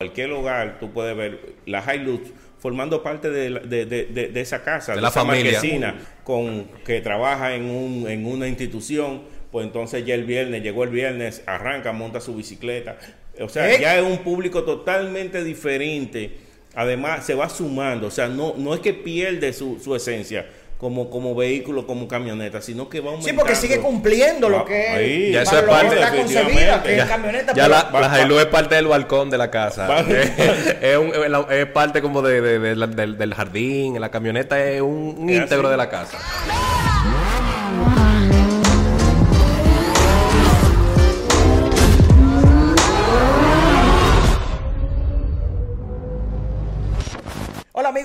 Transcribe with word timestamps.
cualquier 0.00 0.28
lugar 0.28 0.76
tú 0.78 0.92
puedes 0.92 1.16
ver 1.16 1.54
la 1.66 1.82
Hilux 1.92 2.30
formando 2.60 3.02
parte 3.02 3.30
de, 3.30 3.50
la- 3.50 3.58
de- 3.58 3.84
de- 3.84 4.04
de- 4.04 4.28
de 4.28 4.40
esa 4.40 4.62
casa, 4.62 4.94
De 4.94 5.00
la 5.00 5.08
esa 5.08 5.22
familia. 5.24 5.54
marquesina, 5.54 5.96
con 6.22 6.68
que 6.84 7.00
trabaja 7.00 7.56
en, 7.56 7.64
un, 7.64 8.08
en 8.08 8.24
una 8.24 8.46
institución, 8.46 9.22
pues 9.50 9.66
entonces 9.66 10.06
ya 10.06 10.14
el 10.14 10.22
viernes, 10.22 10.62
llegó 10.62 10.84
el 10.84 10.90
viernes, 10.90 11.42
arranca, 11.46 11.90
monta 11.90 12.20
su 12.20 12.36
bicicleta. 12.36 12.96
O 13.40 13.48
sea, 13.48 13.72
¿Eh? 13.74 13.78
ya 13.80 13.98
es 13.98 14.04
un 14.04 14.18
público 14.18 14.62
totalmente 14.62 15.42
diferente. 15.42 16.36
Además, 16.76 17.26
se 17.26 17.34
va 17.34 17.48
sumando. 17.48 18.06
O 18.06 18.10
sea, 18.12 18.28
no, 18.28 18.54
no 18.56 18.74
es 18.74 18.80
que 18.80 18.94
pierde 18.94 19.52
su, 19.52 19.80
su 19.80 19.96
esencia 19.96 20.46
como, 20.78 21.10
como 21.10 21.34
vehículo, 21.34 21.86
como 21.88 22.06
camioneta, 22.06 22.62
sino 22.62 22.88
que 22.88 23.00
va 23.00 23.06
Sí, 23.06 23.14
aumentando. 23.16 23.40
porque 23.42 23.56
sigue 23.56 23.80
cumpliendo 23.80 24.48
lo 24.48 24.64
que 24.64 24.88
ahí. 24.88 25.32
Ya 25.32 25.42
eso 25.42 25.58
es 25.58 25.64
parte, 25.64 25.96
está 25.96 26.14
concebida, 26.16 26.82
que 26.82 26.92
es 26.92 26.96
Ya- 26.98 27.06
camioneta. 27.08 27.52
Ya 27.52 27.64
pero- 27.64 27.68
la, 27.68 27.82
va- 27.90 28.00
la 28.00 28.08
va- 28.08 28.20
Hilux 28.22 28.40
es 28.42 28.46
parte 28.46 28.74
del 28.76 28.86
balcón 28.86 29.28
de 29.28 29.38
la 29.38 29.50
casa. 29.50 29.88
Va- 29.88 30.00
es, 30.00 30.30
es 30.80 30.96
un- 30.96 31.12
es 31.12 31.58
es 31.58 31.66
parte 31.66 32.00
como 32.00 32.22
de, 32.22 32.40
de- 32.40 32.58
de 32.60 32.76
la- 32.76 32.86
del, 32.86 33.18
del 33.18 33.34
jardín. 33.34 34.00
La 34.00 34.10
camioneta 34.10 34.62
es 34.64 34.80
un, 34.80 35.16
un 35.18 35.30
Es 35.30 35.36
íntegro 35.42 35.66
así. 35.66 35.70
de 35.72 35.76
la 35.76 35.88
casa. 35.90 36.18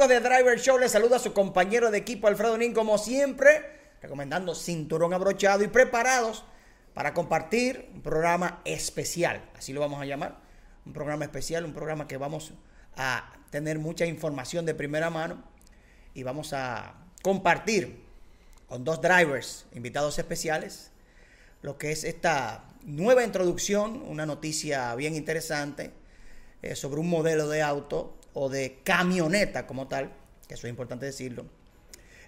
De 0.08 0.20
Driver 0.20 0.60
Show, 0.60 0.78
les 0.78 0.92
saluda 0.92 1.18
su 1.18 1.32
compañero 1.32 1.90
de 1.90 1.98
equipo 1.98 2.28
Alfredo 2.28 2.58
Nin, 2.58 2.74
como 2.74 2.98
siempre, 2.98 3.64
recomendando 4.02 4.54
cinturón 4.54 5.14
abrochado 5.14 5.64
y 5.64 5.68
preparados 5.68 6.44
para 6.94 7.14
compartir 7.14 7.90
un 7.94 8.02
programa 8.02 8.62
especial, 8.66 9.50
así 9.56 9.72
lo 9.72 9.80
vamos 9.80 10.02
a 10.02 10.06
llamar, 10.06 10.40
un 10.86 10.92
programa 10.92 11.24
especial, 11.24 11.64
un 11.64 11.74
programa 11.74 12.06
que 12.06 12.18
vamos 12.18 12.52
a 12.98 13.32
tener 13.50 13.80
mucha 13.80 14.06
información 14.06 14.66
de 14.66 14.76
primera 14.76 15.10
mano 15.10 15.42
y 16.14 16.24
vamos 16.24 16.52
a 16.52 16.96
compartir 17.22 18.04
con 18.68 18.84
dos 18.84 19.02
drivers 19.02 19.68
invitados 19.74 20.20
especiales 20.20 20.92
lo 21.62 21.78
que 21.78 21.92
es 21.94 22.04
esta 22.04 22.66
nueva 22.84 23.24
introducción, 23.24 24.04
una 24.06 24.26
noticia 24.26 24.94
bien 24.96 25.16
interesante 25.16 25.92
eh, 26.62 26.76
sobre 26.76 27.00
un 27.00 27.10
modelo 27.10 27.48
de 27.48 27.62
auto 27.62 28.18
o 28.34 28.50
de 28.50 28.80
camioneta 28.84 29.68
como 29.68 29.88
tal, 29.88 30.12
que 30.48 30.56
eso 30.56 30.68
es 30.68 30.72
importante 30.72 31.06
decirlo, 31.06 31.46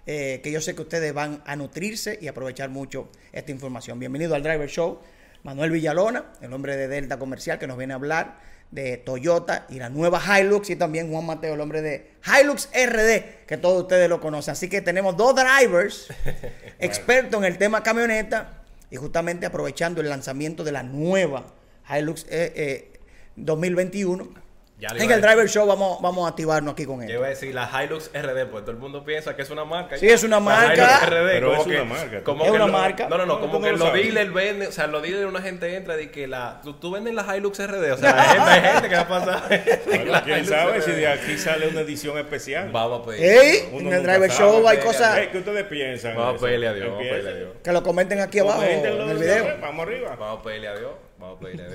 eh, 0.06 0.40
que 0.42 0.52
yo 0.52 0.60
sé 0.60 0.74
que 0.74 0.82
ustedes 0.82 1.12
van 1.12 1.42
a 1.46 1.56
nutrirse 1.56 2.18
y 2.20 2.28
aprovechar 2.28 2.70
mucho 2.70 3.08
esta 3.32 3.50
información. 3.50 3.98
Bienvenido 3.98 4.34
al 4.34 4.42
Driver 4.42 4.68
Show, 4.68 5.00
Manuel 5.42 5.70
Villalona, 5.70 6.32
el 6.40 6.52
hombre 6.52 6.76
de 6.76 6.88
Delta 6.88 7.18
Comercial, 7.18 7.58
que 7.58 7.66
nos 7.66 7.76
viene 7.76 7.92
a 7.92 7.96
hablar 7.96 8.38
de 8.70 8.96
Toyota 8.96 9.66
y 9.68 9.78
la 9.78 9.88
nueva 9.88 10.20
Hilux, 10.20 10.70
y 10.70 10.76
también 10.76 11.10
Juan 11.10 11.26
Mateo, 11.26 11.54
el 11.54 11.60
hombre 11.60 11.82
de 11.82 12.12
Hilux 12.24 12.68
RD, 12.72 13.46
que 13.46 13.56
todos 13.56 13.82
ustedes 13.82 14.08
lo 14.08 14.20
conocen. 14.20 14.52
Así 14.52 14.68
que 14.68 14.80
tenemos 14.80 15.16
dos 15.16 15.34
drivers 15.34 16.08
expertos 16.78 17.38
en 17.40 17.44
el 17.44 17.58
tema 17.58 17.82
camioneta 17.82 18.62
y 18.90 18.96
justamente 18.96 19.46
aprovechando 19.46 20.00
el 20.00 20.08
lanzamiento 20.08 20.62
de 20.64 20.72
la 20.72 20.82
nueva 20.82 21.54
Hilux 21.88 22.24
eh, 22.24 22.52
eh, 22.54 23.00
2021. 23.36 24.45
Ya 24.78 24.88
En 24.90 25.10
el. 25.10 25.22
Driver 25.22 25.48
Show 25.48 25.66
vamos, 25.66 26.02
vamos 26.02 26.26
a 26.26 26.28
activarnos 26.28 26.74
aquí 26.74 26.84
con 26.84 26.98
Yo 27.00 27.04
él. 27.06 27.10
iba 27.14 27.26
a 27.26 27.30
decir 27.30 27.54
la 27.54 27.70
Hilux 27.82 28.10
RD, 28.12 28.44
pues 28.50 28.62
todo 28.62 28.72
el 28.72 28.76
mundo 28.76 29.02
piensa 29.04 29.34
que 29.34 29.40
es 29.40 29.48
una 29.48 29.64
marca. 29.64 29.96
Sí, 29.96 30.06
es 30.06 30.22
una 30.22 30.36
La 30.36 30.40
marca. 30.40 30.74
Hilux 30.74 31.06
RD, 31.06 31.26
Pero 31.32 31.48
como 31.48 31.60
es 31.62 31.66
que- 31.66 31.74
una 31.80 31.84
marca. 31.84 32.22
como 32.22 32.44
Es 32.44 32.50
que 32.50 32.56
una 32.56 32.66
lo- 32.66 32.72
marca. 32.74 33.08
No, 33.08 33.16
no, 33.16 33.24
no, 33.24 33.40
como 33.40 33.60
que 33.62 33.70
lo 33.72 33.78
los 33.78 33.92
dealers 33.94 34.34
venden, 34.34 34.68
o 34.68 34.72
sea, 34.72 34.86
los 34.86 35.00
dealers 35.02 35.24
una 35.24 35.40
gente 35.40 35.74
entra 35.74 35.98
y 35.98 36.08
que 36.08 36.26
la, 36.26 36.60
tú, 36.62 36.74
tú 36.74 36.90
vendes 36.90 37.14
la 37.14 37.22
Hilux 37.34 37.58
RD, 37.58 37.90
o 37.92 37.96
sea, 37.96 38.20
hay 38.20 38.28
gente, 38.36 38.50
hay 38.50 38.72
gente 38.74 38.88
que 38.90 38.94
va 38.96 39.00
a 39.00 39.08
pasar. 39.08 39.48
Bueno, 39.86 40.12
quién 40.24 40.36
Hilux 40.40 40.48
sabe 40.50 40.78
RD. 40.78 40.82
si 40.84 40.90
de 40.90 41.08
aquí 41.08 41.38
sale 41.38 41.68
una 41.68 41.80
edición 41.80 42.18
especial. 42.18 42.68
Vamos 42.70 43.00
a 43.00 43.06
pedir. 43.10 43.24
¡Ey! 43.24 43.68
En 43.72 43.92
el 43.94 44.02
Driver 44.02 44.30
sabe. 44.30 44.50
Show 44.50 44.68
hay 44.68 44.76
cosas 44.78 45.20
¿Qué 45.32 45.38
ustedes 45.38 45.64
piensan? 45.64 46.16
Vamos 46.16 46.42
a 46.42 46.44
pedirle 46.44 46.68
a 46.68 46.74
Dios, 46.74 46.88
vamos 46.90 47.06
a 47.06 47.08
pedirle 47.10 47.30
a 47.30 47.34
Dios. 47.34 47.48
que 47.64 47.72
lo 47.72 47.82
comenten 47.82 48.20
aquí 48.20 48.40
abajo 48.40 48.62
en 48.62 48.84
el 48.84 49.08
de 49.08 49.14
video. 49.14 49.56
Vamos 49.62 49.86
arriba. 49.86 50.16
Vamos 50.18 50.40
a 50.40 50.42
pedirle 50.42 50.68
a 50.68 50.76
Dios, 50.76 50.90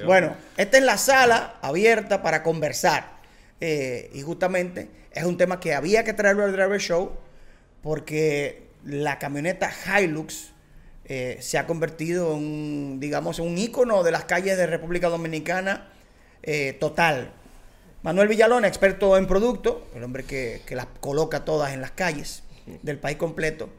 Bueno, 0.06 0.36
esta 0.58 0.78
es 0.78 0.84
la 0.84 0.98
sala 0.98 1.56
abierta 1.62 2.22
para 2.22 2.44
conversar. 2.44 3.22
Eh, 3.60 4.10
y 4.14 4.22
justamente 4.22 4.90
es 5.12 5.24
un 5.24 5.38
tema 5.38 5.60
que 5.60 5.76
había 5.76 6.04
que 6.04 6.14
traerlo 6.14 6.44
al 6.44 6.52
Driver 6.52 6.80
Show 6.80 7.12
porque 7.84 8.70
la 8.84 9.20
camioneta 9.20 9.72
Hilux 9.72 10.52
eh, 11.06 11.38
se 11.42 11.60
ha 11.60 11.68
convertido 11.68 12.36
en, 12.36 13.00
digamos, 13.00 13.40
un 13.40 13.58
ícono 13.58 14.04
de 14.04 14.12
las 14.12 14.26
calles 14.26 14.58
de 14.58 14.66
República 14.66 15.10
Dominicana 15.10 15.90
eh, 16.42 16.74
total. 16.80 17.32
Manuel 18.02 18.28
Villalona, 18.28 18.68
experto 18.68 19.16
en 19.16 19.28
producto, 19.28 19.88
el 19.96 20.04
hombre 20.04 20.24
que, 20.24 20.62
que 20.66 20.76
las 20.76 20.88
coloca 21.00 21.46
todas 21.46 21.74
en 21.74 21.82
las 21.82 21.92
calles 21.92 22.44
del 22.82 22.98
país 22.98 23.18
completo, 23.18 23.70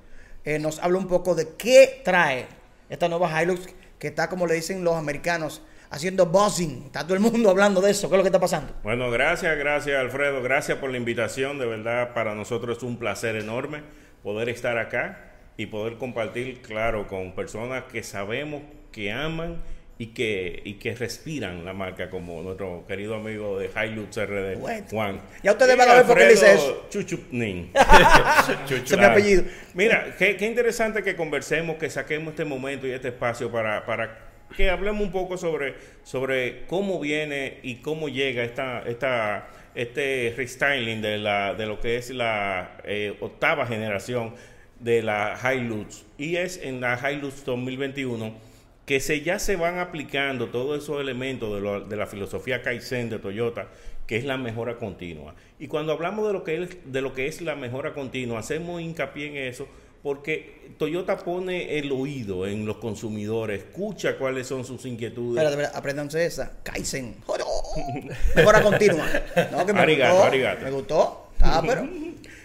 nos 0.60 0.78
habla 0.80 0.98
un 0.98 1.08
poco 1.08 1.34
de 1.34 1.54
qué 1.56 2.02
trae 2.04 2.46
esta 2.88 3.08
nueva 3.08 3.42
Hilux 3.42 3.68
que 4.02 4.08
está, 4.08 4.28
como 4.28 4.48
le 4.48 4.54
dicen 4.54 4.82
los 4.82 4.96
americanos, 4.96 5.62
haciendo 5.88 6.26
buzzing. 6.26 6.86
Está 6.86 7.04
todo 7.04 7.14
el 7.14 7.20
mundo 7.20 7.48
hablando 7.48 7.80
de 7.80 7.92
eso. 7.92 8.08
¿Qué 8.08 8.16
es 8.16 8.18
lo 8.18 8.24
que 8.24 8.30
está 8.30 8.40
pasando? 8.40 8.74
Bueno, 8.82 9.08
gracias, 9.12 9.56
gracias 9.56 9.96
Alfredo, 9.96 10.42
gracias 10.42 10.78
por 10.78 10.90
la 10.90 10.96
invitación, 10.96 11.60
de 11.60 11.66
verdad 11.66 12.12
para 12.12 12.34
nosotros 12.34 12.78
es 12.78 12.82
un 12.82 12.96
placer 12.96 13.36
enorme 13.36 13.84
poder 14.24 14.48
estar 14.48 14.76
acá 14.76 15.34
y 15.56 15.66
poder 15.66 15.98
compartir, 15.98 16.62
claro, 16.62 17.06
con 17.06 17.36
personas 17.36 17.84
que 17.92 18.02
sabemos 18.02 18.62
que 18.90 19.12
aman 19.12 19.62
y 20.02 20.06
que, 20.06 20.60
y 20.64 20.74
que 20.74 20.96
respiran 20.96 21.64
la 21.64 21.72
marca 21.72 22.10
como 22.10 22.42
nuestro 22.42 22.84
querido 22.88 23.14
amigo 23.14 23.56
de 23.56 23.66
Hilux 23.68 24.16
RD, 24.16 24.58
Bueno. 24.58 24.86
Juan. 24.90 25.20
Ya 25.44 25.52
ustedes 25.52 25.76
van 25.76 25.90
a 25.90 25.94
ver 25.94 26.06
por 26.06 26.18
qué 26.18 26.24
Alfredo 26.24 26.54
eso. 26.54 26.86
Chuchupnin. 26.90 27.70
Es 28.84 28.98
mi 28.98 29.04
apellido. 29.04 29.44
Mira, 29.74 30.16
qué, 30.18 30.36
qué 30.36 30.46
interesante 30.46 31.04
que 31.04 31.14
conversemos, 31.14 31.76
que 31.76 31.88
saquemos 31.88 32.30
este 32.30 32.44
momento 32.44 32.84
y 32.88 32.90
este 32.90 33.08
espacio 33.08 33.52
para, 33.52 33.86
para 33.86 34.18
que 34.56 34.70
hablemos 34.70 35.02
un 35.02 35.12
poco 35.12 35.38
sobre, 35.38 35.76
sobre 36.02 36.66
cómo 36.66 36.98
viene 36.98 37.60
y 37.62 37.76
cómo 37.76 38.08
llega 38.08 38.42
esta, 38.42 38.82
esta, 38.82 39.50
este 39.76 40.34
restyling 40.36 41.00
de, 41.00 41.18
la, 41.18 41.54
de 41.54 41.64
lo 41.66 41.78
que 41.78 41.94
es 41.94 42.10
la 42.10 42.76
eh, 42.82 43.16
octava 43.20 43.68
generación 43.68 44.34
de 44.80 45.00
la 45.00 45.38
Hilux. 45.54 46.04
Y 46.18 46.34
es 46.38 46.58
en 46.60 46.80
la 46.80 46.98
Hilux 47.08 47.44
2021 47.44 48.50
que 48.86 49.00
se, 49.00 49.20
ya 49.22 49.38
se 49.38 49.56
van 49.56 49.78
aplicando 49.78 50.48
todos 50.48 50.82
esos 50.82 51.00
elementos 51.00 51.54
de, 51.54 51.60
lo- 51.60 51.80
de 51.80 51.96
la 51.96 52.06
filosofía 52.06 52.62
Kaizen 52.62 53.10
de 53.10 53.18
Toyota, 53.18 53.68
que 54.06 54.16
es 54.16 54.24
la 54.24 54.36
mejora 54.36 54.76
continua. 54.76 55.34
Y 55.58 55.68
cuando 55.68 55.92
hablamos 55.92 56.26
de 56.26 56.32
lo 56.32 56.42
que 56.44 56.62
es, 56.62 56.70
de 56.92 57.00
lo 57.00 57.12
que 57.14 57.26
es 57.26 57.40
la 57.40 57.54
mejora 57.54 57.94
continua, 57.94 58.40
hacemos 58.40 58.80
hincapié 58.82 59.26
en 59.28 59.36
eso 59.36 59.68
porque 60.02 60.72
Toyota 60.78 61.16
pone 61.18 61.78
el 61.78 61.92
oído 61.92 62.44
en 62.48 62.66
los 62.66 62.78
consumidores, 62.78 63.60
escucha 63.62 64.18
cuáles 64.18 64.48
son 64.48 64.64
sus 64.64 64.84
inquietudes. 64.84 65.36
Espérate, 65.36 65.52
espérate, 65.54 65.78
apréndanse 65.78 66.26
esa. 66.26 66.52
Kaizen. 66.64 67.14
Mejora 68.36 68.62
continua. 68.62 69.06
No, 69.52 69.64
que 69.64 69.72
me 69.72 69.80
Arigato, 69.80 70.12
gustó. 70.14 70.26
arigato. 70.28 70.64
Me 70.64 70.70
gustó. 70.72 71.28
Ah, 71.40 71.62
pero. 71.66 71.88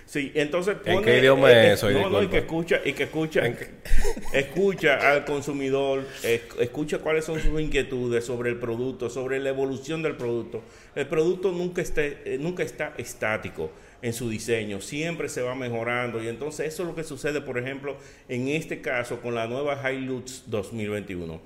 Sí, 0.07 0.31
entonces 0.35 0.77
¿En 0.85 0.95
pone- 0.95 1.05
qué 1.05 1.19
idioma 1.19 1.51
eh, 1.51 1.67
es 1.67 1.83
eso? 1.83 1.91
No, 1.91 2.09
no, 2.09 2.23
y 2.23 2.27
que 2.29 2.37
escucha, 2.37 2.79
y 2.83 2.93
que 2.93 3.03
escucha, 3.03 3.43
escucha 4.33 5.11
al 5.11 5.25
consumidor, 5.25 6.05
es- 6.23 6.41
escucha 6.59 6.99
cuáles 6.99 7.25
son 7.25 7.39
sus 7.41 7.59
inquietudes 7.59 8.25
sobre 8.25 8.49
el 8.49 8.57
producto, 8.57 9.09
sobre 9.09 9.39
la 9.39 9.49
evolución 9.49 10.01
del 10.01 10.15
producto. 10.15 10.63
El 10.95 11.07
producto 11.07 11.51
nunca 11.51 11.81
esté, 11.81 12.19
eh, 12.25 12.37
nunca 12.39 12.63
está 12.63 12.93
estático 12.97 13.71
en 14.01 14.13
su 14.13 14.29
diseño, 14.29 14.79
siempre 14.79 15.27
se 15.27 15.41
va 15.41 15.55
mejorando 15.55 16.23
y 16.23 16.27
entonces 16.27 16.67
eso 16.73 16.83
es 16.83 16.89
lo 16.89 16.95
que 16.95 17.03
sucede, 17.03 17.41
por 17.41 17.57
ejemplo, 17.57 17.97
en 18.29 18.47
este 18.47 18.79
caso 18.81 19.19
con 19.21 19.35
la 19.35 19.47
nueva 19.47 19.91
Hilux 19.91 20.43
2021. 20.47 21.41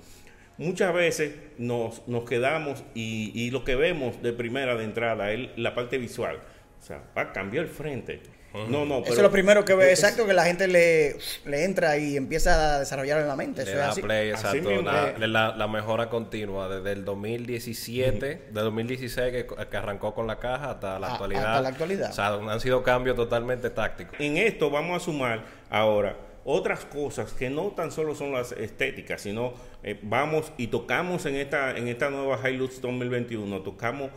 Muchas 0.58 0.94
veces 0.94 1.34
nos, 1.58 2.06
nos 2.06 2.24
quedamos 2.28 2.84
y, 2.94 3.32
y 3.34 3.50
lo 3.50 3.64
que 3.64 3.74
vemos 3.74 4.22
de 4.22 4.32
primera 4.32 4.76
de 4.76 4.84
entrada 4.84 5.32
es 5.32 5.48
la 5.56 5.74
parte 5.74 5.98
visual. 5.98 6.36
O 6.80 6.84
sea, 6.84 7.02
va 7.16 7.22
a 7.22 7.32
cambiar 7.32 7.64
el 7.64 7.70
frente. 7.70 8.20
No, 8.68 8.84
no, 8.84 8.98
Eso 8.98 9.12
es 9.14 9.18
lo 9.22 9.30
primero 9.30 9.64
que 9.64 9.74
ve, 9.74 9.90
exacto, 9.90 10.26
que 10.26 10.32
la 10.34 10.44
gente 10.44 10.68
le, 10.68 11.16
le 11.46 11.64
entra 11.64 11.96
y 11.96 12.16
empieza 12.16 12.74
a 12.76 12.78
desarrollar 12.80 13.20
en 13.20 13.28
la 13.28 13.36
mente. 13.36 13.62
Eso 13.62 13.72
es 13.72 13.78
así. 13.78 14.02
play, 14.02 14.30
exacto. 14.30 14.70
La, 14.82 15.14
la- 15.26 15.56
la 15.56 15.68
mejora 15.68 16.10
continua 16.10 16.68
desde 16.68 16.92
el 16.92 17.04
2017, 17.04 18.26
de 18.50 18.60
2016 18.60 19.32
que, 19.32 19.46
que 19.70 19.76
arrancó 19.76 20.14
con 20.14 20.26
la 20.26 20.38
caja 20.38 20.70
hasta 20.72 20.98
la 20.98 21.08
A- 21.08 21.12
actualidad. 21.12 21.46
hasta 21.46 21.60
la 21.62 21.68
actualidad. 21.68 22.10
O 22.10 22.14
sea, 22.14 22.34
han 22.34 22.60
sido 22.60 22.82
cambios 22.82 23.16
totalmente 23.16 23.70
tácticos. 23.70 24.14
En 24.20 24.36
esto 24.36 24.70
vamos 24.70 25.00
a 25.00 25.04
sumar 25.04 25.44
ahora 25.70 26.16
otras 26.44 26.84
cosas 26.84 27.32
que 27.32 27.48
no 27.50 27.68
tan 27.68 27.92
solo 27.92 28.14
son 28.14 28.32
las 28.32 28.52
estéticas, 28.52 29.22
sino 29.22 29.54
eh, 29.84 29.98
vamos 30.02 30.52
y 30.56 30.66
tocamos 30.66 31.24
en 31.26 31.36
esta, 31.36 31.76
en 31.76 31.88
esta 31.88 32.10
nueva 32.10 32.50
Hilux 32.50 32.80
2021, 32.80 33.60
tocamos 33.60 34.10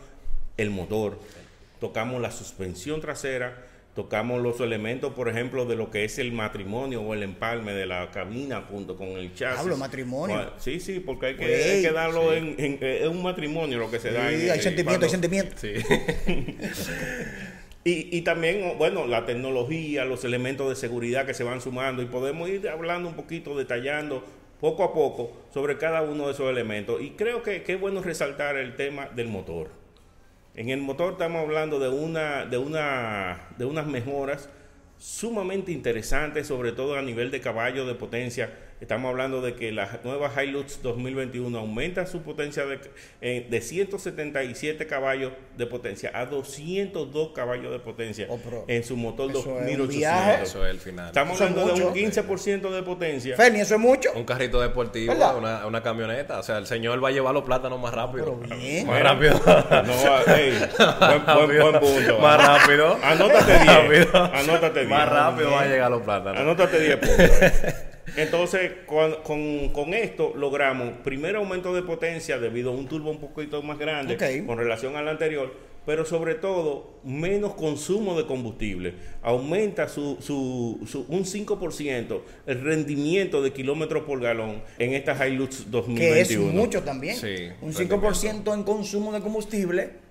el 0.56 0.70
motor, 0.70 1.18
tocamos 1.80 2.20
la 2.20 2.30
suspensión 2.32 3.00
trasera, 3.00 3.56
tocamos 3.96 4.40
los 4.42 4.60
elementos, 4.60 5.12
por 5.14 5.28
ejemplo, 5.28 5.64
de 5.64 5.74
lo 5.74 5.90
que 5.90 6.04
es 6.04 6.18
el 6.20 6.30
matrimonio 6.30 7.00
o 7.02 7.14
el 7.14 7.22
empalme 7.24 7.72
de 7.72 7.86
la 7.86 8.10
cabina 8.12 8.62
junto 8.70 8.96
con 8.96 9.08
el 9.08 9.34
chasis. 9.34 9.58
Hablo 9.58 9.76
matrimonio. 9.76 10.52
Sí, 10.58 10.78
sí, 10.78 11.00
porque 11.00 11.26
hay 11.26 11.36
que, 11.36 11.44
hay 11.46 11.82
que 11.82 11.90
darlo 11.90 12.32
en, 12.32 12.54
en- 12.58 12.78
eh, 12.80 13.00
es 13.02 13.08
un 13.08 13.22
matrimonio 13.22 13.78
lo 13.78 13.90
que 13.90 13.98
se 13.98 14.12
da. 14.12 14.30
en- 14.30 14.38
Sí, 14.40 14.48
hay 14.50 14.58
en- 14.58 14.62
sentimiento, 14.62 15.04
hay 15.06 15.10
sentimiento. 15.10 15.56
Sí. 15.56 15.72
Y, 17.84 18.16
y 18.18 18.22
también, 18.22 18.76
bueno, 18.78 19.06
la 19.06 19.26
tecnología, 19.26 20.04
los 20.04 20.24
elementos 20.24 20.68
de 20.68 20.74
seguridad 20.74 21.24
que 21.24 21.34
se 21.34 21.44
van 21.44 21.60
sumando 21.60 22.02
y 22.02 22.06
podemos 22.06 22.48
ir 22.48 22.68
hablando 22.68 23.08
un 23.08 23.14
poquito, 23.14 23.56
detallando 23.56 24.24
poco 24.60 24.82
a 24.82 24.92
poco 24.92 25.30
sobre 25.54 25.78
cada 25.78 26.02
uno 26.02 26.26
de 26.26 26.32
esos 26.32 26.50
elementos. 26.50 27.00
Y 27.00 27.10
creo 27.10 27.44
que, 27.44 27.62
que 27.62 27.74
es 27.74 27.80
bueno 27.80 28.02
resaltar 28.02 28.56
el 28.56 28.74
tema 28.74 29.06
del 29.14 29.28
motor. 29.28 29.70
En 30.56 30.70
el 30.70 30.80
motor 30.80 31.12
estamos 31.12 31.42
hablando 31.42 31.78
de 31.78 31.90
una, 31.90 32.46
de 32.46 32.56
una, 32.56 33.48
de 33.58 33.66
unas 33.66 33.86
mejoras 33.86 34.48
sumamente 34.96 35.70
interesantes, 35.70 36.46
sobre 36.46 36.72
todo 36.72 36.96
a 36.96 37.02
nivel 37.02 37.30
de 37.30 37.42
caballo 37.42 37.84
de 37.84 37.94
potencia. 37.94 38.50
Estamos 38.78 39.08
hablando 39.08 39.40
de 39.40 39.54
que 39.54 39.72
la 39.72 40.00
nueva 40.04 40.30
Hilux 40.42 40.82
2021 40.82 41.58
aumenta 41.58 42.04
su 42.04 42.20
potencia 42.22 42.66
de, 42.66 42.78
eh, 43.22 43.46
de 43.48 43.60
177 43.62 44.86
caballos 44.86 45.32
de 45.56 45.66
potencia 45.66 46.10
a 46.12 46.26
202 46.26 47.30
caballos 47.34 47.72
de 47.72 47.78
potencia 47.78 48.26
Oh, 48.28 48.38
en 48.68 48.84
su 48.84 48.96
motor 48.98 49.30
eso 49.30 49.38
es 49.40 49.46
un 49.46 49.52
2800. 49.54 49.88
viaje. 49.96 50.42
Eso 50.42 50.64
es 50.66 50.70
el 50.72 50.78
final. 50.78 51.06
Estamos 51.06 51.36
Eso 51.36 51.44
es 51.44 51.50
hablando 51.50 51.74
de 51.74 51.80
un 51.80 51.88
mucho. 51.88 51.94
15% 52.22 52.70
de 52.70 52.82
potencia. 52.82 53.36
Ferni, 53.36 53.60
eso 53.60 53.74
es 53.76 53.80
mucho. 53.80 54.10
Un 54.14 54.24
carrito 54.24 54.60
deportivo, 54.60 55.14
una, 55.14 55.66
una 55.66 55.82
camioneta. 55.82 56.38
O 56.38 56.42
sea, 56.42 56.58
el 56.58 56.66
señor 56.66 57.02
va 57.02 57.08
a 57.08 57.12
llevar 57.12 57.32
los 57.32 57.44
plátanos 57.44 57.80
más 57.80 57.94
rápido. 57.94 58.38
Pero 58.42 58.56
bien. 58.60 58.86
Más 58.86 59.02
rápido. 59.02 59.40
No, 59.42 61.36
buen, 61.36 61.46
buen- 61.48 61.60
buen 61.60 61.80
punto. 61.80 62.18
Más 62.18 62.46
rápido. 62.46 62.98
Anótate 63.02 63.52
10. 63.58 63.66
Rápido. 64.12 64.24
Anótate 64.34 64.80
10. 64.80 64.90
Más 64.90 65.08
rápido 65.08 65.50
van 65.50 65.64
a 65.64 65.66
llegar 65.68 65.90
los 65.90 66.02
plátanos. 66.02 66.40
Anótate 66.40 66.78
10 66.80 66.96
puntos. 66.98 67.30
Entonces, 68.16 68.70
con, 68.86 69.14
con- 69.22 69.68
con 69.70 69.94
esto 69.94 70.32
logramos 70.36 70.90
primer 71.04 71.36
aumento 71.36 71.74
de 71.74 71.82
potencia 71.82 72.38
debido 72.38 72.70
a 72.70 72.74
un 72.74 72.86
turbo 72.86 73.10
un 73.10 73.18
poquito 73.18 73.62
más 73.62 73.78
grande 73.78 74.14
con 74.46 74.58
relación 74.58 74.96
al 74.96 75.08
anterior, 75.08 75.52
pero 75.84 76.04
sobre 76.04 76.34
todo 76.34 76.98
menos 77.04 77.54
consumo 77.54 78.16
de 78.16 78.26
combustible. 78.26 78.94
Aumenta 79.22 79.88
su, 79.88 80.16
su, 80.20 80.80
su- 80.86 81.04
un 81.08 81.24
5% 81.24 82.20
el 82.46 82.60
rendimiento 82.60 83.42
de 83.42 83.52
kilómetros 83.52 84.04
por 84.04 84.20
galón 84.20 84.62
en 84.78 84.94
esta 84.94 85.26
Hilux 85.28 85.70
2021. 85.70 86.14
Que 86.14 86.20
es 86.20 86.36
mucho 86.38 86.82
también. 86.82 87.16
Sí, 87.16 87.34
un 87.60 87.72
rendimiento. 87.74 88.00
5% 88.44 88.54
en 88.54 88.62
consumo 88.62 89.12
de 89.12 89.20
combustible. 89.20 90.05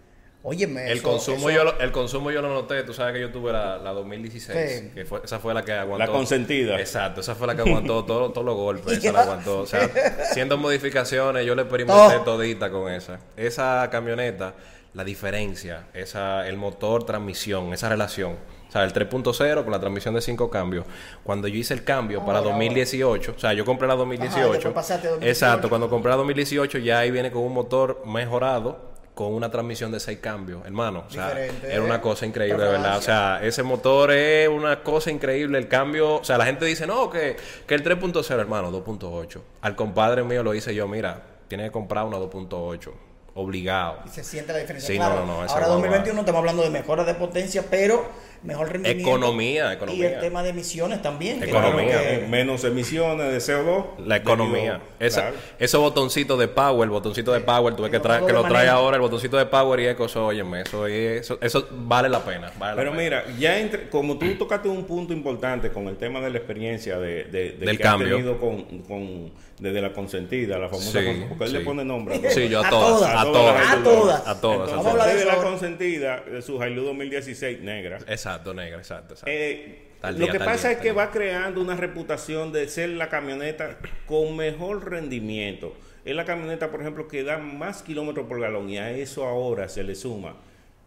Óyeme. 0.48 0.92
El 0.92 1.00
eso- 1.00 1.10
consumo, 1.10 1.50
eso- 1.50 1.58
yo 1.58 1.64
lo, 1.64 1.80
el 1.80 1.92
consumo 1.92 2.30
yo 2.30 2.40
lo 2.42 2.50
noté, 2.54 2.84
tú 2.84 2.94
sabes 2.94 3.14
que 3.16 3.20
yo 3.22 3.32
tuve 3.32 3.52
la, 3.52 3.78
la 3.80 3.92
2016, 3.94 4.80
Sí. 4.80 4.90
que 4.94 5.04
fue, 5.06 5.22
esa 5.24 5.40
fue 5.40 5.56
la 5.56 5.64
que 5.66 5.74
aguantó. 5.74 6.06
La 6.06 6.12
consentida. 6.12 6.80
Exacto, 6.80 7.22
esa 7.22 7.34
fue 7.34 7.48
la 7.48 7.56
que 7.56 7.62
aguantó 7.64 8.06
todo- 8.06 8.32
todos 8.32 8.46
los 8.46 8.56
golpes, 8.56 8.98
esa 9.00 9.12
la 9.12 9.22
aguantó. 9.24 9.62
O 9.62 9.66
sea, 9.66 9.90
haciendo 10.30 10.58
modificaciones, 10.58 11.46
yo 11.48 11.56
le 11.56 11.64
experimenté 11.64 12.18
Todo. 12.20 12.24
todita 12.38 12.70
con 12.70 12.92
esa. 12.92 13.20
Esa 13.36 13.90
camioneta, 13.92 14.54
la 14.94 15.04
diferencia, 15.04 15.88
esa, 15.96 16.48
el 16.48 16.58
motor, 16.58 17.06
transmisión, 17.06 17.74
esa 17.74 17.90
relación. 17.90 18.34
O 18.68 18.72
sea, 18.72 18.84
el 18.84 18.94
3.0 18.94 19.64
con 19.64 19.72
la 19.72 19.80
transmisión 19.80 20.14
de 20.14 20.22
5 20.22 20.50
cambios. 20.52 20.86
Cuando 21.24 21.48
yo 21.48 21.56
hice 21.58 21.74
el 21.74 21.84
cambio 21.84 22.24
para 22.26 22.38
Ahora, 22.40 22.52
2018, 22.52 23.34
o 23.36 23.40
sea, 23.40 23.54
yo 23.54 23.66
compré 23.66 23.88
la 23.88 23.96
2018. 23.96 24.52
después 24.52 24.74
pasaste 24.76 25.08
a 25.08 25.12
2018. 25.12 25.28
Exacto, 25.46 25.70
cuando 25.70 25.90
compré 25.90 26.12
la 26.12 26.18
2018 26.18 26.78
ya 26.80 27.00
ahí 27.00 27.10
viene 27.10 27.32
con 27.32 27.42
un 27.44 27.54
motor 27.54 28.04
mejorado 28.06 28.94
con 29.16 29.34
una 29.34 29.50
transmisión 29.50 29.92
de 29.92 30.00
6 30.00 30.20
cambios, 30.20 30.64
hermano. 30.66 31.06
O 31.08 31.10
sea, 31.12 31.30
Diferente, 31.30 31.72
era 31.74 31.82
una 31.82 31.96
¿eh? 31.96 32.02
cosa 32.02 32.26
increíble, 32.26 32.64
de 32.64 32.70
verdad. 32.72 32.98
O 32.98 33.02
sea, 33.02 33.40
ese 33.42 33.64
motor 33.64 34.12
es 34.12 34.48
una 34.50 34.84
cosa 34.84 35.10
increíble. 35.10 35.58
El 35.58 35.68
cambio, 35.68 36.16
o 36.18 36.24
sea, 36.24 36.38
la 36.38 36.46
gente 36.46 36.66
dice, 36.66 36.86
no, 36.86 37.10
que, 37.10 37.38
que 37.66 37.74
el 37.76 37.84
3.0, 37.84 38.30
hermano, 38.40 38.72
2.8. 38.72 39.40
Al 39.62 39.76
compadre 39.76 40.24
mío 40.24 40.44
lo 40.44 40.54
hice 40.54 40.76
yo, 40.76 40.88
mira, 40.88 41.24
tiene 41.48 41.64
que 41.64 41.72
comprar 41.72 42.06
una 42.06 42.18
2.8. 42.18 42.92
Obligado. 43.38 44.00
Y 44.06 44.10
se 44.10 44.24
siente 44.24 44.54
la 44.54 44.60
diferencia. 44.60 44.88
Sí, 44.88 44.96
claro, 44.98 45.22
no, 45.22 45.26
no, 45.26 45.34
no, 45.44 45.50
ahora 45.50 45.68
guagua- 45.68 45.68
2021 45.76 46.20
estamos 46.22 46.40
hablando 46.40 46.64
de 46.64 46.70
mejora 46.70 47.04
de 47.04 47.16
potencia, 47.16 47.66
pero 47.70 48.06
mejor 48.46 48.72
rendimiento. 48.72 49.10
Economía, 49.10 49.70
Y 49.72 49.74
economía. 49.76 50.10
el 50.16 50.20
tema 50.22 50.44
de 50.44 50.50
emisiones 50.50 51.02
también. 51.02 51.44
Economía. 51.44 52.00
que- 52.02 52.16
Eh, 52.16 52.28
menos 52.30 52.64
emisiones 52.64 53.32
de 53.32 53.40
CO2. 53.40 53.86
La 54.06 54.18
economía. 54.18 54.74
debido- 54.74 54.82
Esa, 55.00 55.22
claro. 55.22 55.36
Esos 55.60 55.82
botoncitos 55.82 56.38
de 56.40 56.48
power, 56.48 56.84
el 56.86 56.90
botoncito 56.92 57.34
de 57.34 57.42
power, 57.42 57.76
tuve 57.76 57.90
que, 57.92 58.00
traer 58.00 58.26
que 58.26 58.34
lo 58.34 58.44
de 58.44 58.50
trae 58.50 58.68
ahora, 58.70 58.96
el 58.98 59.02
botoncito 59.02 59.38
de 59.38 59.46
power 59.46 59.80
y 59.80 59.88
eco, 59.88 60.06
eso, 60.06 60.26
óyeme, 60.28 60.62
eso, 60.62 60.88
es- 60.88 61.22
eso, 61.22 61.38
eso 61.42 61.68
vale 61.72 62.10
la 62.10 62.24
pena. 62.24 62.52
vale 62.58 62.76
la 62.76 62.82
Pero 62.82 62.92
pena. 62.92 63.04
mira, 63.04 63.24
ya 63.40 63.58
entre, 63.60 63.90
como 63.90 64.18
tú 64.18 64.26
tocaste 64.36 64.68
un 64.70 64.86
punto 64.86 65.14
importante 65.14 65.70
con 65.72 65.88
el 65.88 65.98
tema 65.98 66.20
de 66.22 66.30
la 66.30 66.38
experiencia 66.38 66.98
de, 67.00 67.26
de- 67.26 67.52
de 67.52 67.66
Del 67.66 67.78
que 67.78 67.84
cambio. 67.84 68.08
has 68.08 68.14
tenido 68.16 68.38
con, 68.40 68.64
con- 68.88 69.32
desde 69.60 69.82
la 69.82 69.94
consentida, 69.94 70.58
la 70.58 70.68
famosa 70.68 71.00
Sí, 71.00 71.06
con- 71.06 71.30
porque 71.30 71.44
él 71.46 71.50
sí. 71.52 71.58
le 71.58 71.64
pone 71.64 71.86
nombre. 71.86 72.16
a 72.16 72.22
todo. 72.22 72.30
Sí, 72.32 72.50
yo 72.50 72.62
a, 72.62 72.68
A 72.68 72.70
todas, 72.70 72.90
todas. 72.90 73.10
a 73.10 73.22
A 73.22 73.24
todas, 73.24 73.34
todas. 73.34 73.66
A 73.72 73.84
todas. 73.84 74.28
a 74.28 74.42
todas. 74.42 74.56
Entonces, 74.70 74.76
Vamos 74.76 74.86
a 74.88 74.92
hablar 74.92 75.08
de 75.08 75.14
desde 75.16 75.30
eso 75.30 75.38
la 75.38 75.44
consentida 75.50 76.24
de 76.30 76.42
su 76.42 76.62
Hilux 76.64 76.86
2016 76.88 77.62
negra. 77.62 78.00
Exacto, 78.08 78.35
negra, 78.44 78.78
exacto. 78.78 79.14
exacto. 79.14 79.32
Eh, 79.32 79.88
lo 80.18 80.28
que 80.28 80.40
pasa 80.40 80.68
día, 80.70 80.72
es 80.72 80.78
que 80.78 80.84
día. 80.92 80.94
va 80.94 81.12
creando 81.12 81.62
una 81.62 81.76
reputación 81.76 82.52
de 82.52 82.68
ser 82.68 82.90
la 82.90 83.10
camioneta 83.10 83.78
con 84.06 84.36
mejor 84.36 84.90
rendimiento. 84.90 85.76
Es 86.04 86.16
la 86.16 86.26
camioneta, 86.26 86.70
por 86.70 86.82
ejemplo, 86.82 87.08
que 87.08 87.24
da 87.24 87.38
más 87.40 87.82
kilómetros 87.82 88.28
por 88.28 88.40
galón 88.40 88.70
y 88.70 88.78
a 88.78 88.92
eso 88.92 89.26
ahora 89.26 89.68
se 89.70 89.84
le 89.84 89.96
suma 89.96 90.36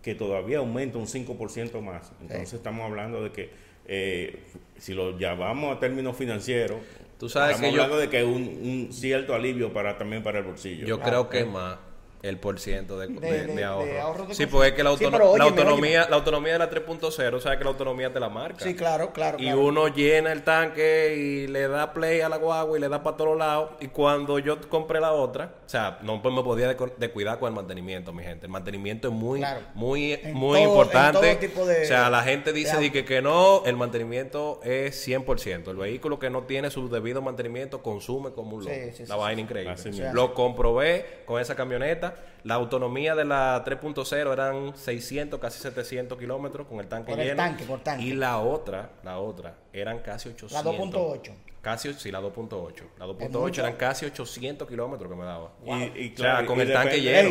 que 0.02 0.14
todavía 0.14 0.58
aumenta 0.58 0.98
un 0.98 1.06
5% 1.06 1.80
más. 1.80 2.12
Entonces 2.20 2.52
estamos 2.54 2.84
hablando 2.88 3.22
de 3.24 3.32
que 3.32 3.50
eh, 3.86 4.44
si 4.78 4.94
lo 4.94 5.18
llevamos 5.18 5.76
a 5.76 5.80
términos 5.80 6.16
financieros, 6.16 6.78
Tú 7.18 7.28
sabes 7.28 7.56
estamos 7.56 7.70
que 7.72 7.76
yo- 7.76 7.82
hablando 7.82 8.00
de 8.00 8.08
que 8.08 8.18
es 8.20 8.24
un, 8.24 8.42
un 8.86 8.92
cierto 8.92 9.34
alivio 9.34 9.72
para 9.72 9.98
también 9.98 10.22
para 10.22 10.38
el 10.38 10.44
bolsillo. 10.44 10.86
Yo 10.86 11.00
creo 11.00 11.28
que 11.28 11.44
más 11.44 11.78
el 12.22 12.38
por 12.38 12.58
ciento 12.58 12.98
de, 12.98 13.06
de- 13.08 13.20
De- 13.20 13.46
de- 13.46 13.54
de 13.54 13.64
ahorro. 13.64 13.84
de 13.86 14.00
ahorro 14.00 14.26
de 14.26 14.34
sí, 14.34 14.46
porque 14.46 14.68
es 14.68 14.74
que 14.74 14.82
la, 14.82 14.90
autono- 14.90 15.36
la 15.36 15.44
autonomía, 15.44 16.06
la 16.10 16.16
autonomía 16.16 16.54
de 16.54 16.58
la 16.58 16.68
3.0, 16.70 17.40
sabes 17.40 17.58
que 17.58 17.64
la 17.64 17.70
autonomía 17.70 18.12
te 18.12 18.18
la 18.18 18.28
marca. 18.28 18.64
Sí, 18.64 18.74
claro, 18.74 19.12
claro. 19.12 19.38
Y 19.38 19.44
claro. 19.44 19.60
uno 19.60 19.88
llena 19.88 20.32
el 20.32 20.42
tanque 20.42 21.14
y 21.16 21.46
le 21.46 21.68
da 21.68 21.92
play 21.92 22.20
a 22.20 22.28
la 22.28 22.36
guagua 22.38 22.76
y 22.76 22.80
le 22.80 22.88
da 22.88 23.02
para 23.02 23.16
todos 23.16 23.38
lados. 23.38 23.70
Y 23.80 23.86
cuando 23.88 24.38
yo 24.40 24.58
compré 24.68 25.00
la 25.00 25.12
otra, 25.12 25.54
o 25.64 25.68
sea, 25.68 25.98
no 26.02 26.20
pues, 26.20 26.34
me 26.34 26.42
podía 26.42 26.74
descuidar 26.96 27.38
con 27.38 27.48
el 27.48 27.54
mantenimiento, 27.54 28.12
mi 28.12 28.24
gente. 28.24 28.46
El 28.46 28.52
mantenimiento 28.52 29.08
es 29.08 29.14
muy, 29.14 29.38
Claro. 29.38 29.60
muy, 29.74 30.14
En 30.14 30.34
muy 30.34 30.58
todo- 30.60 30.68
importante. 30.70 31.30
en 31.30 31.38
todo 31.38 31.48
tipo 31.48 31.66
de- 31.66 31.82
o 31.82 31.86
sea, 31.86 32.10
la 32.10 32.22
gente 32.22 32.52
dice 32.52 32.90
que, 32.90 33.04
que 33.04 33.22
no, 33.22 33.62
el 33.64 33.76
mantenimiento 33.76 34.60
es 34.64 34.96
100%. 35.06 35.70
El 35.70 35.76
vehículo 35.76 36.18
que 36.18 36.30
no 36.30 36.42
tiene 36.44 36.70
su 36.70 36.88
debido 36.88 37.22
mantenimiento 37.22 37.82
consume 37.82 38.30
como 38.32 38.56
un 38.56 38.64
loco. 38.64 38.74
sí, 38.94 39.04
la 39.06 39.14
sí, 39.14 39.20
vaina 39.20 39.40
increíble. 39.40 39.74
O 39.74 39.76
sea, 39.76 40.12
Lo 40.12 40.34
comprobé 40.34 41.22
con 41.26 41.40
esa 41.40 41.54
camioneta. 41.54 42.07
La 42.44 42.54
autonomía 42.54 43.14
de 43.14 43.24
la 43.24 43.62
3.0 43.64 44.32
eran 44.32 44.76
600, 44.76 45.40
casi 45.40 45.60
700 45.60 46.16
kilómetros 46.18 46.66
con 46.66 46.78
el 46.80 46.86
tanque 46.86 47.10
Por 47.10 47.20
el 47.20 47.26
lleno. 47.28 47.36
tanque, 47.36 47.64
por 47.64 47.80
tanque. 47.80 48.04
Y 48.04 48.12
la 48.14 48.38
otra, 48.38 48.90
la 49.02 49.18
otra, 49.18 49.54
eran 49.72 49.98
casi 49.98 50.28
800. 50.28 50.52
La 50.52 50.62
2.8. 50.62 51.32
Casi, 51.60 51.92
sí, 51.94 52.12
la 52.12 52.20
2.8. 52.20 52.84
La 52.98 53.04
Es 53.06 53.10
2.8 53.10 53.40
mucho. 53.40 53.60
eran 53.60 53.74
casi 53.76 54.06
800 54.06 54.68
kilómetros 54.68 55.10
que 55.10 55.16
me 55.18 55.24
daba. 55.24 55.50
Y, 55.66 55.70
y 55.70 55.74
O 55.74 55.82
sea, 55.82 56.14
claro, 56.14 56.46
con 56.46 56.58
y 56.58 56.62
el 56.62 56.72
tanque 56.72 57.00
lleno. 57.02 57.30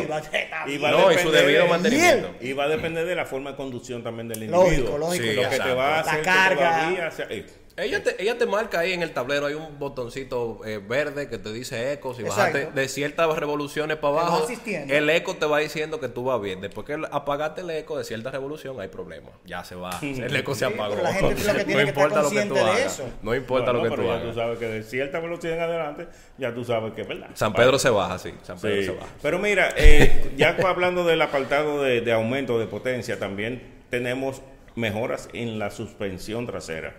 Y 0.66 0.76
va 0.78 0.88
a 0.88 0.92
No, 0.92 1.10
y 1.10 1.14
su 1.18 1.30
depender- 1.30 1.32
debido 1.32 1.66
mantenimiento. 1.66 2.30
Y 2.40 2.52
va 2.52 2.64
a 2.64 2.68
depender 2.68 3.06
de 3.06 3.14
la 3.16 3.24
forma 3.24 3.50
de 3.52 3.56
conducción 3.56 4.04
también 4.04 4.28
del 4.28 4.46
Lógico, 4.50 4.68
individuo. 4.70 4.98
lógico, 4.98 5.24
Sí, 5.24 5.32
Lo 5.34 5.48
que 5.48 5.58
te 5.58 5.72
va 5.74 5.86
a 5.86 5.90
La 5.90 6.00
hacer 6.00 6.18
que 6.20 6.24
carga. 6.24 6.56
todavía 6.80 7.10
sea- 7.10 7.26
eh, 7.30 7.46
Ella 7.78 8.02
te, 8.02 8.20
ella 8.22 8.36
te 8.36 8.44
marca 8.46 8.80
ahí 8.80 8.92
en 8.92 9.02
el 9.02 9.12
tablero, 9.12 9.46
hay 9.46 9.54
un 9.54 9.78
botoncito 9.78 10.60
eh, 10.64 10.78
verde 10.78 11.28
que 11.28 11.38
te 11.38 11.52
dice 11.52 11.92
eco. 11.92 12.12
Si 12.14 12.22
Exacto. 12.22 12.58
bajaste 12.58 12.80
de 12.80 12.88
ciertas 12.88 13.38
revoluciones 13.38 13.96
para 13.98 14.20
abajo, 14.20 14.46
el 14.66 15.10
eco 15.10 15.36
te 15.36 15.46
va 15.46 15.58
diciendo 15.60 16.00
que 16.00 16.08
tú 16.08 16.24
vas 16.24 16.40
bien. 16.40 16.60
Después 16.60 16.86
que 16.86 16.98
apagaste 17.10 17.60
el 17.60 17.70
eco 17.70 17.96
de 17.96 18.04
cierta 18.04 18.30
revolución, 18.30 18.80
hay 18.80 18.88
problema. 18.88 19.30
Ya 19.44 19.62
se 19.64 19.76
va. 19.76 19.90
El 20.02 20.34
eco 20.34 20.54
se 20.54 20.64
apagó. 20.64 20.90
pero 20.96 21.02
la 21.04 21.14
gente 21.14 21.34
es 21.40 21.46
lo 21.46 21.54
que 21.54 21.64
tiene 21.64 21.84
no 21.84 21.84
que 21.84 21.90
estar 21.90 22.04
importa 22.08 22.22
lo 22.22 22.30
que 22.30 22.42
tú 22.46 22.56
hagas. 22.58 23.02
No 23.22 23.34
importa 23.34 23.72
bueno, 23.72 23.78
lo 23.78 23.82
que 23.84 23.90
pero 23.90 24.02
tú 24.02 24.08
ya 24.08 24.14
hagas. 24.14 24.28
tú 24.28 24.34
sabes 24.40 24.58
que 24.58 24.66
de 24.66 24.82
cierta 24.82 25.20
velocidad 25.20 25.54
en 25.54 25.60
adelante, 25.62 26.08
ya 26.36 26.52
tú 26.54 26.64
sabes 26.64 26.92
que 26.94 27.02
es 27.02 27.08
verdad. 27.08 27.28
San 27.34 27.52
Pedro 27.52 27.78
se 27.78 27.90
baja, 27.90 28.18
sí. 28.18 28.34
San 28.42 28.58
Pedro 28.58 28.76
Sí. 28.80 28.84
se 28.86 28.92
baja. 28.92 29.06
Pero 29.22 29.38
mira, 29.38 29.72
eh, 29.76 30.32
ya 30.36 30.56
hablando 30.66 31.04
del 31.04 31.22
apartado 31.22 31.82
de, 31.82 32.00
de 32.00 32.12
aumento 32.12 32.58
de 32.58 32.66
potencia, 32.66 33.18
también 33.18 33.62
tenemos 33.88 34.42
mejoras 34.74 35.28
en 35.32 35.58
la 35.58 35.70
suspensión 35.70 36.46
trasera. 36.46 36.94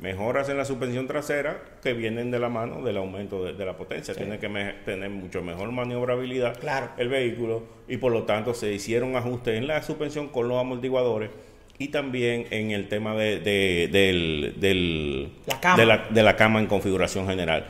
Mejoras 0.00 0.48
en 0.48 0.56
la 0.56 0.64
suspensión 0.64 1.06
trasera 1.06 1.62
que 1.82 1.92
vienen 1.92 2.30
de 2.30 2.38
la 2.38 2.48
mano 2.48 2.82
del 2.82 2.96
aumento 2.96 3.44
de, 3.44 3.52
de 3.52 3.64
la 3.66 3.76
potencia. 3.76 4.14
Tiene 4.14 4.38
que 4.38 4.48
me- 4.48 4.72
tener 4.86 5.10
mucho 5.10 5.42
mejor 5.42 5.70
maniobrabilidad 5.72 6.58
Claro. 6.58 6.88
el 6.96 7.08
vehículo 7.10 7.64
y 7.86 7.98
por 7.98 8.10
lo 8.12 8.22
tanto 8.22 8.54
se 8.54 8.72
hicieron 8.72 9.14
ajustes 9.16 9.58
en 9.58 9.66
la 9.66 9.82
suspensión 9.82 10.28
con 10.28 10.48
los 10.48 10.58
amortiguadores 10.58 11.28
y 11.78 11.88
también 11.88 12.46
en 12.50 12.70
el 12.70 12.88
tema 12.88 13.14
de, 13.14 13.40
de- 13.40 13.88
del, 13.92 14.54
del- 14.58 15.28
La 15.46 15.60
cama. 15.60 15.76
de 15.76 15.86
la- 15.86 16.06
de 16.08 16.22
la 16.22 16.34
cama 16.36 16.60
en 16.60 16.66
configuración 16.66 17.26
general. 17.26 17.66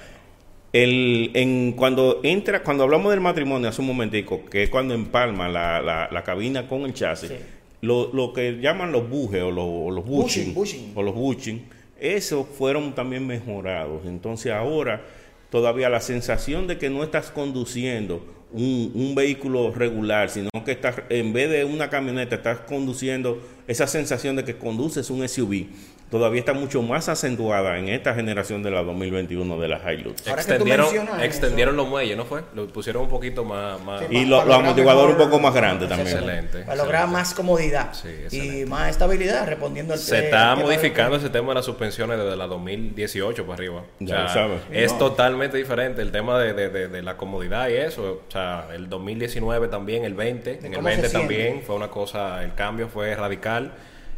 El, 0.72 1.32
en, 1.34 1.72
cuando 1.72 2.20
entra, 2.22 2.62
cuando 2.62 2.84
hablamos 2.84 3.10
del 3.10 3.20
matrimonio 3.20 3.68
hace 3.68 3.80
un 3.80 3.88
momentico, 3.88 4.44
que 4.44 4.62
es 4.62 4.70
cuando 4.70 4.94
empalma 4.94 5.48
la, 5.48 5.82
la, 5.82 6.08
la 6.12 6.22
cabina 6.22 6.68
con 6.68 6.82
el 6.82 6.94
chasis, 6.94 7.30
Sí. 7.30 7.36
lo, 7.80 8.12
lo 8.12 8.32
que 8.32 8.58
llaman 8.60 8.92
los 8.92 9.08
bujes 9.10 9.42
o 9.42 9.50
los, 9.50 9.64
o 9.66 9.90
los 9.90 10.04
bushing, 10.04 10.54
Bushing, 10.54 10.84
bushing. 10.84 10.92
o 10.94 11.02
los 11.02 11.14
bushing, 11.14 11.64
esos 12.00 12.46
fueron 12.46 12.94
también 12.94 13.26
mejorados. 13.26 14.06
Entonces 14.06 14.52
ahora 14.52 15.02
todavía 15.50 15.88
la 15.88 16.00
sensación 16.00 16.66
de 16.66 16.78
que 16.78 16.90
no 16.90 17.02
estás 17.02 17.30
conduciendo 17.30 18.24
un, 18.52 18.92
un 18.94 19.14
vehículo 19.14 19.72
regular, 19.72 20.30
sino 20.30 20.48
que 20.64 20.72
estás, 20.72 20.96
en 21.08 21.32
vez 21.32 21.50
de 21.50 21.64
una 21.64 21.90
camioneta, 21.90 22.36
estás 22.36 22.60
conduciendo 22.60 23.40
esa 23.66 23.86
sensación 23.86 24.36
de 24.36 24.44
que 24.44 24.56
conduces 24.56 25.10
un 25.10 25.26
SUV, 25.28 25.66
todavía 26.10 26.40
está 26.40 26.52
mucho 26.52 26.82
más 26.82 27.08
acentuada 27.08 27.78
en 27.78 27.88
esta 27.88 28.14
generación 28.14 28.62
de 28.62 28.70
la 28.70 28.82
2021 28.82 29.58
de 29.58 29.68
las 29.68 29.80
Hilux. 29.84 30.26
Ahora 30.28 30.42
que 30.42 30.48
tú 30.48 30.52
extendieron 30.54 30.86
mencionas 30.86 31.22
extendieron 31.22 31.76
los 31.76 31.88
muelles, 31.88 32.16
¿no 32.16 32.24
fue? 32.24 32.42
Lo 32.54 32.66
pusieron 32.68 33.02
un 33.04 33.08
poquito 33.08 33.44
más... 33.44 33.80
más- 33.82 34.00
Sí, 34.00 34.06
Y 34.10 34.24
lo- 34.24 34.36
los 34.38 34.46
lograr 34.46 34.60
amortiguadores 34.60 35.16
un 35.16 35.22
poco 35.22 35.38
más 35.40 35.54
grandes 35.54 35.88
también. 35.88 36.08
Excelente. 36.16 36.58
Para 36.64 36.76
lograr 36.76 37.02
excelente. 37.02 37.12
más 37.20 37.34
comodidad 37.34 37.92
Sí, 37.92 38.62
y 38.62 38.64
más 38.66 38.90
estabilidad, 38.90 39.46
respondiendo 39.46 39.92
al 39.94 39.98
Se 40.00 40.24
está 40.24 40.56
modificando 40.56 41.16
ese 41.16 41.30
tema 41.30 41.48
de 41.48 41.54
las 41.56 41.64
suspensiones 41.64 42.18
desde 42.18 42.36
la 42.36 42.46
2018 42.46 43.42
para 43.44 43.54
arriba. 43.54 43.82
Ya 44.00 44.22
lo 44.22 44.28
sabes. 44.28 44.60
Es 44.70 44.92
No. 44.92 44.98
totalmente 44.98 45.56
diferente 45.56 46.02
el 46.02 46.10
tema 46.12 46.38
de, 46.40 46.52
de- 46.54 46.68
de- 46.70 46.88
de 46.88 47.02
la 47.02 47.16
comodidad 47.16 47.68
y 47.68 47.74
eso. 47.76 48.22
O 48.28 48.30
sea, 48.32 48.66
el 48.74 48.88
2019 48.88 49.68
también, 49.68 50.04
el 50.04 50.14
20, 50.14 50.58
en 50.58 50.66
el 50.66 50.74
cómo 50.74 50.88
se 50.88 50.94
20 50.96 51.08
siente. 51.08 51.18
también 51.18 51.62
fue 51.64 51.76
una 51.76 51.88
cosa, 51.88 52.42
el 52.42 52.54
cambio 52.54 52.88
fue 52.88 53.14
radical. 53.14 53.72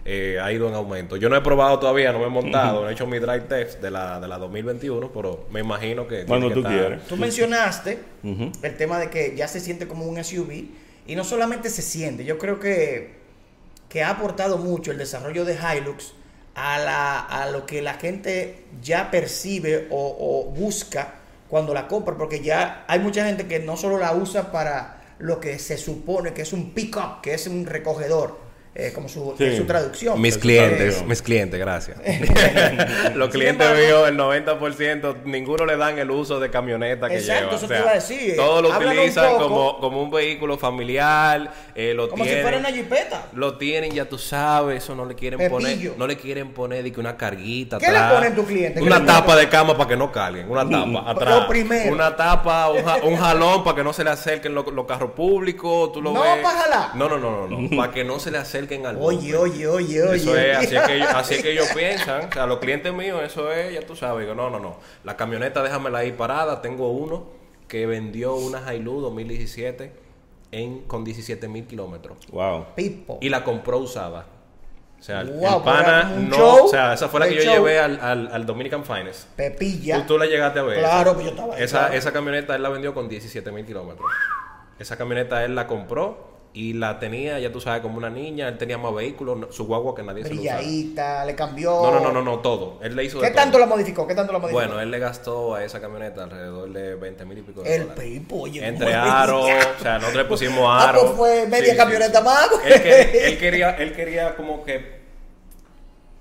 Eh, 0.05 0.39
ha 0.43 0.53
ido 0.53 0.69
en 0.69 0.75
aumento. 0.75 1.17
Yo 1.17 1.29
no 1.29 1.37
he 1.37 1.41
probado 1.41 1.79
todavía, 1.79 2.13
no 2.13 2.19
me 2.19 2.27
he 2.27 2.31
montado, 2.31 2.83
no 2.83 2.89
he 2.89 2.93
hecho 2.93 3.07
mi 3.07 3.19
drive 3.19 3.43
test 3.43 3.81
de 3.81 3.91
la, 3.91 4.19
de 4.21 4.27
la 4.29 4.39
2021, 4.39 5.13
pero 5.13 5.47
me 5.51 5.61
imagino 5.61 6.07
que... 6.09 6.25
Cuando 6.25 6.51
tú 6.51 6.61
estar- 6.61 6.73
quieras. 6.73 7.03
Tú 7.09 7.17
mencionaste 7.17 7.99
el 8.25 8.77
tema 8.77 8.99
de 8.99 9.11
que 9.11 9.35
ya 9.37 9.47
se 9.49 9.61
siente 9.61 9.87
como 9.87 10.05
un 10.07 10.23
SUV 10.23 10.65
y 11.07 11.15
no 11.17 11.25
solamente 11.25 11.69
se 11.71 11.83
siente, 11.83 12.25
yo 12.25 12.39
creo 12.39 12.59
que, 12.61 13.15
que 13.89 14.03
ha 14.03 14.11
aportado 14.11 14.59
mucho 14.59 14.91
el 14.91 14.99
desarrollo 14.99 15.45
de 15.45 15.55
Hilux 15.55 16.15
a, 16.55 16.79
la, 16.79 17.21
a 17.21 17.51
lo 17.51 17.65
que 17.67 17.81
la 17.83 17.95
gente 17.95 18.65
ya 18.83 19.11
percibe 19.11 19.87
o, 19.91 20.17
o 20.47 20.51
busca 20.51 21.15
cuando 21.49 21.75
la 21.75 21.87
compra, 21.87 22.17
porque 22.17 22.41
ya 22.41 22.85
hay 22.89 22.99
mucha 22.99 23.25
gente 23.27 23.47
que 23.47 23.59
no 23.61 23.77
solo 23.77 23.99
la 23.99 24.15
usa 24.15 24.51
para 24.53 25.03
lo 25.19 25.39
que 25.39 25.59
se 25.59 25.77
supone 25.77 26.33
que 26.33 26.43
es 26.43 26.53
un 26.53 26.71
pick-up, 26.73 27.21
que 27.23 27.35
es 27.35 27.47
un 27.47 27.67
recogedor, 27.67 28.39
eh, 28.75 28.91
como 28.95 29.09
su, 29.09 29.35
Sí. 29.37 29.57
su 29.57 29.65
traducción. 29.65 30.21
Mis 30.21 30.39
clientes, 30.39 31.05
mis 31.07 31.21
clientes, 31.21 31.61
gracias. 31.61 31.99
Los 33.15 33.29
clientes 33.31 33.67
míos, 33.77 34.09
el 34.09 34.17
90%, 34.17 35.25
ninguno 35.25 35.67
le 35.67 35.77
dan 35.77 35.99
el 35.99 36.11
uso 36.11 36.41
de 36.41 36.51
camioneta 36.51 37.09
que 37.09 37.17
Exacto, 37.19 37.43
lleva. 37.51 37.57
eso 37.57 37.67
O 37.67 37.69
te 37.69 37.79
iba 37.79 37.91
a 37.91 37.95
decir. 37.95 38.37
Todos 38.37 38.63
lo 38.63 38.71
utilizan 38.77 39.37
como, 39.37 39.79
como 39.79 40.03
un 40.03 40.11
vehículo 40.11 40.57
familiar, 40.59 41.53
eh, 41.75 41.93
lo 41.95 42.09
como 42.09 42.25
si 42.25 42.31
tienen, 42.31 42.43
fuera 42.45 42.59
una 42.59 42.71
jipeta. 42.73 43.27
lo 43.35 43.59
tienen, 43.59 43.93
ya 43.93 44.07
tú 44.07 44.17
sabes, 44.19 44.83
eso 44.83 44.95
no 44.95 45.05
le 45.05 45.15
quieren 45.15 45.39
Pepillo. 45.39 45.59
poner, 45.59 45.93
no 45.99 46.07
le 46.07 46.17
quieren 46.17 46.53
poner 46.53 46.83
de 46.83 46.93
que 46.93 47.01
una 47.01 47.17
carguita 47.17 47.79
¿Qué 47.79 47.91
le 47.91 47.99
ponen 48.15 48.35
tu 48.35 48.45
cliente? 48.45 48.81
¿Qué 48.81 48.87
Una 48.87 49.05
tapa 49.05 49.37
de 49.37 49.49
cama 49.49 49.77
para 49.77 49.89
que 49.89 49.97
no 49.97 50.11
carguen, 50.11 50.51
una 50.51 50.69
tapa 50.69 51.11
atrás. 51.11 51.41
Lo 51.43 51.49
primero. 51.49 51.93
Una 51.93 52.17
tapa, 52.17 52.71
un, 52.71 52.83
ja- 52.85 52.97
un 53.03 53.17
jalón 53.17 53.65
para 53.65 53.77
que 53.77 53.85
no 53.85 53.93
se 53.93 54.03
le 54.05 54.11
acerquen 54.11 54.55
los, 54.55 54.67
los 54.73 54.87
carros 54.87 55.11
públicos, 55.13 55.93
tú 55.93 56.01
lo 56.01 56.13
No, 56.13 56.23
ves. 56.23 56.39
pa' 56.43 56.51
jalar. 56.51 56.97
No, 56.97 57.09
no, 57.09 57.19
no, 57.19 57.47
no, 57.47 57.59
no, 57.61 57.77
para 57.77 57.93
que 57.93 58.03
no 58.05 58.19
se 58.19 58.31
le 58.31 58.39
acerquen 58.39 58.62
al 58.87 58.97
Oye, 59.01 59.37
oye, 59.37 59.67
oye, 59.67 60.03
oye. 60.03 60.17
Eso 60.17 60.37
es, 60.37 60.57
así 60.57 60.75
es, 60.77 60.83
que 60.83 60.97
ellos, 60.97 61.09
así 61.15 61.35
es 61.35 61.43
que 61.43 61.53
ellos 61.53 61.69
piensan. 61.75 62.29
O 62.29 62.33
sea, 62.33 62.47
los 62.47 62.59
clientes 62.59 62.93
míos, 62.93 63.21
eso 63.25 63.51
es, 63.53 63.73
ya 63.75 63.87
tú 63.87 63.95
sabes. 63.97 64.27
No, 64.35 64.51
no, 64.51 64.59
no. 64.59 64.77
La 65.05 65.17
camioneta 65.17 65.63
déjamela 65.63 65.99
ahí 65.99 66.13
parada. 66.13 66.63
Tengo 66.63 66.91
uno 66.91 67.27
que 67.69 67.87
vendió 67.87 68.35
una 68.35 68.75
Hilux 68.75 69.01
2017 69.03 69.93
en, 70.53 70.81
con 70.83 71.05
17 71.05 71.49
mil 71.49 71.67
kilómetros. 71.67 72.19
Wow. 72.31 72.67
Pipo. 72.75 73.19
Y 73.21 73.29
la 73.29 73.45
compró 73.45 73.79
usada. 73.79 74.27
O 74.99 75.03
sea, 75.03 75.23
el- 75.23 75.31
Wow, 75.33 75.57
el 75.59 75.63
pana 75.65 76.05
no. 76.17 76.37
show, 76.37 76.65
o 76.67 76.69
sea, 76.69 76.93
esa 76.93 77.09
fue 77.09 77.19
la 77.21 77.29
que 77.29 77.35
yo 77.35 77.43
show. 77.43 77.55
llevé 77.55 77.81
al, 77.81 77.99
al, 78.01 78.29
al 78.33 78.47
Dominican 78.47 78.85
Finest. 78.85 79.29
Pepilla. 79.35 79.97
Tú, 80.03 80.15
tú 80.15 80.19
la 80.19 80.27
llegaste 80.27 80.61
a 80.61 80.63
ver. 80.63 80.79
Claro, 80.79 81.15
pues 81.15 81.25
yo 81.25 81.31
estaba 81.33 81.57
ahí, 81.57 81.63
Esa, 81.65 81.79
claro. 81.81 81.95
esa 81.95 82.13
camioneta 82.13 82.55
él 82.55 82.63
la 82.63 82.69
vendió 82.69 82.95
con 82.95 83.09
17 83.09 83.51
mil 83.51 83.67
kilómetros. 83.67 84.07
Esa 84.79 84.97
camioneta 84.97 85.45
él 85.45 85.55
la 85.57 85.67
compró 85.67 86.32
y 86.55 86.75
la 86.75 86.99
tenía, 86.99 87.39
ya 87.39 87.51
tú 87.51 87.61
sabes, 87.61 87.81
como 87.81 87.97
una 87.97 88.11
niña. 88.11 88.49
Él 88.49 88.59
tenía 88.59 88.77
más 88.77 88.95
vehículos, 88.95 89.55
su 89.55 89.67
guagua 89.67 89.95
que 89.95 90.03
nadie 90.03 90.23
se. 90.23 90.29
Brilladita, 90.29 91.25
le 91.25 91.35
cambió. 91.35 91.71
No, 91.83 91.91
no, 91.93 92.01
no, 92.01 92.13
no, 92.13 92.23
no, 92.23 92.39
todo. 92.41 92.79
Él 92.83 92.95
le 92.95 93.05
hizo 93.05 93.19
de 93.21 93.25
¿Qué 93.27 93.33
todo. 93.33 93.43
tanto 93.43 93.59
la 93.59 93.67
modificó? 93.67 94.07
¿Qué 94.07 94.15
tanto 94.15 94.33
la 94.33 94.39
modificó? 94.39 94.61
Bueno, 94.61 94.81
él 94.81 94.91
le 94.91 94.99
gastó 94.99 95.55
a 95.55 95.65
esa 95.65 95.81
camioneta 95.81 96.25
alrededor 96.25 96.71
de 96.73 96.95
20 96.97 97.25
mil 97.25 97.39
y 97.39 97.43
pico 97.43 97.63
de 97.63 97.75
el 97.77 97.83
dólares. 97.89 98.05
pipo, 98.05 98.41
oye. 98.43 98.67
Entre 98.67 98.87
¿cómo 98.93 99.03
aros, 99.13 99.45
o 99.79 99.83
sea, 99.83 99.95
nosotros 99.95 100.23
le 100.23 100.25
pusimos 100.29 100.65
Ah, 100.69 100.89
aros. 100.91 101.03
pues 101.05 101.15
fue 101.17 101.47
media 101.49 101.73
Sí, 101.73 101.77
camioneta 101.77 102.19
sí. 102.19 102.25
más. 102.25 102.49
Él, 102.67 102.83
que- 102.83 103.27
él 103.29 103.39
quería, 103.39 103.71
él 103.77 103.93
quería 103.95 104.37
como 104.37 104.63
que 104.65 105.02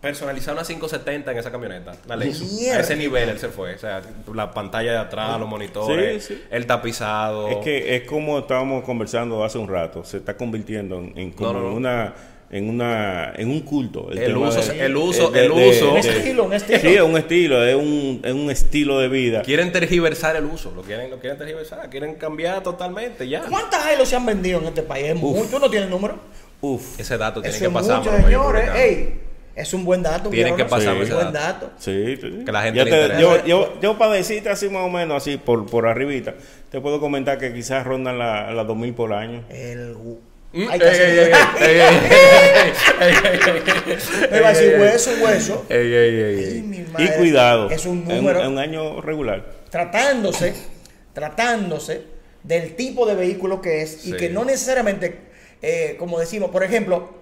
personalizar 0.02 0.54
una 0.54 0.64
570 0.64 1.32
en 1.32 1.38
esa 1.38 1.52
camioneta. 1.52 1.94
La 2.08 2.16
Lexus. 2.16 2.52
Mierda. 2.54 2.78
A 2.78 2.82
ese 2.82 2.96
nivel 2.96 3.30
él 3.30 3.40
se 3.40 3.50
fue. 3.50 3.76
O 3.76 3.78
sea, 3.78 4.02
la 4.34 4.52
pantalla 4.52 4.92
de 4.92 4.98
atrás, 4.98 5.40
los 5.40 5.48
monitores, 5.48 6.26
Sí, 6.26 6.34
sí. 6.36 6.44
el 6.50 6.66
tapizado. 6.66 7.50
Es 7.50 7.58
que 7.58 7.96
es 7.96 8.04
como 8.04 8.40
estábamos 8.40 8.84
conversando 8.84 9.44
hace 9.44 9.58
un 9.58 9.68
rato, 9.68 10.04
se 10.04 10.18
está 10.18 10.36
convirtiendo 10.36 10.98
en, 10.98 11.14
en 11.18 11.32
como 11.32 11.54
No, 11.54 11.60
no, 11.60 11.70
no. 11.70 11.76
una 11.76 12.14
en 12.54 12.68
una 12.70 13.32
en 13.38 13.50
un 13.50 13.62
culto. 13.62 14.12
El 14.12 14.36
uso, 14.36 14.62
de- 14.74 14.86
el 14.86 14.98
uso, 14.98 15.32
de- 15.32 15.46
el 15.46 15.54
de- 15.56 15.70
uso. 15.70 15.94
Un 15.94 16.02
de- 16.02 16.10
estilo, 16.18 16.44
un 16.44 16.54
estilo. 16.54 16.80
Sí, 16.80 16.88
es 16.96 17.02
un 17.02 17.18
estilo, 17.18 17.64
es 17.66 17.76
un, 17.76 18.22
es 18.26 18.34
un 18.34 18.52
estilo 18.52 19.00
de 19.00 19.08
vida. 19.08 19.42
Quieren 19.44 19.72
tergiversar 19.72 20.36
el 20.36 20.44
uso, 20.46 20.74
lo 20.76 20.82
quieren, 20.82 21.10
lo 21.10 21.20
quieren 21.20 21.38
tergiversar, 21.38 21.90
quieren 21.90 22.16
cambiar 22.16 22.62
totalmente 22.62 23.30
ya. 23.30 23.44
¿Cuántas 23.44 23.94
Hilos 23.94 24.10
se 24.10 24.18
han 24.18 24.26
vendido 24.26 24.60
en 24.60 24.66
este 24.66 24.82
país? 24.82 25.06
Es 25.12 25.16
mucho. 25.16 25.46
¿Tú 25.50 25.60
no 25.60 25.70
tienes 25.70 25.90
número? 25.90 26.16
Uf. 26.60 27.00
Ese 27.00 27.18
dato 27.18 27.42
tiene 27.42 27.58
que 27.58 27.70
pasar 27.70 28.00
mucho, 28.00 28.18
señores. 28.18 28.70
Ey, 28.76 29.14
es 29.56 29.74
un 29.74 29.84
buen 29.86 30.02
dato. 30.04 30.30
Tienen 30.30 30.56
¿vieron? 30.56 30.58
que 30.58 30.66
pasarme 30.66 31.02
Es 31.02 31.06
ese 31.10 31.14
un 31.16 31.22
buen 31.22 31.34
dato. 31.34 31.66
dato. 31.68 31.76
Sí, 31.80 32.18
sí. 32.22 32.44
Que 32.46 32.52
la 32.52 32.62
gente 32.64 32.80
yo, 32.80 32.86
te- 32.86 33.22
yo, 33.22 33.46
yo, 33.46 33.80
yo 33.82 33.98
para 33.98 34.14
decirte 34.14 34.50
así 34.50 34.70
más 34.70 34.84
o 34.84 34.90
menos, 34.90 35.18
así 35.18 35.38
por, 35.38 35.66
por 35.66 35.88
arribita, 35.88 36.36
te 36.70 36.80
puedo 36.82 37.00
comentar 37.00 37.38
que 37.38 37.54
quizás 37.54 37.86
rondan 37.86 38.18
las 38.20 38.54
la 38.54 38.64
2000 38.64 38.94
por 38.94 39.14
año. 39.14 39.44
El... 39.50 39.96
Mm, 40.54 40.68
Hay 40.70 40.80
que 40.80 40.86
hacer- 40.86 41.10
ey, 41.10 41.18
ey, 41.20 41.32
ey, 41.62 41.80
ey, 41.80 41.80
ey, 43.00 43.14
ey, 43.34 43.40
ey, 43.88 44.28
Me 44.32 44.40
va 44.42 44.48
a 44.50 44.52
decir 44.52 44.68
ey, 44.68 44.74
ey, 44.76 44.82
hueso, 44.82 45.12
hueso. 45.24 45.66
ey, 45.70 45.94
ey, 45.94 46.16
ey, 46.20 46.46
Ay, 46.56 46.62
mi 46.62 46.78
Y 46.78 46.82
madre. 46.92 47.14
cuidado, 47.18 47.70
Es 47.70 47.86
un 47.86 48.06
número. 48.06 48.42
es 48.42 48.48
un 48.48 48.58
año 48.60 49.00
regular. 49.02 49.46
tratándose, 49.70 50.54
tratándose 51.14 52.04
del 52.44 52.76
tipo 52.76 53.06
de 53.06 53.16
vehículo 53.16 53.62
que 53.62 53.82
es 53.82 54.06
y 54.06 54.12
Sí. 54.12 54.18
que 54.18 54.30
no 54.30 54.44
necesariamente, 54.44 55.20
eh, 55.62 55.96
como 56.00 56.20
decimos, 56.20 56.50
por 56.52 56.64
ejemplo, 56.64 57.21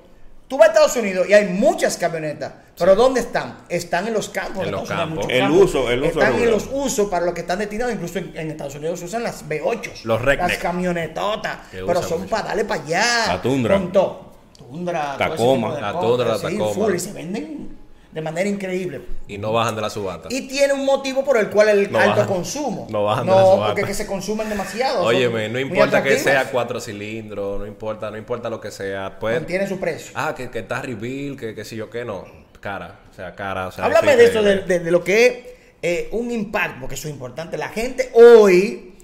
tú 0.50 0.58
vas 0.58 0.68
a 0.68 0.72
Estados 0.72 0.96
Unidos 0.98 1.29
y 1.29 1.34
hay 1.34 1.46
muchas 1.48 1.96
camionetas, 1.96 2.51
pero 2.77 2.96
¿dónde 2.96 3.22
están? 3.22 3.60
Están 3.70 4.08
en 4.08 4.13
los 4.13 4.27
campos. 4.29 4.65
En 4.65 4.72
los 4.72 4.88
campos. 4.89 5.27
El 5.29 5.50
uso- 5.51 5.89
el 5.89 6.01
uso 6.03 6.20
Están 6.20 6.36
en 6.36 6.51
los 6.51 6.68
usos 6.72 7.08
para 7.10 7.24
los 7.25 7.34
que 7.34 7.41
están 7.41 7.60
destinados, 7.60 7.94
incluso 7.94 8.20
en, 8.20 8.36
en 8.36 8.51
Estados 8.51 8.75
Unidos 8.75 9.00
se 9.00 9.06
usan 9.06 9.24
las 9.24 9.48
V8, 9.48 10.03
Los 10.03 10.22
redneck. 10.22 10.50
las 10.50 10.58
camionetotas, 10.58 11.58
pero 11.72 12.01
son 12.03 12.20
mucho. 12.22 12.32
para 12.32 12.48
darle 12.50 12.65
para 12.65 12.84
allá. 12.84 13.03
La 13.27 13.41
Tundra. 13.41 13.75
Con 13.77 13.91
todo. 13.91 14.29
Tundra, 14.58 15.15
Tacoma. 15.18 15.79
La 15.79 15.94
Tundra, 16.00 16.27
la 16.29 16.38
sí, 16.38 16.41
Tacoma. 16.58 16.74
full, 16.74 16.96
y 16.96 17.00
se 17.00 17.13
venden 17.13 17.77
de 18.12 18.22
manera 18.22 18.50
increíble. 18.50 19.01
Y 19.28 19.38
no 19.38 19.54
bajan 19.54 19.75
de 19.75 19.82
la 19.82 19.89
subasta. 19.89 20.30
Y 20.32 20.48
tiene 20.48 20.74
un 20.74 20.84
motivo 20.86 21.24
por 21.24 21.38
el 21.38 21.50
cual 21.50 21.70
el 21.70 21.92
No 21.92 22.00
alto 22.00 22.12
bajan. 22.22 22.28
consumo. 22.28 22.88
No 22.89 23.04
bajan 23.04 23.25
de 23.28 23.32
la 23.32 23.38
No, 23.42 23.46
subasta. 23.51 23.66
porque 23.75 23.84
que 23.88 23.94
se 23.94 24.08
consumen 24.08 24.50
demasiado. 24.50 25.04
Óyeme, 25.04 25.48
no 25.50 25.60
importa 25.60 26.01
que 26.01 26.18
sea 26.18 26.50
cuatro 26.51 26.80
cilindros, 26.82 27.60
no 27.60 27.68
importa, 27.68 28.10
no 28.10 28.18
importa 28.18 28.50
lo 28.50 28.60
que 28.60 28.72
sea. 28.72 29.18
Pues, 29.20 29.36
Mantiene 29.36 29.68
su 29.68 29.80
precio. 29.80 30.12
ah, 30.16 30.34
que, 30.36 30.50
que 30.50 30.60
está 30.60 30.82
reveal, 30.82 31.38
que, 31.38 31.54
que 31.54 31.63
si 31.63 31.75
yo 31.75 31.89
qué, 31.89 32.04
no. 32.06 32.25
Cara, 32.60 33.00
o 33.12 33.13
sea, 33.13 33.36
cara, 33.36 33.68
o 33.68 33.72
sea. 33.72 33.86
Háblame 33.86 34.16
de 34.18 34.30
de- 34.66 34.80
de 34.80 34.92
lo 34.92 35.04
que 35.04 35.25
es 35.28 35.34
eh, 35.82 36.10
un 36.12 36.30
impacto, 36.32 36.78
porque 36.82 36.96
eso 36.96 37.08
es 37.08 37.13
importante. 37.13 37.58
La 37.58 37.70
gente 37.70 38.10
hoy 38.13 38.96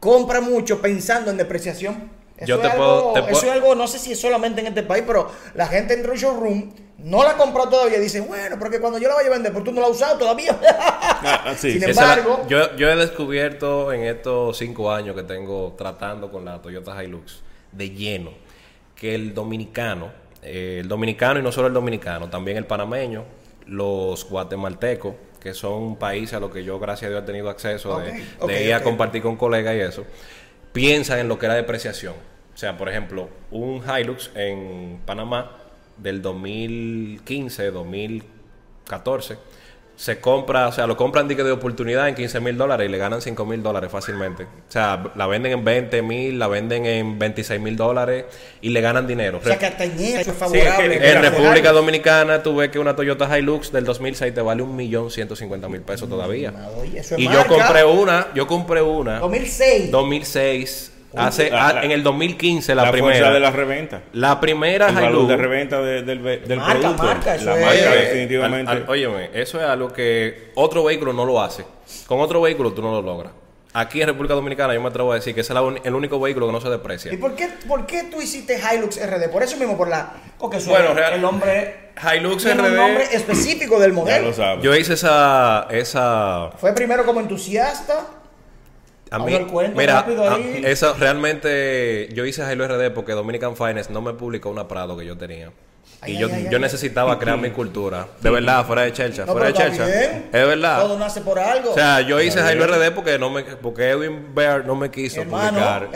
compra 0.00 0.40
mucho 0.40 0.80
pensando 0.80 1.30
en 1.30 1.36
depreciación. 1.36 2.10
Eso, 2.42 2.48
Yo 2.48 2.56
es, 2.56 2.62
te 2.62 2.68
algo, 2.68 3.12
puedo- 3.12 3.26
te 3.26 3.32
eso 3.32 3.46
es 3.46 3.52
algo, 3.52 3.74
no 3.74 3.86
sé 3.86 3.98
si 3.98 4.12
es 4.12 4.20
solamente 4.20 4.60
en 4.60 4.68
este 4.68 4.82
país, 4.82 5.04
pero 5.06 5.30
la 5.54 5.66
gente 5.66 5.94
entra 5.94 6.12
un 6.12 6.18
showroom, 6.18 6.72
no 6.98 7.24
la 7.24 7.36
compró 7.36 7.68
todavía 7.68 7.98
y 7.98 8.00
dice, 8.00 8.20
bueno, 8.20 8.56
porque 8.58 8.80
cuando 8.80 8.98
yo 8.98 9.08
la 9.08 9.14
vaya 9.14 9.28
a 9.28 9.32
vender, 9.32 9.52
pues 9.52 9.64
tú 9.64 9.72
no 9.72 9.80
la 9.80 9.86
has 9.88 9.92
usado 9.92 10.18
todavía. 10.18 10.58
Ah, 11.24 11.54
sí. 11.56 11.72
Sin 11.72 11.82
la- 11.82 11.88
embargo, 11.90 12.44
yo, 12.48 12.74
yo 12.76 12.90
he 12.90 12.96
descubierto 12.96 13.92
en 13.92 14.02
estos 14.04 14.58
cinco 14.58 14.90
años 14.92 15.14
que 15.14 15.22
tengo 15.22 15.74
tratando 15.78 16.30
con 16.32 16.44
la 16.44 16.60
Toyota 16.60 17.02
Hilux 17.02 17.42
de 17.70 17.90
lleno 17.90 18.30
que 18.96 19.14
el 19.14 19.32
dominicano, 19.32 20.10
eh, 20.42 20.78
el 20.80 20.88
dominicano 20.88 21.38
y 21.38 21.42
no 21.44 21.52
solo 21.52 21.68
el 21.68 21.74
dominicano, 21.74 22.28
también 22.28 22.56
el 22.56 22.66
panameño, 22.66 23.24
los 23.66 24.28
guatemaltecos, 24.28 25.14
que 25.40 25.54
son 25.54 25.96
países 25.96 26.34
a 26.34 26.40
los 26.40 26.50
que 26.52 26.64
yo 26.64 26.78
gracias 26.80 27.08
a 27.08 27.10
Dios 27.10 27.22
he 27.22 27.26
tenido 27.26 27.48
acceso 27.50 28.00
de, 28.00 28.64
ir 28.64 28.74
a 28.74 28.82
compartir 28.82 29.22
con 29.22 29.36
colegas 29.36 29.74
y 29.76 29.80
eso, 29.80 30.04
piensan 30.72 31.20
en 31.20 31.28
lo 31.28 31.38
que 31.38 31.46
era 31.46 31.54
depreciación. 31.54 32.14
O 32.54 32.58
sea, 32.58 32.76
por 32.76 32.88
ejemplo, 32.88 33.28
un 33.50 33.82
Hilux 33.82 34.30
en 34.34 35.00
Panamá 35.04 35.56
del 35.96 36.20
2015, 36.22 37.70
2014, 37.70 39.38
se 39.96 40.20
compra, 40.20 40.68
o 40.68 40.72
sea, 40.72 40.86
lo 40.86 40.96
compran 40.96 41.28
de, 41.28 41.36
que 41.36 41.44
de 41.44 41.52
oportunidad 41.52 42.08
en 42.08 42.14
15 42.14 42.40
mil 42.40 42.56
dólares 42.56 42.88
y 42.88 42.90
le 42.90 42.98
ganan 42.98 43.20
5 43.20 43.44
mil 43.46 43.62
dólares 43.62 43.90
fácilmente. 43.90 44.44
O 44.44 44.72
sea, 44.72 45.12
la 45.14 45.26
venden 45.26 45.52
en 45.52 45.64
20 45.64 46.02
mil, 46.02 46.38
la 46.38 46.48
venden 46.48 46.86
en 46.86 47.18
26 47.18 47.60
mil 47.60 47.76
dólares 47.76 48.24
y 48.60 48.70
le 48.70 48.80
ganan 48.80 49.06
dinero. 49.06 49.38
O 49.38 49.46
sea, 49.46 49.58
que 49.58 49.66
hasta 49.66 49.84
en 49.84 49.92
eso 50.00 50.30
es 50.30 50.36
favorable. 50.36 51.12
En 51.12 51.22
República 51.22 51.72
Dominicana 51.72 52.42
tú 52.42 52.56
ves 52.56 52.70
que 52.70 52.78
una 52.78 52.96
Toyota 52.96 53.38
Hilux 53.38 53.70
del 53.70 53.84
2006 53.84 54.34
te 54.34 54.40
vale 54.40 54.62
un 54.62 54.74
millón 54.74 55.10
ciento 55.10 55.36
cincuenta 55.36 55.68
mil 55.68 55.82
pesos 55.82 56.08
todavía. 56.08 56.52
Oye, 56.80 56.98
eso 56.98 57.14
es 57.14 57.20
Y 57.20 57.28
yo 57.28 57.46
compré 57.46 57.84
una, 57.84 58.28
yo 58.34 58.46
compré 58.46 58.82
una 58.82 59.20
2006. 59.20 59.90
2006, 59.90 60.91
hace, 61.16 61.50
la- 61.50 61.68
a- 61.68 61.72
la- 61.74 61.82
en 61.84 61.90
el 61.90 62.02
2015 62.02 62.74
la, 62.74 62.84
la 62.84 62.90
primera. 62.92 63.14
fuerza 63.16 63.32
de 63.32 63.40
la 63.40 63.50
reventa. 63.50 64.02
La 64.12 64.40
primera 64.40 64.88
El 64.88 64.94
valor 64.94 65.10
Hilux. 65.10 65.28
de 65.28 65.36
reventa 65.36 65.80
de- 65.80 66.02
del, 66.02 66.20
Marca, 66.20 66.78
producto. 66.80 67.02
marca, 67.02 67.26
la 67.30 67.34
es- 67.36 67.44
marca, 67.44 67.94
Eh, 67.94 68.04
definitivamente. 68.06 68.70
Al- 68.70 68.76
al- 68.78 68.90
óyeme, 68.90 69.30
eso 69.34 69.58
es 69.60 69.64
algo 69.66 69.92
que 69.92 70.50
otro 70.54 70.84
vehículo 70.84 71.12
no 71.12 71.24
lo 71.24 71.40
hace. 71.42 71.64
Con 72.06 72.20
otro 72.20 72.40
vehículo 72.40 72.72
tú 72.72 72.82
no 72.82 72.92
lo 72.92 73.02
logras. 73.02 73.32
Aquí 73.74 74.02
en 74.02 74.08
República 74.08 74.34
Dominicana 74.34 74.74
yo 74.74 74.82
me 74.82 74.88
atrevo 74.88 75.12
a 75.12 75.14
decir 75.14 75.34
que 75.34 75.40
ese 75.40 75.54
es 75.54 75.58
el 75.84 75.94
único 75.94 76.20
vehículo 76.20 76.46
que 76.46 76.52
no 76.52 76.60
se 76.60 76.68
deprecia. 76.68 77.10
¿Y 77.10 77.16
por 77.16 77.34
qué, 77.34 77.48
por 77.66 77.86
qué 77.86 78.02
tú 78.10 78.20
hiciste 78.20 78.58
Hilux 78.60 78.98
RD? 79.00 79.30
Por 79.30 79.42
eso 79.42 79.56
mismo, 79.56 79.78
por 79.78 79.88
la. 79.88 80.12
Porque 80.38 80.58
eso 80.58 80.68
Bueno, 80.70 80.92
real- 80.92 81.14
el 81.14 81.22
nombre. 81.22 81.90
Hilux 82.14 82.42
tiene 82.44 82.60
un 82.60 82.68
RD. 82.68 82.76
nombre 82.76 83.04
específico 83.12 83.78
del 83.80 83.92
ya 83.92 83.96
modelo. 83.96 84.26
lo 84.28 84.32
sabes. 84.34 84.62
Yo 84.62 84.74
hice 84.76 84.92
esa, 84.92 85.68
esa 85.70 86.50
Fue 86.58 86.74
primero 86.74 87.06
como 87.06 87.20
entusiasta. 87.20 88.00
A 89.12 89.18
mí, 89.18 89.32
mira, 89.76 89.98
a- 89.98 90.34
ahí. 90.34 90.62
eso 90.64 90.94
realmente 90.98 92.08
yo 92.14 92.24
hice 92.24 92.50
Hilo 92.52 92.64
RD 92.66 92.90
porque 92.92 93.12
Dominican 93.12 93.56
Finance 93.56 93.92
no 93.92 94.00
me 94.00 94.14
publicó 94.14 94.48
una 94.50 94.66
Prado 94.68 94.96
que 94.96 95.04
yo 95.04 95.16
tenía. 95.18 95.52
Ay, 96.04 96.14
y 96.14 96.16
ay, 96.16 96.20
yo, 96.20 96.28
ay, 96.34 96.48
yo 96.50 96.56
ay. 96.56 96.62
necesitaba 96.62 97.16
crear 97.16 97.38
mi 97.38 97.50
cultura. 97.50 98.08
De 98.20 98.28
verdad, 98.28 98.66
fuera 98.66 98.82
de 98.82 98.92
Chelcha, 98.92 99.24
No, 99.24 99.32
fuera 99.32 99.46
de 99.46 99.52
está 99.52 99.70
Chelcha. 99.70 99.88
Es 99.88 100.46
verdad. 100.46 100.80
Todo 100.80 100.98
nace 100.98 101.20
por 101.20 101.38
algo. 101.38 101.70
O 101.70 101.74
sea, 101.74 102.00
yo 102.00 102.20
hice 102.20 102.40
Está 102.40 102.52
bien. 102.52 102.68
RD 102.68 102.92
porque 102.92 103.20
no 103.20 103.30
me 103.30 103.44
porque 103.44 103.90
Edwin 103.90 104.34
Bear 104.34 104.66
no 104.66 104.74
me 104.74 104.90
quiso 104.90 105.20
Hermano, 105.20 105.60
publicar. 105.60 105.88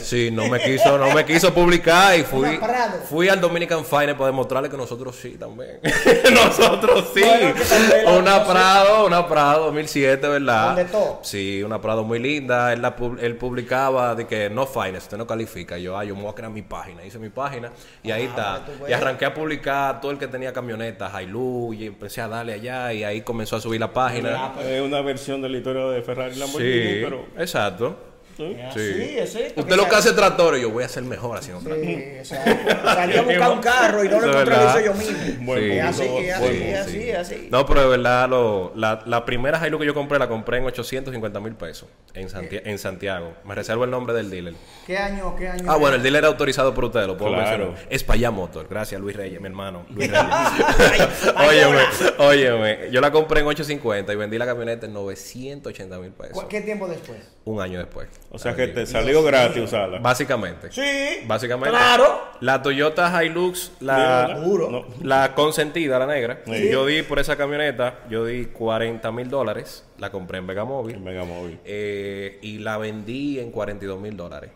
Sí, 0.00 0.30
no 0.30 0.46
me 0.46 0.60
quiso, 0.60 0.96
no 0.96 1.12
me 1.12 1.24
quiso 1.24 1.52
publicar 1.52 2.16
y 2.16 2.22
fui 2.22 2.60
fui 3.08 3.28
al 3.28 3.40
Dominican 3.40 3.84
Finance 3.84 4.14
para 4.14 4.26
demostrarle 4.26 4.70
que 4.70 4.76
nosotros 4.76 5.16
sí 5.20 5.30
también. 5.30 5.80
nosotros 6.32 7.06
sí. 7.12 7.22
Bueno, 7.22 8.18
una. 8.18 8.38
Prado, 8.48 9.06
una 9.06 9.26
Prado 9.26 9.64
2007, 9.64 10.28
¿verdad? 10.28 10.66
Con 10.68 10.76
de 10.76 10.84
todo. 10.84 11.18
Sí, 11.22 11.64
una 11.64 11.80
Prado 11.80 12.04
muy 12.04 12.20
linda. 12.20 12.72
Él, 12.72 12.80
la 12.80 12.94
él 13.20 13.36
publicaba 13.36 14.14
de 14.14 14.24
que 14.28 14.48
no 14.48 14.66
finance, 14.66 14.98
usted 14.98 15.16
no 15.16 15.26
califica. 15.26 15.76
Yo, 15.78 15.98
ah, 15.98 16.04
yo 16.04 16.14
me 16.14 16.22
voy 16.22 16.30
a 16.30 16.34
crear 16.34 16.52
mi 16.52 16.62
página. 16.62 17.04
Hice 17.04 17.18
mi 17.18 17.28
página 17.28 17.72
y 18.04 18.12
ahí 18.12 18.26
está. 18.26 18.54
Ah, 18.54 18.60
ves. 18.80 18.90
Y 18.90 18.92
arranqué 18.92 19.24
a 19.24 19.34
publicar 19.34 19.47
todo 20.00 20.10
el 20.12 20.18
que 20.18 20.28
tenía 20.28 20.52
camionetas, 20.52 21.12
Hilux, 21.22 21.76
y 21.76 21.86
empecé 21.86 22.20
a 22.20 22.28
darle 22.28 22.54
allá 22.54 22.92
y 22.92 23.04
ahí 23.04 23.22
comenzó 23.22 23.56
a 23.56 23.60
subir 23.60 23.80
la 23.80 23.92
página. 23.92 24.52
Es 24.62 24.80
una 24.80 25.00
versión 25.00 25.42
de 25.42 25.48
la 25.48 25.58
historia 25.58 25.84
de 25.86 26.02
Ferrari 26.02 26.36
y 26.36 26.38
Lamborghini, 26.38 26.82
Sí, 26.82 27.00
pero 27.02 27.26
exacto. 27.36 28.07
Sí. 28.38 28.56
Sí. 29.26 29.38
porque 29.54 29.60
Usted 29.60 29.76
lo 29.76 29.88
que 29.88 29.96
hace 29.96 30.12
tractores, 30.12 30.62
yo 30.62 30.70
voy 30.70 30.84
a 30.84 30.88
ser 30.88 31.02
mejor 31.02 31.36
haciendo 31.36 31.60
Sí, 31.60 31.66
tractores. 31.66 32.18
exacto. 32.32 32.76
Salí 32.84 33.16
a 33.16 33.22
buscar 33.28 33.50
un 33.50 33.60
carro 33.60 34.04
y 34.04 34.08
no 34.08 34.20
lo 34.20 34.26
encontré, 34.30 34.56
lo 34.56 34.70
hice 34.70 34.84
yo 34.84 34.94
mismo. 34.94 35.14
Buen 35.44 35.58
Sí. 35.60 35.70
Es 35.78 35.96
punto, 35.96 36.18
así, 36.18 36.26
es 36.26 36.34
así, 36.34 36.62
es 36.62 36.78
así, 36.78 37.10
así. 37.12 37.48
No, 37.50 37.66
pero 37.66 37.82
de 37.82 37.88
verdad, 37.88 38.28
lo- 38.28 38.72
la, 38.76 39.02
la 39.06 39.24
primera 39.24 39.64
Hilux 39.66 39.80
que 39.80 39.86
yo 39.86 39.94
compré 39.94 40.18
la 40.18 40.28
compré 40.28 40.58
en 40.58 40.64
850 40.64 41.40
mil 41.40 41.54
pesos 41.54 41.88
en, 42.14 42.28
Santi- 42.28 42.60
en 42.64 42.78
Santiago. 42.78 43.32
Me 43.44 43.54
reservo 43.54 43.84
el 43.84 43.90
nombre 43.90 44.14
del 44.14 44.30
dealer. 44.30 44.54
¿Qué 44.86 44.96
año, 44.96 45.34
qué 45.36 45.48
año? 45.48 45.64
Ah, 45.70 45.76
bueno, 45.76 45.96
el 45.96 46.02
dealer 46.02 46.20
era 46.20 46.28
autorizado 46.28 46.72
por 46.74 46.84
ustedes, 46.86 47.06
lo 47.06 47.16
puedo 47.16 47.32
Claro. 47.34 47.58
mencionar. 47.66 47.86
Es 47.90 48.04
Payá 48.04 48.30
Motor. 48.30 48.66
Gracias, 48.70 49.00
Luis 49.00 49.16
Reyes, 49.16 49.40
mi 49.40 49.46
hermano. 49.48 49.84
Luis 49.90 50.10
Reyes. 50.10 50.26
óyeme, 51.36 51.78
óyeme. 52.18 52.90
Yo 52.90 53.00
la 53.00 53.10
compré 53.10 53.40
en 53.40 53.46
850 53.46 54.12
y 54.12 54.16
vendí 54.16 54.38
la 54.38 54.46
camioneta 54.46 54.86
en 54.86 54.92
980 54.92 55.98
mil 55.98 56.10
pesos. 56.12 56.44
¿Qué 56.48 56.60
tiempo 56.60 56.86
después? 56.88 57.18
Un 57.44 57.60
año 57.60 57.78
después. 57.78 58.08
O 58.30 58.38
sea 58.38 58.54
que 58.54 58.68
te 58.68 58.84
salió 58.84 59.22
gratis 59.22 59.62
usarla. 59.62 60.00
Básicamente. 60.00 60.70
Sí. 60.70 61.24
Básicamente. 61.26 61.70
Claro. 61.70 62.20
La 62.40 62.60
Toyota 62.62 63.24
Hilux, 63.24 63.72
la. 63.80 64.36
No. 64.38 64.84
la 65.02 65.34
consentida, 65.34 65.98
la 65.98 66.06
negra. 66.06 66.42
Sí. 66.44 66.68
Yo 66.70 66.84
di 66.84 67.02
por 67.02 67.18
esa 67.18 67.36
camioneta, 67.36 68.00
yo 68.10 68.26
di 68.26 68.44
40 68.46 69.10
mil 69.12 69.30
dólares. 69.30 69.86
La 69.96 70.10
compré 70.12 70.38
en 70.38 70.46
Vega 70.46 70.64
Móvil. 70.64 70.96
El 70.96 71.00
Mega 71.00 71.24
Móvil. 71.24 71.58
eh, 71.64 72.38
y 72.42 72.58
la 72.58 72.76
vendí 72.76 73.40
en 73.40 73.50
42 73.50 73.98
mil 73.98 74.16
dólares. 74.16 74.50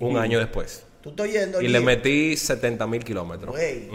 Un 0.00 0.16
año 0.16 0.38
después. 0.40 0.84
Tú 1.02 1.10
estás 1.10 1.26
oyendo. 1.28 1.60
Y 1.60 1.66
Gio? 1.66 1.72
le 1.72 1.80
metí 1.84 2.36
70 2.36 2.86
mil 2.86 3.04
kilómetros. 3.04 3.54
Güey. 3.54 3.88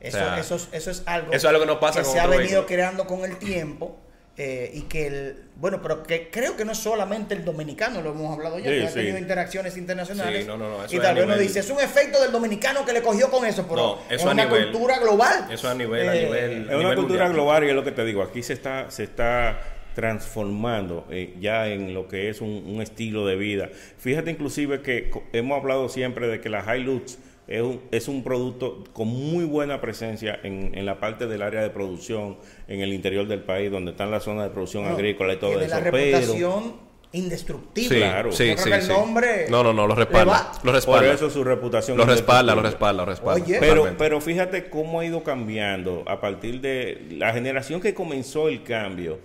Eso, 0.00 0.16
O 0.16 0.20
sea, 0.20 0.38
eso, 0.38 0.54
es- 0.56 0.68
eso 0.72 0.90
es 0.90 1.02
algo. 1.04 1.28
eso 1.32 1.36
es 1.36 1.44
algo 1.44 1.60
que 1.60 1.66
no 1.66 1.78
pasa 1.78 1.98
que 2.00 2.04
con 2.06 2.12
se 2.14 2.20
ha 2.20 2.26
venido 2.26 2.42
vehículo. 2.62 2.66
creando 2.66 3.06
con 3.06 3.24
el 3.24 3.36
tiempo. 3.36 3.98
Eh, 4.42 4.70
y 4.72 4.80
que 4.82 5.06
el. 5.06 5.36
Bueno, 5.56 5.82
pero 5.82 6.02
que 6.02 6.30
creo 6.30 6.56
que 6.56 6.64
no 6.64 6.72
es 6.72 6.78
solamente 6.78 7.34
el 7.34 7.44
dominicano, 7.44 8.00
lo 8.00 8.12
hemos 8.12 8.32
hablado 8.32 8.58
ya, 8.58 8.70
Sí, 8.70 8.78
que 8.78 8.84
ha 8.84 8.88
sí. 8.88 8.94
tenido 8.94 9.18
interacciones 9.18 9.76
internacionales. 9.76 10.40
Sí, 10.40 10.46
no, 10.48 10.56
no, 10.56 10.70
no, 10.70 10.84
eso 10.86 10.96
y 10.96 10.98
tal 10.98 11.08
a 11.08 11.12
vez 11.12 11.24
uno 11.26 11.36
dice, 11.36 11.60
es 11.60 11.68
un 11.68 11.78
efecto 11.78 12.22
del 12.22 12.32
dominicano 12.32 12.82
que 12.86 12.94
le 12.94 13.02
cogió 13.02 13.30
con 13.30 13.44
eso, 13.44 13.66
pero 13.68 13.76
No, 13.76 13.98
es 14.08 14.22
una 14.24 14.46
nivel- 14.46 14.70
cultura 14.72 14.98
global. 14.98 15.46
Eso 15.50 15.68
a 15.68 15.74
nivel, 15.74 16.08
a 16.08 16.16
Eh, 16.16 16.24
nivel. 16.24 16.52
Es 16.52 16.70
a 16.70 16.76
una 16.76 16.78
nivel 16.78 16.96
cultura 16.96 17.24
mundial. 17.26 17.32
global 17.34 17.64
y 17.64 17.68
es 17.68 17.74
lo 17.74 17.84
que 17.84 17.92
te 17.92 18.02
digo. 18.06 18.22
Aquí 18.22 18.42
se 18.42 18.54
está, 18.54 18.90
se 18.90 19.04
está 19.04 19.60
transformando 19.94 21.06
eh, 21.10 21.34
ya 21.40 21.68
en 21.68 21.94
lo 21.94 22.08
que 22.08 22.28
es 22.28 22.40
un, 22.40 22.64
un 22.66 22.82
estilo 22.82 23.26
de 23.26 23.36
vida. 23.36 23.70
Fíjate 23.98 24.30
inclusive 24.30 24.82
que 24.82 25.10
hemos 25.32 25.58
hablado 25.60 25.88
siempre 25.88 26.28
de 26.28 26.40
que 26.40 26.48
la 26.48 26.64
Hilux 26.76 27.18
es 27.48 27.62
un, 27.62 27.80
es 27.90 28.06
un 28.08 28.22
producto 28.22 28.84
con 28.92 29.08
muy 29.08 29.44
buena 29.44 29.80
presencia 29.80 30.38
en, 30.44 30.72
en 30.74 30.86
la 30.86 31.00
parte 31.00 31.26
del 31.26 31.42
área 31.42 31.62
de 31.62 31.70
producción, 31.70 32.36
en 32.68 32.80
el 32.80 32.92
interior 32.92 33.26
del 33.26 33.40
país, 33.42 33.70
donde 33.72 33.90
están 33.90 34.10
las 34.10 34.22
zonas 34.24 34.44
de 34.44 34.50
producción 34.50 34.84
no, 34.84 34.90
agrícola 34.90 35.32
y 35.34 35.36
todo 35.38 35.50
tiene 35.50 35.64
eso. 35.66 35.74
la 35.74 35.82
Pero 35.90 35.96
reputación 35.96 36.90
indestructible. 37.12 37.88
Sí, 37.96 38.00
Claro. 38.00 38.30
sí, 38.30 38.46
Yo 38.46 38.54
creo 38.54 38.64
sí, 38.64 38.70
que 38.70 38.76
el 38.76 38.82
sí. 38.82 38.88
nombre 38.92 39.46
No, 39.50 39.64
no, 39.64 39.72
no, 39.72 39.88
lo 39.88 39.96
respalda. 39.96 40.52
Lo 40.58 40.60
por 40.62 40.74
respalda. 40.74 41.12
eso 41.12 41.28
su 41.28 41.42
reputación 41.42 41.96
Lo 41.96 42.04
es 42.04 42.08
respalda, 42.08 42.54
lo 42.54 42.62
respalda, 42.62 43.02
lo 43.04 43.10
respalda. 43.10 43.44
Oye. 43.44 43.56
Pero, 43.58 43.94
pero 43.98 44.20
fíjate 44.20 44.70
cómo 44.70 45.00
ha 45.00 45.04
ido 45.04 45.24
cambiando 45.24 46.04
a 46.06 46.20
partir 46.20 46.60
de 46.60 47.04
la 47.10 47.32
generación 47.32 47.80
que 47.80 47.94
comenzó 47.94 48.46
el 48.48 48.62
cambio 48.62 49.18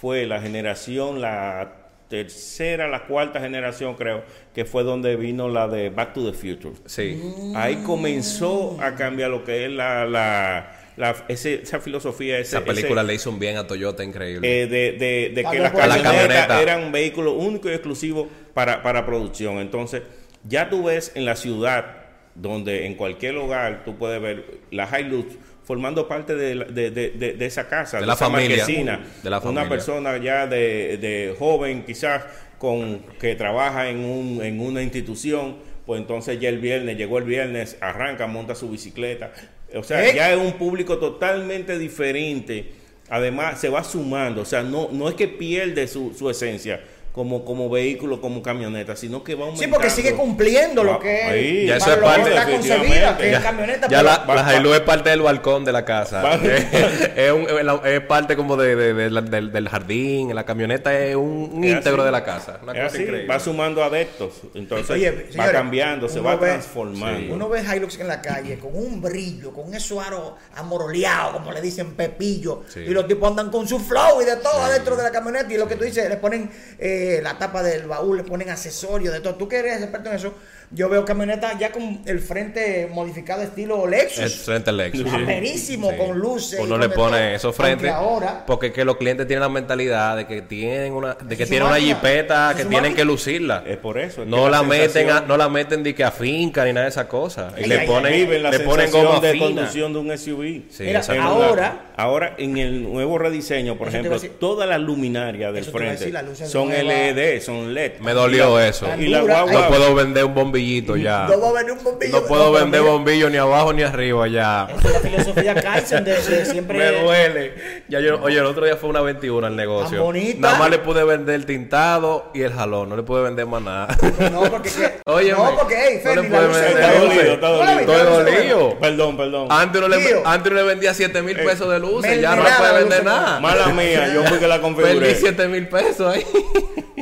fue 0.00 0.26
la 0.26 0.40
generación, 0.40 1.20
la 1.20 1.72
tercera, 2.08 2.88
la 2.88 3.04
cuarta 3.06 3.38
generación 3.40 3.94
creo, 3.94 4.22
que 4.54 4.64
fue 4.64 4.82
donde 4.82 5.16
vino 5.16 5.48
la 5.48 5.68
de 5.68 5.90
Back 5.90 6.14
to 6.14 6.24
the 6.30 6.32
Future. 6.36 6.74
Sí. 6.86 7.20
Ahí 7.54 7.76
comenzó 7.84 8.78
a 8.80 8.94
cambiar 8.94 9.30
lo 9.30 9.44
que 9.44 9.66
es 9.66 9.70
la, 9.70 10.06
la, 10.06 10.72
la- 10.96 11.16
ese- 11.28 11.62
esa 11.62 11.80
filosofía, 11.80 12.38
ese, 12.38 12.56
Esa 12.56 12.64
película 12.64 13.02
ese, 13.02 13.08
le 13.08 13.14
hizo 13.14 13.28
un 13.30 13.38
bien 13.38 13.56
a 13.58 13.66
Toyota 13.66 14.02
increíble. 14.04 14.62
eh, 14.62 14.66
de, 14.66 14.92
de- 14.92 15.32
de 15.34 15.44
que 15.50 15.58
las 15.58 15.74
A 15.74 15.86
la 15.86 16.02
camionetas 16.02 16.06
camioneta. 16.46 16.62
eran 16.62 16.82
un 16.84 16.92
vehículo 16.92 17.32
único 17.34 17.68
y 17.68 17.72
exclusivo 17.72 18.28
para, 18.54 18.82
para 18.82 19.04
producción. 19.04 19.58
Entonces, 19.58 20.02
ya 20.44 20.70
tú 20.70 20.84
ves 20.84 21.12
en 21.14 21.24
la 21.26 21.36
ciudad, 21.36 21.96
donde 22.34 22.86
en 22.86 22.94
cualquier 22.94 23.36
hogar 23.36 23.84
tú 23.84 23.96
puedes 23.96 24.22
ver 24.22 24.60
la 24.70 24.88
Hilux 24.98 25.34
formando 25.68 26.08
parte 26.08 26.34
de, 26.34 26.54
la- 26.54 26.64
de, 26.64 26.90
de- 26.90 27.10
de- 27.34 27.44
esa 27.46 27.68
casa, 27.68 28.00
De 28.00 28.06
la 28.06 28.14
esa 28.14 28.24
familia. 28.24 28.64
De 28.66 29.28
la 29.28 29.36
Una 29.36 29.40
familia. 29.40 29.68
persona 29.68 30.16
ya 30.16 30.46
de, 30.46 30.96
de 30.96 31.36
joven, 31.38 31.84
quizás 31.84 32.24
con 32.56 33.00
que 33.20 33.34
trabaja 33.34 33.90
en, 33.90 33.98
un, 33.98 34.42
en 34.42 34.60
una 34.60 34.82
institución, 34.82 35.56
pues 35.84 36.00
entonces 36.00 36.40
ya 36.40 36.48
el 36.48 36.58
viernes, 36.58 36.96
llegó 36.96 37.18
el 37.18 37.24
viernes, 37.24 37.76
arranca, 37.82 38.26
monta 38.26 38.54
su 38.54 38.70
bicicleta. 38.70 39.30
O 39.74 39.82
sea, 39.82 40.02
¿Eh? 40.08 40.14
ya 40.14 40.32
es 40.32 40.38
un 40.38 40.54
público 40.54 40.96
totalmente 40.96 41.78
diferente. 41.78 42.72
Además, 43.10 43.60
se 43.60 43.68
va 43.68 43.84
sumando. 43.84 44.40
O 44.40 44.46
sea, 44.46 44.62
no, 44.62 44.88
no 44.90 45.06
es 45.10 45.16
que 45.16 45.28
pierde 45.28 45.86
su, 45.86 46.14
su 46.18 46.30
esencia 46.30 46.80
como, 47.12 47.44
como 47.44 47.68
vehículo, 47.68 48.20
como 48.20 48.42
camioneta, 48.42 48.94
sino 48.94 49.24
que 49.24 49.34
va 49.34 49.40
Sí, 49.40 49.48
aumentando. 49.48 49.74
porque 49.76 49.90
sigue 49.90 50.14
cumpliendo 50.14 50.84
lo 50.84 51.00
que 51.00 51.22
ahí. 51.24 51.66
Ya 51.66 51.76
eso 51.78 51.92
es 51.92 51.98
parte, 51.98 52.30
está 52.30 52.44
concebida, 52.48 53.16
que 53.16 53.30
Ya- 53.30 53.38
es 53.38 53.42
camioneta. 53.44 53.88
Ya 53.88 53.98
pero- 53.98 54.02
la, 54.34 54.62
la 54.62 54.76
es 54.76 54.80
parte 54.82 55.10
del 55.10 55.22
balcón 55.22 55.64
de 55.64 55.72
la 55.72 55.84
casa. 55.84 56.22
Va- 56.22 56.34
es, 57.16 57.32
un- 57.32 57.46
es 57.86 58.00
parte 58.02 58.36
como 58.36 58.56
de, 58.56 58.76
de- 58.76 58.94
del, 59.10 59.52
del 59.52 59.68
jardín. 59.68 60.34
La 60.34 60.44
camioneta 60.44 60.96
es 60.98 61.16
un, 61.16 61.50
un 61.54 61.64
Es 61.64 61.72
íntegro 61.72 62.02
así. 62.02 62.06
de 62.06 62.12
la 62.12 62.24
casa. 62.24 62.60
Una 62.62 62.72
Es 62.72 62.78
cosa 62.78 62.86
así, 62.94 63.02
increíble. 63.02 63.26
va 63.26 63.40
sumando 63.40 63.82
adeptos. 63.82 64.34
Entonces, 64.54 64.90
Oye, 64.90 65.26
va 65.38 65.50
cambiando, 65.50 66.08
se 66.08 66.20
va 66.20 66.36
ve- 66.36 66.46
transformando. 66.48 67.34
Uno 67.34 67.48
ve 67.48 67.62
Hilux 67.62 67.98
en 67.98 68.06
la 68.08 68.20
calle 68.22 68.58
con 68.58 68.76
un 68.76 69.00
brillo, 69.00 69.52
con 69.52 69.74
esos 69.74 70.04
aros 70.06 70.32
amoroleados, 70.54 71.32
como 71.32 71.52
le 71.52 71.60
dicen 71.60 71.94
Pepillo, 71.94 72.62
Sí. 72.68 72.80
y 72.80 72.90
los 72.90 73.06
tipos 73.08 73.28
andan 73.30 73.50
con 73.50 73.66
su 73.66 73.78
flow 73.80 74.20
y 74.22 74.24
de 74.24 74.36
todo 74.36 74.60
adentro 74.62 74.94
de 74.96 75.02
la 75.02 75.10
camioneta. 75.10 75.52
Y 75.52 75.56
lo 75.56 75.66
que 75.66 75.76
tú 75.76 75.84
dices, 75.84 76.08
le 76.08 76.16
ponen 76.16 76.50
eh, 76.78 76.97
la 77.22 77.38
tapa 77.38 77.62
del 77.62 77.86
baúl, 77.86 78.18
le 78.18 78.24
ponen 78.24 78.50
accesorios, 78.50 79.12
de 79.12 79.20
todo. 79.20 79.36
Tú 79.36 79.48
que 79.48 79.58
eres 79.58 79.80
experto 79.80 80.10
en 80.10 80.16
eso, 80.16 80.34
Yo 80.70 80.88
veo 80.90 81.04
camionetas 81.04 81.58
ya 81.58 81.72
con 81.72 82.00
el 82.04 82.20
frente 82.20 82.88
modificado 82.92 83.42
estilo 83.42 83.86
Lexus. 83.86 84.18
El 84.18 84.30
frente 84.30 84.70
Lexus. 84.70 85.06
Aperísimo, 85.12 85.90
Sí. 85.90 85.96
con 85.96 86.18
luces. 86.18 86.60
Uno 86.60 86.76
le 86.76 86.88
pone 86.90 87.16
todo. 87.18 87.28
esos 87.36 87.56
frentes. 87.56 87.90
Ahora, 87.90 88.44
Porque 88.46 88.66
es 88.66 88.72
que 88.72 88.84
los 88.84 88.96
clientes 88.96 89.26
tienen 89.26 89.40
la 89.42 89.48
mentalidad 89.48 90.16
de 90.16 90.26
que 90.26 90.42
tienen 90.42 90.92
una, 90.92 91.14
de 91.14 91.36
que 91.36 91.46
tienen 91.46 91.68
una 91.68 91.78
jipeta 91.78 92.50
Es 92.50 92.56
que 92.58 92.64
tienen 92.66 92.94
que 92.94 93.04
lucirla. 93.04 93.64
Es 93.66 93.78
por 93.78 93.98
eso. 93.98 94.22
es 94.22 94.28
No 94.28 94.48
la, 94.50 94.62
meten, 94.62 95.08
a- 95.10 95.20
no 95.20 95.36
la 95.36 95.48
meten 95.48 95.82
de 95.82 95.94
que 95.94 96.04
a 96.04 96.10
finca 96.10 96.64
ni 96.64 96.72
nada 96.72 96.84
de 96.84 96.90
esas 96.90 97.06
cosas. 97.06 97.54
Y 97.56 97.62
Ay, 97.62 97.68
le 97.68 97.78
ay, 97.80 97.86
ponen, 97.86 98.12
viven 98.12 98.42
la 98.42 98.50
le 98.50 98.60
ponen 98.60 98.86
sensación 98.88 99.06
goma 99.06 99.20
de 99.20 99.32
fina. 99.32 99.44
conducción 99.46 99.92
de 99.94 99.98
un 99.98 100.10
SUV. 100.18 100.62
Sí, 100.70 100.82
Mira, 100.84 101.02
ahora- 101.22 101.86
ahora 101.96 102.34
en 102.38 102.58
el 102.58 102.82
nuevo 102.82 103.18
rediseño, 103.18 103.76
por 103.78 103.88
ejemplo, 103.88 104.12
decir. 104.14 104.32
todas 104.38 104.68
las 104.68 104.80
luminarias 104.80 105.52
del 105.54 105.64
frente 105.64 106.10
decir, 106.10 106.46
son. 106.46 106.68
LED, 106.68 107.40
son 107.40 107.72
LED. 107.72 107.92
Me 108.00 108.12
dolió 108.12 108.58
la- 108.58 108.68
eso. 108.68 108.86
Y 108.98 109.06
la 109.08 109.22
guagua 109.22 109.52
No 109.52 109.68
puedo 109.68 109.94
vender 109.94 110.24
un 110.26 110.34
bombillito 110.58 110.96
ya. 110.96 111.26
no 111.28 111.40
va 111.40 111.48
a 111.50 111.52
venir 111.62 111.72
un 111.72 111.84
bombillo. 111.84 112.20
No 112.20 112.26
puedo 112.26 112.52
vender 112.52 112.80
mira, 112.80 112.92
bombillo 112.92 113.30
ni 113.30 113.36
abajo 113.36 113.72
ni 113.72 113.82
arriba 113.82 114.26
ya. 114.28 114.68
Esa 114.76 114.88
es 114.88 114.94
la 114.94 115.00
filosofía 115.00 115.54
Kaizen 115.54 116.04
de, 116.04 116.12
de 116.22 116.44
siempre. 116.44 116.78
Me 116.92 117.02
duele. 117.02 117.82
Ya 117.88 118.00
yo, 118.00 118.20
oye, 118.22 118.38
el 118.38 118.46
otro 118.46 118.64
día 118.64 118.76
fue 118.76 118.90
una 118.90 119.00
21 119.00 119.46
al 119.46 119.56
negocio. 119.56 120.02
Bonita. 120.02 120.40
Nada 120.40 120.58
más 120.58 120.70
le 120.70 120.78
pude 120.78 121.04
vender 121.04 121.34
el 121.36 121.46
tintado 121.46 122.30
y 122.34 122.42
el 122.42 122.52
jalón. 122.52 122.88
No 122.88 122.96
le 122.96 123.02
pude 123.02 123.22
vender 123.22 123.46
más 123.46 123.62
nada. 123.62 123.96
No, 124.32 124.42
porque. 124.42 124.68
que- 124.70 124.98
Oye, 125.06 125.32
no, 125.32 125.56
porque, 125.56 125.76
hey, 125.76 126.00
no 126.04 126.22
le 126.22 126.28
luz 126.28 126.30
vender 126.30 126.78
Está 126.78 126.98
dolido, 126.98 127.32
está 127.34 127.48
dolido. 127.48 127.80
Estoy 127.80 128.24
dolido. 128.24 128.78
Perdón, 128.80 129.16
perdón. 129.16 129.46
Antes 129.50 129.80
no, 129.80 129.88
le, 129.88 130.22
antes 130.24 130.52
no 130.52 130.58
le 130.58 130.64
vendía 130.64 130.92
7 130.92 131.22
mil 131.22 131.36
pesos 131.36 131.70
de 131.70 131.78
luces. 131.78 132.20
ya 132.20 132.36
no 132.36 132.42
puede 132.42 132.78
vender 132.80 133.04
nada. 133.04 133.40
Mala 133.40 133.68
mía, 133.68 134.12
yo 134.12 134.24
fui 134.24 134.38
que 134.38 134.48
la 134.48 134.60
Perdí 134.60 134.74
configuré. 134.74 135.14
7 135.14 135.48
mil 135.48 135.68
pesos 135.68 136.14
ahí. 136.14 136.24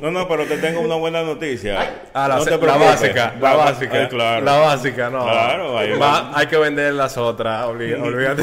No, 0.03 0.11
no, 0.11 0.29
pero 0.29 0.45
te 0.47 0.59
tengo 0.59 0.81
una 0.81 0.95
buena 0.97 1.23
noticia. 1.23 2.07
Ah, 2.15 2.29
la, 2.29 2.37
No 2.37 2.45
te 2.45 2.51
la 2.53 2.59
preocupes. 2.61 2.89
básica, 2.89 3.35
la 3.41 3.55
básica. 3.55 3.93
Ay, 4.03 4.09
claro. 4.09 4.45
La 4.45 4.59
básica, 4.59 5.11
no. 5.11 5.25
Claro, 5.25 5.73
Va- 5.75 5.97
va. 5.99 6.31
hay 6.35 6.47
que 6.47 6.57
vender 6.57 6.93
las 6.95 7.17
otras, 7.17 7.67
olvídate. 7.67 8.43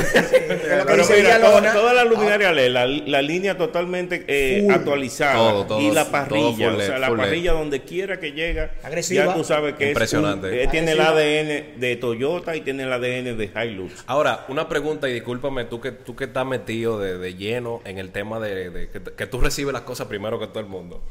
Pero 0.85 1.03
mira, 1.15 1.39
toda, 1.39 1.73
toda 1.73 1.93
la 1.93 2.03
luminaria 2.05 2.51
LED, 2.51 2.69
la, 2.71 2.85
la 2.85 3.21
línea 3.21 3.57
totalmente 3.57 4.23
eh, 4.27 4.67
actualizada 4.71 5.35
Todo, 5.35 5.65
todo, 5.65 5.81
y 5.81 5.91
la 5.91 6.03
todo 6.03 6.11
parrilla, 6.11 6.71
o 6.73 6.77
sea, 6.79 6.95
LED, 6.95 6.97
la 7.01 7.09
LED. 7.09 7.17
parrilla 7.17 7.51
donde 7.53 7.81
quiera 7.81 8.19
que 8.19 8.31
llega, 8.31 8.71
Agresiva. 8.83 9.25
ya 9.25 9.33
tú 9.33 9.43
sabes 9.43 9.75
que 9.75 9.89
Impresionante. 9.89 10.47
es 10.47 10.53
un- 10.53 10.59
eh, 10.59 10.67
tiene 10.71 10.91
el. 10.93 11.01
ADN 11.01 11.79
de 11.79 11.95
Toyota 11.99 12.55
y 12.55 12.61
tiene 12.61 12.83
el 12.83 12.93
ADN 12.93 13.35
de 13.37 13.51
Hilux. 13.65 14.03
Ahora, 14.07 14.45
una 14.47 14.67
pregunta 14.69 15.09
y 15.09 15.13
discúlpame 15.13 15.65
tú 15.65 15.79
que 15.81 15.91
tú 15.91 16.15
que 16.15 16.25
estás 16.25 16.45
metido 16.45 16.99
de, 16.99 17.17
de 17.17 17.35
lleno 17.35 17.81
en 17.85 17.97
el 17.97 18.11
tema 18.11 18.39
de, 18.39 18.69
de 18.69 18.89
que, 18.89 19.01
que 19.01 19.27
tú 19.27 19.39
recibes 19.39 19.73
las 19.73 19.83
cosas 19.83 20.07
primero 20.07 20.39
que 20.39 20.47
todo 20.47 20.59
el 20.59 20.65
mundo. 20.67 21.01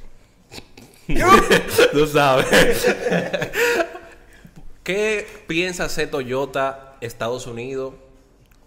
tú 1.93 2.07
sabes. 2.07 2.87
¿Qué 4.83 5.27
piensa 5.47 5.85
hacer 5.85 6.11
Toyota 6.11 6.97
Estados 7.01 7.47
Unidos 7.47 7.95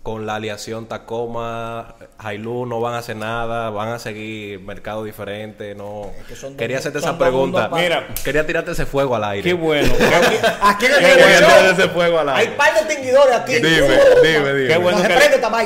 con 0.05 0.27
la 0.27 0.35
aliación 0.35 0.85
Tacoma, 0.87 1.95
Hilux? 2.31 2.69
No 2.69 2.79
van 2.79 2.93
a 2.93 2.99
hacer 2.99 3.15
nada, 3.15 3.71
van 3.71 3.89
a 3.89 3.97
seguir 3.97 4.59
mercado 4.59 5.03
diferente, 5.03 5.73
no. 5.73 6.11
que 6.27 6.35
son 6.35 6.51
dos- 6.51 6.59
Quería 6.59 6.77
hacerte 6.77 6.99
son 6.99 7.09
esa 7.09 7.17
pregunta. 7.17 7.69
Mira. 7.73 8.07
quería 8.23 8.45
tirarte 8.45 8.69
ese 8.71 8.85
fuego 8.85 9.15
al 9.15 9.23
aire. 9.23 9.41
Qué 9.43 9.53
bueno, 9.53 9.91
Aquí 10.61 10.85
en 10.85 10.91
el 10.93 11.41
Show 11.41 11.71
ese 11.73 11.89
fuego 11.89 12.19
al 12.19 12.29
Hay 12.29 12.41
aire. 12.45 12.51
par 12.55 12.73
de 12.75 12.79
extinguidores 12.81 13.35
aquí. 13.35 13.55
Dime, 13.55 13.69
dime, 13.71 14.53
dime. 14.53 14.67
qué 14.67 14.77
bueno, 14.77 15.01
que, 15.01 15.07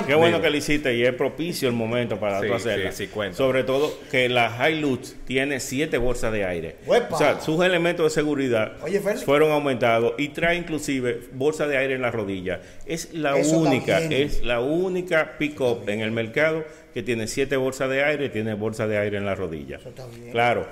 qué 0.08 0.16
bueno 0.16 0.38
Dime. 0.38 0.42
que 0.42 0.50
lo 0.50 0.58
hiciste 0.58 0.96
y 0.96 1.04
es 1.04 1.14
propicio 1.14 1.68
el 1.68 1.76
momento 1.76 2.18
para 2.18 2.40
Sí, 2.40 2.48
tú 2.48 2.54
hacerla. 2.54 2.92
sí, 2.94 3.06
sí, 3.06 3.12
cuenta. 3.12 3.36
Sobre 3.36 3.66
todo 3.66 3.92
que 4.10 4.30
la 4.30 4.70
Hilux 4.70 5.16
tiene 5.26 5.60
siete 5.60 5.98
bolsas 5.98 6.32
de 6.32 6.46
aire. 6.46 6.78
¡Uepa! 6.86 7.14
O 7.14 7.18
sea, 7.18 7.42
sus 7.42 7.62
elementos 7.66 8.06
de 8.06 8.10
seguridad 8.10 8.72
Oye, 8.84 9.02
fueron 9.26 9.52
aumentados 9.52 10.14
y 10.18 10.30
trae 10.30 10.56
inclusive 10.56 11.24
bolsa 11.34 11.68
de 11.68 11.76
aire 11.78 11.96
en 11.96 12.02
la 12.02 12.12
rodilla. 12.12 12.62
Es 12.86 13.14
la 13.14 13.38
Eso 13.38 13.58
única, 13.58 14.00
también. 14.00 14.28
es 14.28 14.29
la 14.44 14.60
única 14.62 15.38
pick-up 15.38 15.88
en 15.90 16.02
el 16.02 16.12
mercado 16.12 16.64
que 16.94 17.04
tiene 17.04 17.28
siete 17.28 17.58
bolsas 17.58 17.90
de 17.90 18.04
aire 18.04 18.26
y 18.26 18.30
tiene 18.30 18.54
bolsa 18.54 18.88
de 18.88 18.98
aire 18.98 19.18
en 19.18 19.26
la 19.26 19.36
rodilla. 19.36 19.78
está 19.78 20.06
bien. 20.08 20.32
Claro, 20.32 20.68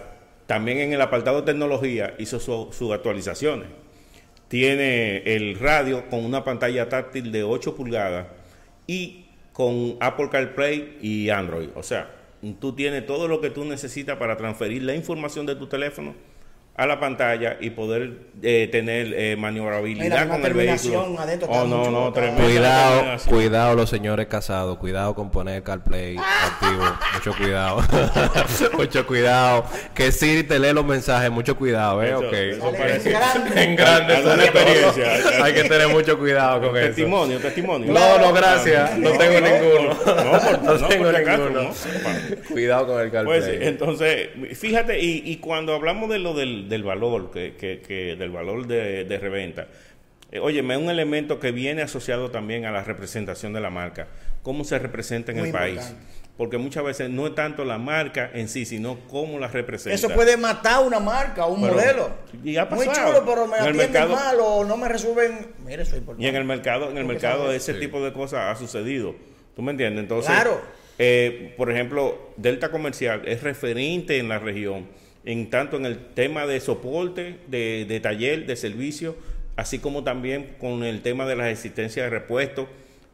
también 0.46 0.78
en 0.80 0.94
el 0.94 1.02
apartado 1.02 1.42
de 1.42 1.46
tecnología 1.52 2.14
hizo 2.18 2.40
su- 2.40 2.70
sus 2.72 2.92
actualizaciones. 2.92 3.68
Tiene 4.48 5.18
el 5.36 5.60
radio 5.60 6.08
con 6.10 6.24
una 6.24 6.44
pantalla 6.44 6.88
táctil 6.88 7.32
de 7.32 7.44
8 7.44 7.76
pulgadas 7.76 8.28
y 8.88 9.26
con 9.52 9.98
Apple 10.00 10.30
CarPlay 10.32 10.98
y 11.02 11.30
Android. 11.30 11.70
O 11.76 11.84
sea, 11.84 12.10
tú 12.60 12.74
tienes 12.74 13.06
todo 13.06 13.28
lo 13.28 13.42
que 13.42 13.50
tú 13.50 13.66
necesitas 13.66 14.18
para 14.18 14.38
transferir 14.38 14.84
la 14.84 14.94
información 14.96 15.46
de 15.46 15.56
tu 15.56 15.68
teléfono 15.68 16.16
a 16.78 16.86
la 16.86 17.00
pantalla 17.00 17.58
y 17.60 17.72
poder 17.72 18.12
eh, 18.44 18.70
tener 18.72 19.12
eh, 19.16 19.36
maniobrabilidad 19.36 20.26
Mira, 20.26 20.28
con 20.30 20.46
el 20.46 20.54
vehículo. 20.54 20.78
terminación 20.78 21.16
adentro 21.20 21.48
Oh, 21.50 21.66
no, 21.66 21.90
no, 21.90 22.14
Cuidado, 22.36 23.04
cuidado 23.28 23.76
los 23.76 23.90
señores 23.90 24.28
casados, 24.28 24.78
cuidado 24.78 25.16
con 25.16 25.32
poner 25.32 25.64
CarPlay 25.64 26.18
activo, 26.18 26.84
mucho 27.16 27.34
cuidado, 27.36 27.82
mucho 28.78 29.08
cuidado, 29.08 29.66
que 29.96 30.12
Siri 30.12 30.44
te 30.44 30.60
lee 30.60 30.72
los 30.72 30.86
mensajes, 30.86 31.32
mucho 31.32 31.58
cuidado, 31.58 32.04
¿eh? 32.04 32.10
Eso- 32.10 32.20
ok. 32.28 32.34
eso 32.34 32.66
Dale, 32.66 32.78
parece- 32.78 33.10
en 33.10 33.16
grande. 33.16 33.64
En 33.64 33.76
grande, 33.76 34.46
experiencia. 34.46 35.44
Hay 35.44 35.54
que 35.56 35.64
tener 35.64 35.88
mucho 35.88 36.18
cuidado 36.20 36.62
con 36.62 36.78
eso. 36.78 36.88
Testimonio, 36.88 37.40
testimonio. 37.40 37.92
No, 37.92 38.20
no, 38.20 38.34
gracias, 38.34 38.98
no, 39.00 39.12
tengo 39.12 39.42
no, 39.42 39.48
ninguno. 39.48 39.94
No, 40.06 40.40
por, 40.40 40.64
No 40.64 40.74
no, 40.78 40.88
tengo 40.88 41.12
por 41.12 41.20
ninguno. 41.28 41.62
¿no? 41.64 41.74
Cuidado 42.50 42.86
con 42.86 43.02
el 43.02 43.12
CarPlay. 43.12 43.40
Pues 43.40 43.46
sí, 43.46 43.58
entonces, 43.62 44.30
fíjate, 44.60 45.00
y, 45.00 45.24
y 45.26 45.38
cuando 45.38 45.74
hablamos 45.74 46.10
de 46.10 46.20
lo 46.20 46.36
del, 46.36 46.67
del 46.68 46.84
valor, 46.84 47.32
que, 47.32 47.56
que- 47.56 47.82
que 47.82 48.16
del 48.16 48.30
valor 48.30 48.68
de, 48.68 49.04
de 49.06 49.18
reventa, 49.20 49.68
eh, 50.32 50.40
óyeme, 50.40 50.74
es 50.76 50.80
un 50.82 50.90
elemento 50.90 51.40
que 51.40 51.52
viene 51.52 51.82
asociado 51.82 52.30
también 52.32 52.66
a 52.66 52.72
la 52.72 52.84
representación 52.84 53.54
de 53.54 53.62
la 53.62 53.70
marca, 53.70 54.08
cómo 54.44 54.64
se 54.64 54.78
representa 54.80 55.32
en 55.32 55.38
Muy 55.40 55.48
el 55.48 55.54
país. 55.54 55.94
Porque 56.38 56.60
muchas 56.60 56.84
veces 56.84 57.10
no 57.10 57.26
es 57.26 57.34
tanto 57.34 57.66
la 57.66 57.80
marca 57.80 58.30
en 58.32 58.48
sí, 58.48 58.64
sino 58.66 59.00
cómo 59.10 59.40
la 59.40 59.48
representa. 59.48 59.96
Eso 59.96 60.10
puede 60.10 60.38
matar 60.38 60.84
una 60.86 61.00
marca, 61.00 61.48
un 61.48 61.60
Pero- 61.62 61.74
modelo. 61.74 62.10
y 62.44 62.58
ha 62.58 62.66
Muy 62.66 62.86
pasado. 62.86 63.08
chulo, 63.08 63.26
pero 63.26 63.48
me 63.48 63.58
En 63.58 63.64
el 63.64 63.70
atienden 63.70 63.92
mercado- 63.92 64.14
mal 64.16 64.38
o 64.40 64.64
no 64.64 64.78
me 64.78 64.88
resuelven. 64.88 65.48
Mire, 65.66 65.82
eso 65.82 65.94
es 65.96 65.98
importante. 66.02 66.24
Y 66.24 66.30
en 66.30 66.36
el 66.36 66.44
mercado, 66.44 66.92
en 66.92 66.98
el 67.00 67.06
mercado 67.06 67.52
ese 67.52 67.74
Sí. 67.74 67.80
tipo 67.80 68.04
de 68.06 68.14
cosas 68.14 68.56
ha 68.56 68.60
sucedido. 68.60 69.16
¿Tú 69.56 69.64
me 69.64 69.72
entiendes? 69.72 70.04
Entonces, 70.04 70.32
Claro. 70.32 70.62
eh, 71.00 71.56
por 71.58 71.72
ejemplo, 71.72 72.30
Delta 72.38 72.70
Comercial 72.70 73.24
es 73.26 73.42
referente 73.42 74.20
en 74.20 74.30
la 74.30 74.38
región, 74.38 74.86
en 75.28 75.50
tanto 75.50 75.76
en 75.76 75.86
el 75.86 75.98
tema 76.14 76.46
de 76.48 76.60
soporte, 76.62 77.36
de, 77.48 77.86
de 77.86 78.00
taller, 78.00 78.46
de 78.46 78.56
servicio, 78.56 79.16
así 79.58 79.78
como 79.80 80.04
también 80.06 80.56
con 80.58 80.84
el 80.86 81.02
tema 81.02 81.26
de 81.28 81.36
las 81.36 81.50
existencias 81.50 82.06
de 82.06 82.10
repuestos 82.10 82.68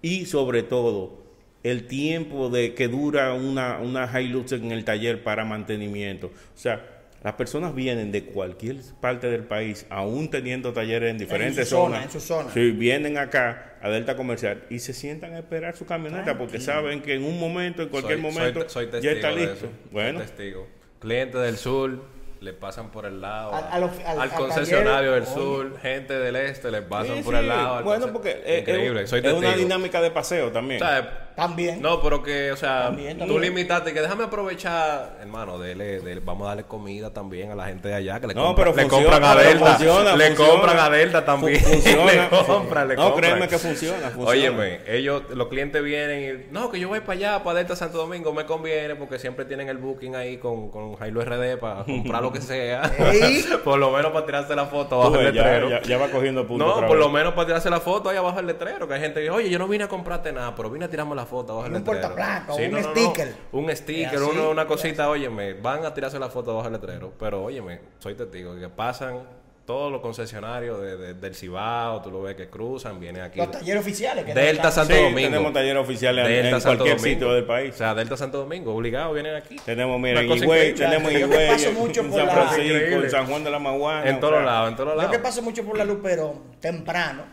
y 0.04 0.26
sobre 0.28 0.62
todo 0.62 1.24
el 1.64 1.88
tiempo 1.88 2.50
de 2.50 2.76
que 2.76 2.88
dura 2.88 3.34
una, 3.34 3.80
una 3.80 4.22
Hilux 4.22 4.52
en 4.52 4.72
el 4.72 4.86
taller 4.86 5.24
para 5.24 5.44
mantenimiento. 5.44 6.28
O 6.28 6.58
sea, 6.58 6.86
las 7.24 7.34
personas 7.34 7.74
vienen 7.74 8.12
de 8.12 8.26
cualquier 8.26 8.76
parte 9.02 9.32
del 9.32 9.46
país, 9.46 9.88
aún 9.90 10.30
teniendo 10.30 10.72
talleres 10.72 11.10
en 11.10 11.18
diferentes 11.18 11.68
zona, 11.70 11.96
zonas. 11.96 12.04
en 12.06 12.12
su 12.12 12.20
zona. 12.20 12.52
Sí, 12.54 12.72
vienen 12.72 13.18
acá 13.18 13.78
a 13.82 13.90
Delta 13.90 14.16
Comercial 14.16 14.66
y 14.70 14.78
se 14.80 14.94
sientan 14.94 15.34
a 15.34 15.40
esperar 15.40 15.76
su 15.76 15.86
camioneta 15.88 16.38
porque 16.38 16.60
saben 16.60 17.02
que 17.02 17.16
en 17.16 17.24
un 17.24 17.40
momento, 17.40 17.82
en 17.82 17.90
cualquier 17.90 18.20
Soy- 18.22 18.32
momento, 18.32 18.70
soy, 18.70 18.88
soy 18.92 19.02
ya 19.02 19.12
está 19.14 19.32
listo. 19.32 19.68
Bueno, 19.90 20.20
Soy 20.20 20.28
testigo. 20.28 20.68
Clientes 21.04 21.42
del 21.42 21.58
sur 21.58 21.92
le 22.40 22.54
pasan 22.54 22.90
por 22.92 23.06
el 23.06 23.20
lado. 23.20 23.54
Al- 23.54 23.64
Al, 23.66 23.72
a 23.72 23.80
los- 23.80 24.00
al- 24.06 24.22
al 24.22 24.30
concesionario 24.32 25.12
del 25.14 25.26
sur, 25.26 25.78
gente 25.82 26.14
del 26.18 26.36
este 26.38 26.72
le 26.72 26.82
pasan 26.82 27.18
Sí, 27.18 27.24
por 27.24 27.34
sí. 27.34 27.40
el 27.42 27.48
lado. 27.50 27.76
al 27.76 27.84
Bueno, 27.84 28.08
porque 28.14 28.42
es- 28.46 28.60
Increíble, 28.62 29.02
es, 29.04 29.10
soy 29.10 29.20
es 29.20 29.24
testigo. 29.24 29.40
una 29.46 29.56
dinámica 29.58 30.00
de 30.02 30.12
paseo 30.12 30.50
también. 30.52 30.82
O 30.82 30.86
sea, 30.86 31.33
También. 31.36 31.82
No, 31.82 32.02
pero 32.02 32.22
que, 32.22 32.52
o 32.52 32.56
sea, 32.58 32.84
También, 32.86 33.18
tú 33.20 33.40
limitaste 33.40 33.94
que 33.94 34.02
déjame 34.02 34.26
aprovechar, 34.26 35.18
hermano, 35.22 35.58
dele, 35.60 36.00
dele- 36.02 36.22
vamos 36.24 36.46
a 36.46 36.50
darle 36.50 36.64
comida 36.64 37.12
también 37.12 37.52
a 37.52 37.56
la 37.56 37.66
gente 37.66 37.88
de 37.88 37.96
allá 37.96 38.20
que 38.20 38.28
le, 38.28 38.34
No, 38.34 38.54
compra- 38.54 38.56
pero 38.72 38.76
le 38.76 38.82
funciona, 38.84 39.04
compran 39.10 39.24
a 39.24 39.36
pero 39.36 39.50
Delta, 39.50 39.66
funciona, 39.66 40.16
le 40.16 40.28
funciona. 40.28 40.52
compran 40.52 40.80
a 40.80 40.90
Delta 40.90 41.26
también, 41.26 41.60
Fu- 41.60 41.70
funciona. 41.72 42.12
le 42.32 42.46
compran, 42.46 42.88
le 42.88 42.96
No, 42.96 43.04
compran. 43.12 43.32
créeme 43.32 43.48
que 43.48 43.58
funciona, 43.58 44.10
funciona. 44.10 44.30
Óyeme, 44.30 44.80
ellos, 44.88 45.24
los 45.34 45.48
clientes 45.48 45.84
vienen 45.84 46.46
y, 46.50 46.54
no, 46.54 46.70
que 46.70 46.80
yo 46.80 46.88
voy 46.90 47.00
para 47.00 47.14
allá, 47.14 47.44
para 47.44 47.58
Delta 47.60 47.76
Santo 47.76 47.98
Domingo, 47.98 48.32
me 48.34 48.46
conviene 48.46 48.96
porque 48.96 49.18
siempre 49.20 49.46
tienen 49.46 49.70
el 49.70 49.78
booking 49.78 50.16
ahí 50.16 50.38
con, 50.38 50.70
con 50.70 50.96
Jailo 50.96 51.22
RD 51.22 51.58
para 51.58 51.84
comprar 51.84 52.22
lo 52.22 52.32
que 52.32 52.42
sea, 52.42 52.92
por 53.64 53.80
lo 53.80 53.92
menos 53.92 54.12
para 54.12 54.26
tirarse 54.26 54.56
la 54.56 54.66
foto 54.66 54.96
abajo 55.02 55.16
el 55.20 55.26
ves, 55.26 55.34
ya, 55.36 55.42
letrero. 55.44 55.70
ya- 55.70 55.82
ya 55.82 55.98
va 55.98 56.10
cogiendo 56.10 56.46
puntos. 56.48 56.68
No, 56.68 56.74
otra 56.76 56.88
por 56.88 56.98
vez. 56.98 57.06
lo 57.06 57.12
menos 57.12 57.34
para 57.34 57.48
tirarse 57.48 57.70
la 57.70 57.80
foto 57.80 58.10
ahí 58.10 58.18
abajo 58.18 58.40
el 58.40 58.48
letrero. 58.48 58.88
Que 58.88 58.94
hay 58.96 59.02
gente 59.02 59.16
que 59.16 59.22
dice, 59.22 59.32
oye, 59.32 59.50
yo 59.50 59.60
no 59.60 59.68
vine 59.68 59.84
a 59.86 59.88
comprarte 59.88 60.32
nada, 60.32 60.56
pero 60.56 60.70
vine 60.70 60.86
a 60.86 60.90
tirarme 60.90 61.16
la 61.16 61.23
foto 61.26 61.54
abajo 61.54 61.68
el 61.68 61.74
Un 61.74 61.80
letrero. 61.80 62.10
un 62.50 62.84
sticker. 62.84 63.34
Un 63.52 63.76
sticker, 63.76 64.16
así, 64.16 64.24
uno- 64.32 64.50
una 64.50 64.66
cosita, 64.68 65.10
óyeme, 65.10 65.54
van 65.54 65.86
a 65.86 65.94
tirarse 65.94 66.20
la 66.20 66.30
foto 66.30 66.52
abajo 66.52 66.68
el 66.68 66.74
letrero. 66.74 67.14
Pero 67.20 67.44
óyeme, 67.44 67.80
soy 68.00 68.16
testigo, 68.16 68.56
que 68.56 68.70
pasan 68.70 69.44
Todos 69.66 69.90
los 69.94 70.02
concesionarios 70.02 70.82
de- 70.82 70.98
de- 70.98 71.14
del 71.14 71.36
Cibao, 71.36 72.02
tú 72.02 72.12
lo 72.12 72.22
ves 72.22 72.36
que 72.36 72.50
cruzan, 72.50 73.00
vienen 73.00 73.22
aquí. 73.22 73.40
Los 73.40 73.50
talleres 73.50 73.82
oficiales. 73.82 74.26
que 74.26 74.34
Delta 74.34 74.52
están- 74.68 74.72
Santo 74.74 74.94
Sí, 74.94 75.00
Domingo. 75.04 75.30
tenemos 75.30 75.54
talleres 75.54 75.82
oficiales 75.82 76.26
en- 76.26 76.32
Delta 76.34 76.50
en 76.50 76.62
Santo 76.62 76.78
cualquier 76.84 76.98
Domingo. 76.98 77.16
sitio 77.20 77.34
del 77.34 77.46
país. 77.46 77.74
O 77.74 77.78
sea, 77.78 77.96
Delta 77.96 78.18
Santo 78.18 78.40
Domingo, 78.40 78.76
obligado, 78.76 79.14
vienen 79.14 79.36
aquí. 79.36 79.56
Tenemos, 79.64 79.98
mira, 80.02 80.20
en 80.20 80.30
Higüey, 80.30 80.76
tenemos 80.76 81.10
en 81.14 81.18
Yo 81.18 81.30
que 81.30 81.34
Higüey, 81.36 81.48
paso 81.50 81.70
en 81.70 81.76
mucho 81.76 82.02
en 82.02 82.10
por 82.10 82.18
San 82.20 82.28
la- 82.28 82.34
Francisco, 82.34 82.76
en 83.04 83.10
San 83.10 83.26
Juan 83.26 83.44
de 83.46 83.52
la 83.52 83.60
Maguana. 83.60 84.10
En 84.10 84.20
todos 84.20 84.44
lados, 84.44 84.70
en 84.70 84.76
todos 84.76 84.90
Yo 84.90 84.96
lados. 84.98 85.12
que 85.14 85.20
paso 85.20 85.42
mucho 85.42 85.64
por 85.64 85.78
la 85.78 85.86
Luperón 85.86 86.42
temprano, 86.60 87.24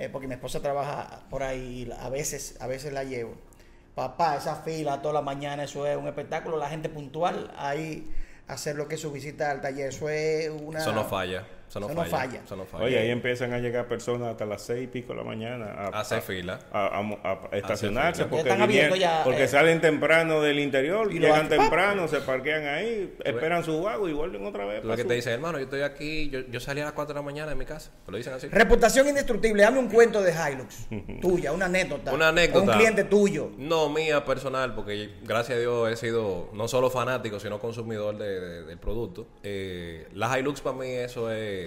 eh, 0.00 0.08
porque 0.08 0.26
mi 0.26 0.34
esposa 0.34 0.60
trabaja 0.60 1.20
por 1.28 1.42
ahí, 1.42 1.90
a 2.00 2.08
veces, 2.08 2.56
a 2.60 2.66
veces 2.66 2.92
la 2.92 3.04
llevo. 3.04 3.34
Papá, 3.94 4.36
esa 4.36 4.56
fila 4.56 5.02
toda 5.02 5.14
la 5.14 5.22
mañana, 5.22 5.64
eso 5.64 5.86
es 5.86 5.96
un 5.96 6.08
espectáculo. 6.08 6.56
La 6.56 6.70
gente 6.70 6.88
puntual 6.88 7.52
ahí 7.56 8.10
hacer 8.48 8.76
lo 8.76 8.88
que 8.88 8.94
es 8.94 9.00
su 9.00 9.12
visita 9.12 9.50
al 9.50 9.60
taller, 9.60 9.88
eso 9.88 10.08
es 10.08 10.48
una. 10.48 10.78
Eso 10.78 10.92
no 10.92 11.04
falla. 11.04 11.44
Eso 11.70 11.78
no 11.78 11.86
Eso 11.86 11.94
no 11.94 12.04
falla. 12.04 12.40
Eso 12.44 12.56
no 12.56 12.64
falla. 12.64 12.84
Oye, 12.84 12.98
ahí 12.98 13.10
empiezan 13.10 13.52
a 13.52 13.58
llegar 13.58 13.86
personas 13.86 14.28
hasta 14.28 14.44
las 14.44 14.60
seis 14.62 14.84
y 14.84 14.86
pico 14.88 15.12
de 15.12 15.18
la 15.20 15.24
mañana 15.24 15.66
a, 15.66 16.00
Hacer 16.00 16.20
fila. 16.20 16.58
a, 16.72 16.98
a- 16.98 17.48
a 17.52 17.56
estacionarse 17.56 18.24
porque, 18.24 18.48
Están 18.50 18.68
ya, 18.98 19.22
porque 19.22 19.44
eh. 19.44 19.48
salen 19.48 19.80
temprano 19.80 20.40
del 20.42 20.58
interior, 20.58 21.12
Y 21.12 21.20
lo 21.20 21.28
llegan 21.28 21.48
temprano, 21.48 22.08
se 22.08 22.20
parquean 22.22 22.66
ahí, 22.66 23.14
esperan 23.24 23.62
su 23.62 23.80
vago 23.82 24.08
y 24.08 24.12
vuelven 24.12 24.44
otra 24.44 24.64
vez. 24.64 24.82
Ves 24.84 24.96
que 24.96 25.02
su- 25.02 25.08
te 25.08 25.14
dicen, 25.14 25.32
hermano, 25.34 25.58
yo 25.58 25.64
estoy 25.64 25.82
aquí, 25.82 26.28
yo, 26.28 26.40
yo 26.40 26.58
salí 26.58 26.80
a 26.80 26.86
las 26.86 26.92
4 26.92 27.14
de 27.14 27.20
la 27.20 27.24
mañana 27.24 27.50
de 27.50 27.54
mi 27.54 27.64
casa. 27.66 27.92
Te 28.04 28.10
lo 28.10 28.18
dicen 28.18 28.32
así. 28.32 28.48
Reputación 28.48 29.06
indestructible. 29.08 29.62
Dame 29.62 29.78
un 29.78 29.88
cuento 29.88 30.22
de 30.22 30.32
Hilux. 30.32 30.88
tuya, 31.20 31.52
una 31.52 31.66
anécdota. 31.66 32.12
Una 32.12 32.30
anécdota. 32.30 32.72
Un 32.72 32.76
cliente 32.78 33.04
tuyo. 33.04 33.52
No 33.58 33.88
mía 33.90 34.24
personal, 34.24 34.74
porque 34.74 35.10
gracias 35.22 35.56
a 35.56 35.60
Dios 35.60 35.88
he 35.92 35.94
sido 35.96 36.50
no 36.52 36.66
solo 36.66 36.90
fanático, 36.90 37.38
sino 37.38 37.60
consumidor 37.60 38.18
de- 38.18 38.40
de- 38.40 38.62
del 38.64 38.78
producto. 38.78 39.28
Eh, 39.44 40.08
la 40.14 40.36
Hilux 40.36 40.60
para 40.62 40.76
mí 40.76 40.88
eso 40.88 41.30
es 41.30 41.59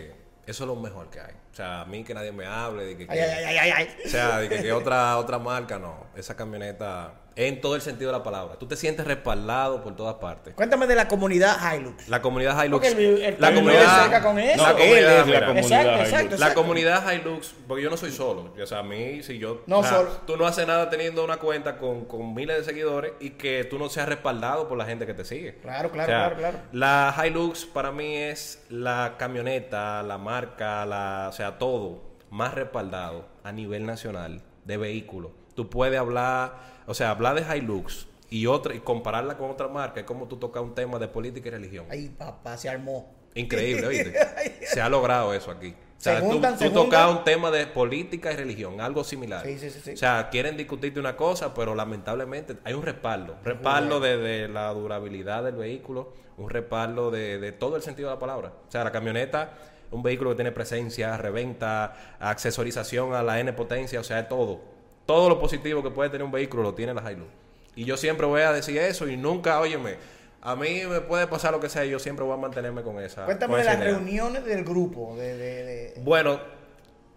eso 0.45 0.63
es 0.63 0.67
lo 0.67 0.75
mejor 0.75 1.09
que 1.09 1.19
hay. 1.19 1.33
O 1.51 1.55
sea, 1.55 1.81
a 1.81 1.85
mí 1.85 2.03
que 2.03 2.13
nadie 2.13 2.31
me 2.31 2.45
hable 2.45 2.85
de 2.85 2.97
que, 2.97 3.07
ay, 3.09 3.19
ay, 3.19 3.69
ay. 3.71 3.87
o 4.05 4.09
sea, 4.09 4.39
de 4.39 4.49
que, 4.49 4.61
que 4.61 4.71
otra 4.73 5.17
otra 5.17 5.39
marca 5.39 5.79
no. 5.79 6.07
Esa 6.15 6.35
camioneta 6.35 7.13
en 7.35 7.61
todo 7.61 7.75
el 7.75 7.81
sentido 7.81 8.11
de 8.11 8.17
la 8.19 8.23
palabra. 8.23 8.55
Tú 8.59 8.67
te 8.67 8.75
sientes 8.75 9.05
respaldado 9.07 9.81
por 9.83 9.95
todas 9.95 10.15
partes. 10.15 10.53
Cuéntame 10.53 10.85
de 10.87 10.95
la 10.95 11.07
comunidad 11.07 11.57
Hilux. 11.75 12.07
La 12.07 12.21
comunidad 12.21 12.63
Hilux. 12.63 12.85
Porque 12.87 12.89
el- 13.03 13.23
el- 13.23 13.35
la 13.39 13.53
comunidad. 13.53 14.01
cerca 14.03 14.21
con 14.21 14.37
eso. 14.39 14.63
la 14.63 14.71
No, 14.73 14.77
él 14.77 14.83
comunidad, 14.83 15.19
es 15.19 15.27
la 15.27 15.45
comunidad 15.47 15.57
Exacto, 15.57 15.89
Hilux. 15.93 16.09
exacto, 16.13 16.37
la 16.37 16.53
comunidad 16.53 17.11
Hilux, 17.13 17.55
porque 17.67 17.83
yo 17.83 17.89
no 17.89 17.97
soy 17.97 18.11
solo. 18.11 18.53
O 18.61 18.65
sea, 18.65 18.79
a 18.79 18.83
mí, 18.83 19.23
si 19.23 19.39
yo. 19.39 19.61
No 19.65 19.79
o 19.79 19.83
sea, 19.83 19.91
solo. 19.97 20.09
Tú 20.27 20.37
no 20.37 20.45
haces 20.45 20.67
nada 20.67 20.89
teniendo 20.89 21.23
una 21.25 21.37
cuenta 21.37 21.77
con, 21.77 22.05
con 22.05 22.33
miles 22.35 22.57
de 22.57 22.63
seguidores 22.63 23.13
y 23.19 23.31
que 23.31 23.63
tú 23.63 23.79
no 23.79 23.89
seas 23.89 24.07
respaldado 24.07 24.67
por 24.67 24.77
la 24.77 24.85
gente 24.85 25.05
que 25.07 25.13
te 25.13 25.25
sigue. 25.25 25.55
Claro, 25.55 25.89
claro, 25.91 26.11
O 26.11 26.15
sea, 26.15 26.35
claro, 26.35 26.35
claro. 26.37 26.57
La 26.71 27.15
Hilux 27.25 27.65
para 27.65 27.91
mí 27.91 28.15
es 28.15 28.63
la 28.69 29.15
camioneta, 29.17 30.03
la 30.03 30.17
marca, 30.17 30.85
la, 30.85 31.27
o 31.29 31.33
sea, 31.33 31.57
todo 31.57 32.01
más 32.29 32.53
respaldado 32.53 33.25
a 33.43 33.51
nivel 33.51 33.85
nacional 33.85 34.41
de 34.65 34.77
vehículos. 34.77 35.31
Tú 35.55 35.69
puedes 35.69 35.99
hablar, 35.99 36.55
o 36.85 36.93
sea, 36.93 37.11
hablar 37.11 37.35
de 37.35 37.57
Hilux 37.57 38.07
y 38.29 38.47
otra 38.47 38.73
y 38.73 38.79
compararla 38.79 39.37
con 39.37 39.51
otra 39.51 39.67
marca 39.67 39.99
es 39.99 40.05
como 40.05 40.27
tú 40.27 40.37
tocas 40.37 40.63
un 40.63 40.73
tema 40.73 40.97
de 40.99 41.07
política 41.07 41.49
y 41.49 41.51
religión. 41.51 41.85
Ay, 41.89 42.09
papá, 42.09 42.57
se 42.57 42.69
armó. 42.69 43.11
Increíble, 43.35 43.87
¿oíste? 43.87 44.13
Se 44.65 44.81
ha 44.81 44.89
logrado 44.89 45.33
eso 45.33 45.51
aquí. 45.51 45.69
O 45.69 46.03
Se 46.03 46.11
sea, 46.11 46.19
tú, 46.19 46.31
juntan, 46.31 46.57
tú 46.57 46.69
tocas 46.71 47.09
un 47.09 47.23
tema 47.23 47.49
de 47.49 47.65
política 47.65 48.31
y 48.31 48.35
religión, 48.35 48.81
algo 48.81 49.03
similar. 49.03 49.45
Sí, 49.45 49.57
sí, 49.57 49.69
sí, 49.69 49.79
sí. 49.83 49.91
O 49.93 49.97
sea, 49.97 50.29
quieren 50.29 50.57
discutirte 50.57 50.99
una 50.99 51.15
cosa, 51.15 51.53
pero 51.53 51.73
lamentablemente 51.73 52.57
hay 52.63 52.73
un 52.73 52.83
respaldo. 52.83 53.37
Respaldo 53.43 53.99
de, 53.99 54.17
de 54.17 54.47
la 54.49 54.71
durabilidad 54.73 55.43
del 55.43 55.55
vehículo, 55.55 56.13
un 56.37 56.49
respaldo 56.49 57.09
de, 57.09 57.39
de 57.39 57.51
todo 57.51 57.75
el 57.75 57.81
sentido 57.81 58.09
de 58.09 58.15
la 58.15 58.19
palabra. 58.19 58.53
O 58.67 58.71
sea, 58.71 58.83
la 58.83 58.91
camioneta, 58.91 59.53
un 59.91 60.03
vehículo 60.03 60.31
que 60.31 60.35
tiene 60.37 60.51
presencia, 60.51 61.17
reventa, 61.17 62.17
accesorización 62.19 63.13
a 63.13 63.23
la 63.23 63.39
N 63.39 63.53
potencia, 63.53 63.99
o 63.99 64.03
sea, 64.03 64.19
es 64.19 64.27
todo. 64.27 64.72
Todo 65.05 65.29
lo 65.29 65.39
positivo 65.39 65.83
que 65.83 65.89
puede 65.89 66.09
tener 66.09 66.23
un 66.25 66.31
vehículo 66.31 66.63
lo 66.63 66.73
tiene 66.73 66.93
la 66.93 67.11
Hilux. 67.11 67.29
Y 67.75 67.85
yo 67.85 67.97
siempre 67.97 68.25
voy 68.27 68.41
a 68.41 68.51
decir 68.53 68.77
eso 68.77 69.07
y 69.07 69.17
nunca, 69.17 69.59
óyeme, 69.59 69.95
a 70.41 70.55
mí 70.55 70.81
me 70.87 71.01
puede 71.01 71.27
pasar 71.27 71.51
lo 71.51 71.59
que 71.59 71.69
sea, 71.69 71.83
yo 71.85 71.99
siempre 71.99 72.23
voy 72.25 72.33
a 72.33 72.37
mantenerme 72.37 72.83
con 72.83 72.99
esa. 72.99 73.25
Cuéntame 73.25 73.51
con 73.53 73.59
de 73.59 73.65
las 73.65 73.77
idea. 73.77 73.85
reuniones 73.87 74.45
del 74.45 74.63
grupo. 74.63 75.15
De, 75.17 75.35
de, 75.37 75.63
de- 75.63 75.93
Bueno, 76.01 76.39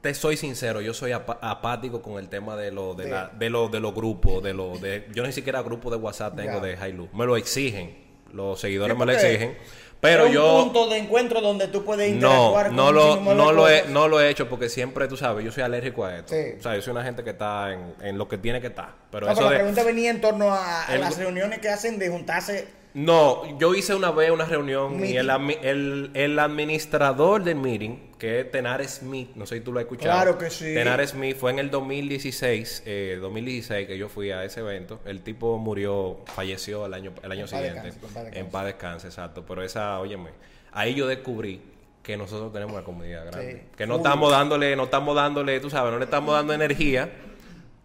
te 0.01 0.15
soy 0.15 0.37
sincero, 0.37 0.81
yo 0.81 0.95
soy 0.95 1.13
apático 1.13 2.01
con 2.03 2.19
el 2.19 2.29
tema 2.29 2.57
de 2.57 2.71
lo 2.73 2.95
de, 2.95 3.05
De- 3.05 3.11
la- 3.11 3.29
de 3.29 3.51
lo 3.51 3.69
de 3.69 3.81
los 3.81 3.95
grupos, 3.95 4.43
de 4.43 4.55
lo 4.55 4.79
de 4.79 5.09
yo 5.13 5.25
ni 5.27 5.33
siquiera 5.33 5.63
grupo 5.63 5.91
de 5.91 5.97
WhatsApp 5.97 6.37
tengo 6.37 6.55
Ya. 6.55 6.61
de 6.61 6.89
Hilux. 6.89 7.13
Me 7.15 7.27
lo 7.27 7.37
exigen. 7.37 8.05
Los 8.33 8.61
seguidores 8.61 8.97
me 8.97 9.07
lo 9.07 9.13
exigen, 9.13 9.57
pero 10.01 10.27
es 10.27 10.33
yo 10.33 10.59
un 10.59 10.65
punto 10.73 10.89
de 10.89 10.99
encuentro 10.99 11.41
donde 11.41 11.69
tú 11.69 11.85
puedes 11.85 12.11
no, 12.15 12.15
interactuar 12.15 12.73
no 12.73 12.85
con 12.87 12.97
un 12.97 13.25
lo, 13.25 13.35
no, 13.35 13.53
lo 13.53 13.69
he, 13.69 13.85
no 13.89 14.09
lo 14.09 14.21
he 14.21 14.29
hecho 14.31 14.49
porque 14.49 14.69
siempre, 14.69 15.09
tú 15.09 15.17
sabes, 15.17 15.45
yo 15.45 15.51
soy 15.53 15.63
alérgico 15.63 16.05
a 16.05 16.17
esto. 16.19 16.35
Sí. 16.35 16.55
O 16.59 16.63
sea, 16.63 16.75
yo 16.75 16.83
soy 16.83 16.93
una 16.93 17.03
gente 17.03 17.25
que 17.25 17.31
está 17.31 17.73
en, 17.73 17.95
en 18.03 18.19
lo 18.19 18.29
que 18.29 18.39
tiene 18.39 18.61
que 18.61 18.69
estar. 18.69 18.91
Pero 19.11 19.27
No, 19.27 19.33
eso 19.33 19.41
pero 19.41 19.51
la 19.51 19.53
de, 19.53 19.59
pregunta 19.59 19.83
venía 19.85 20.11
en 20.11 20.21
torno 20.21 20.53
a, 20.53 20.87
a 20.87 20.95
El- 20.95 21.01
las 21.01 21.17
reuniones 21.19 21.59
que 21.61 21.69
hacen 21.69 21.99
de 21.99 22.09
juntarse. 22.09 22.69
No, 22.95 23.59
yo 23.59 23.75
hice 23.75 23.95
una 23.95 24.11
vez 24.11 24.31
una 24.31 24.47
reunión 24.47 25.05
y 25.05 25.17
el, 25.17 25.29
el, 25.63 26.11
el 26.15 26.39
administrador 26.39 27.43
del 27.45 27.57
meeting, 27.57 27.99
que 28.19 28.41
es 28.41 28.51
Tenar 28.51 28.87
Smith, 28.89 29.31
no 29.35 29.47
sé 29.47 29.57
si 29.57 29.61
tú 29.61 29.73
lo 29.73 29.79
has 29.79 29.85
escuchado. 29.85 30.11
Claro 30.11 30.39
que 30.39 30.51
sí. 30.51 30.75
Tenar 30.75 31.07
Smith 31.07 31.37
fue 31.37 31.51
en 31.51 31.59
el 31.59 31.71
2016, 31.71 32.83
eh, 32.87 33.19
2016 33.21 33.87
que 33.87 33.99
yo 33.99 34.09
fui 34.09 34.31
a 34.31 34.45
ese 34.45 34.61
evento. 34.61 35.01
El 35.05 35.23
tipo 35.23 35.59
murió, 35.59 36.21
falleció 36.27 36.87
el 36.87 36.95
año, 36.95 37.13
el 37.23 37.33
año 37.33 37.43
En 37.43 37.49
siguiente. 37.49 37.89
en 37.89 37.95
paz 37.95 38.01
descanse. 38.15 38.39
En 38.39 38.47
paz 38.47 38.65
descanse, 38.65 39.07
exacto. 39.09 39.45
Pero 39.47 39.63
esa, 39.63 39.99
óyeme, 40.01 40.31
ahí 40.73 40.95
yo 40.95 41.07
descubrí 41.07 41.61
que 42.03 42.17
nosotros 42.17 42.53
tenemos 42.53 42.75
una 42.75 42.85
comunidad 42.85 43.27
grande. 43.27 43.53
Sí. 43.53 43.77
Que 43.77 43.87
no 43.87 43.97
estamos 43.97 44.31
dándole, 44.31 44.77
no 44.77 44.85
estamos 44.85 45.15
dándole, 45.15 45.61
tú 45.61 45.69
sabes, 45.69 45.93
no 45.93 45.99
le 45.99 46.05
estando 46.05 46.33
dando 46.33 46.53
energía. 46.53 47.11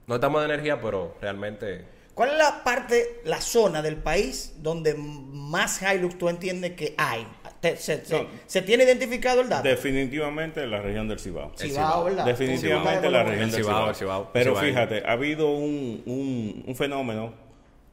No 0.08 0.16
estamos 0.16 0.42
dando 0.42 0.54
energía, 0.54 0.80
pero 0.82 1.16
realmente... 1.22 1.86
¿Cuál 2.14 2.32
es 2.32 2.38
la 2.38 2.64
parte, 2.64 3.22
la 3.24 3.40
zona 3.40 3.82
del 3.82 3.96
país 3.96 4.56
donde 4.58 4.94
más 4.96 5.82
Hilux 5.82 6.18
tú 6.18 6.30
entiendes 6.30 6.74
que 6.74 6.94
hay? 6.98 7.26
Te- 7.62 7.78
se, 7.78 8.04
se- 8.04 8.14
No. 8.24 8.28
se 8.48 8.62
tiene 8.64 8.84
identificado 8.84 9.42
el 9.42 9.48
dato? 9.50 9.68
Definitivamente 9.68 10.66
la 10.68 10.82
región 10.82 11.08
del 11.08 11.20
Cibao. 11.20 11.52
Cibao, 11.56 11.70
Cibao. 11.74 12.04
¿verdad? 12.06 12.26
Definitivamente 12.26 13.06
Tú 13.06 13.12
la 13.12 13.24
región 13.24 13.44
El 13.46 13.52
del 13.52 13.64
Cibao, 13.64 13.80
Cibao. 13.82 13.94
Cibao. 13.94 14.30
Pero 14.34 14.52
Cibao. 14.56 14.64
fíjate, 14.66 15.04
ha 15.06 15.12
habido 15.12 15.52
un, 15.52 16.02
un- 16.06 16.64
un 16.68 16.76
fenómeno 16.76 17.34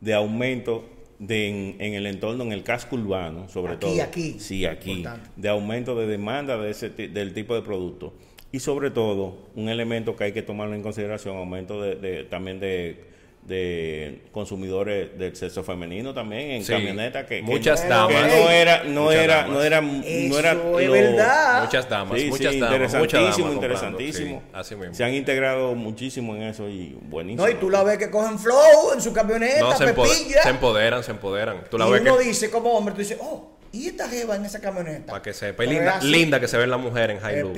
de 0.00 0.14
aumento 0.14 0.85
de 1.18 1.48
en, 1.48 1.76
en 1.81 1.94
el 1.94 2.07
entorno, 2.07 2.44
en 2.44 2.52
el 2.52 2.62
casco 2.62 2.96
urbano, 2.96 3.48
sobre 3.48 3.72
Aquí, 3.74 3.81
todo. 3.81 4.02
aquí. 4.02 4.37
Sí, 4.40 4.64
aquí. 4.64 4.92
Importante. 4.92 5.28
De 5.37 5.48
aumento 5.48 5.94
de 5.96 6.07
demanda 6.07 6.57
de 6.57 6.70
ese, 6.70 6.88
del 6.90 7.35
tipo 7.35 7.54
de 7.54 7.62
producto. 7.62 8.14
Y 8.52 8.61
sobre 8.61 8.90
todo, 8.90 9.48
un 9.54 9.68
elemento 9.68 10.16
que 10.16 10.24
hay 10.24 10.33
que 10.33 10.40
tomarlo 10.42 10.74
en 10.74 10.83
consideración, 10.83 11.37
aumento 11.37 11.83
de, 11.83 11.96
de- 11.96 12.24
también 12.24 12.59
de, 12.61 13.04
de 13.49 14.21
consumidores 14.31 15.19
del 15.19 15.35
sexo 15.35 15.65
femenino 15.65 16.13
también 16.15 16.51
en 16.53 16.65
Sí. 16.65 16.73
camionetas 16.73 17.25
que, 17.27 17.37
que 17.37 17.43
Muchas 17.43 17.83
no, 17.85 17.89
damas. 17.91 18.23
que 18.25 18.29
no 18.45 18.51
era 18.51 18.85
no 18.85 19.03
Muchas 19.05 19.21
era 19.23 19.37
damas. 19.37 19.51
no 19.53 19.63
era 19.63 19.81
no 19.81 20.39
era 20.39 20.53
es 20.53 20.87
lo- 20.87 20.93
verdad. 20.93 21.63
Muchas 21.65 21.89
damas, 21.89 22.21
Sí, 22.21 22.27
muchas 22.29 22.53
sí, 22.53 22.61
damas, 22.61 22.79
muchas 22.81 22.93
damas 22.93 23.39
interesantísimo, 23.39 23.49
comprando, 23.49 23.67
interesantísimo. 23.67 24.43
sí, 24.45 24.51
así 24.53 24.77
mismo. 24.77 24.95
Se 24.95 25.05
han 25.05 25.15
integrado 25.15 25.75
muchísimo 25.75 26.37
en 26.37 26.43
eso 26.43 26.69
y 26.69 26.97
buenísimo. 27.03 27.45
No, 27.47 27.51
y 27.51 27.55
tú 27.55 27.71
la 27.71 27.83
ves 27.83 27.99
que 27.99 28.11
cogen 28.11 28.39
flow 28.39 28.93
en 28.95 29.01
su 29.01 29.13
camioneta, 29.13 29.61
No, 29.61 29.77
se, 29.77 29.85
empo- 29.87 30.09
pepilla. 30.09 30.43
se 30.43 30.49
empoderan, 30.51 31.03
se 31.03 31.11
empoderan. 31.11 31.65
Tú 31.71 31.79
la 31.79 31.89
y 31.89 31.93
ves 31.93 32.01
uno 32.03 32.19
que, 32.19 32.25
dice 32.25 32.51
como 32.51 32.71
hombre, 32.73 32.93
tú 32.95 33.01
dices, 33.01 33.19
oh, 33.21 33.51
¿y 33.72 33.88
esta 33.88 34.09
jeva 34.09 34.37
en 34.37 34.44
esa 34.44 34.61
camioneta? 34.61 35.07
para 35.12 35.22
que 35.22 35.33
sepa. 35.33 35.59
Pero 35.59 35.70
Linda, 35.72 36.00
linda 36.02 36.40
que 36.40 36.48
se 36.48 36.57
ve 36.59 36.66
la 36.66 36.76
mujer 36.78 37.11
en 37.11 37.18
Hilux. 37.18 37.54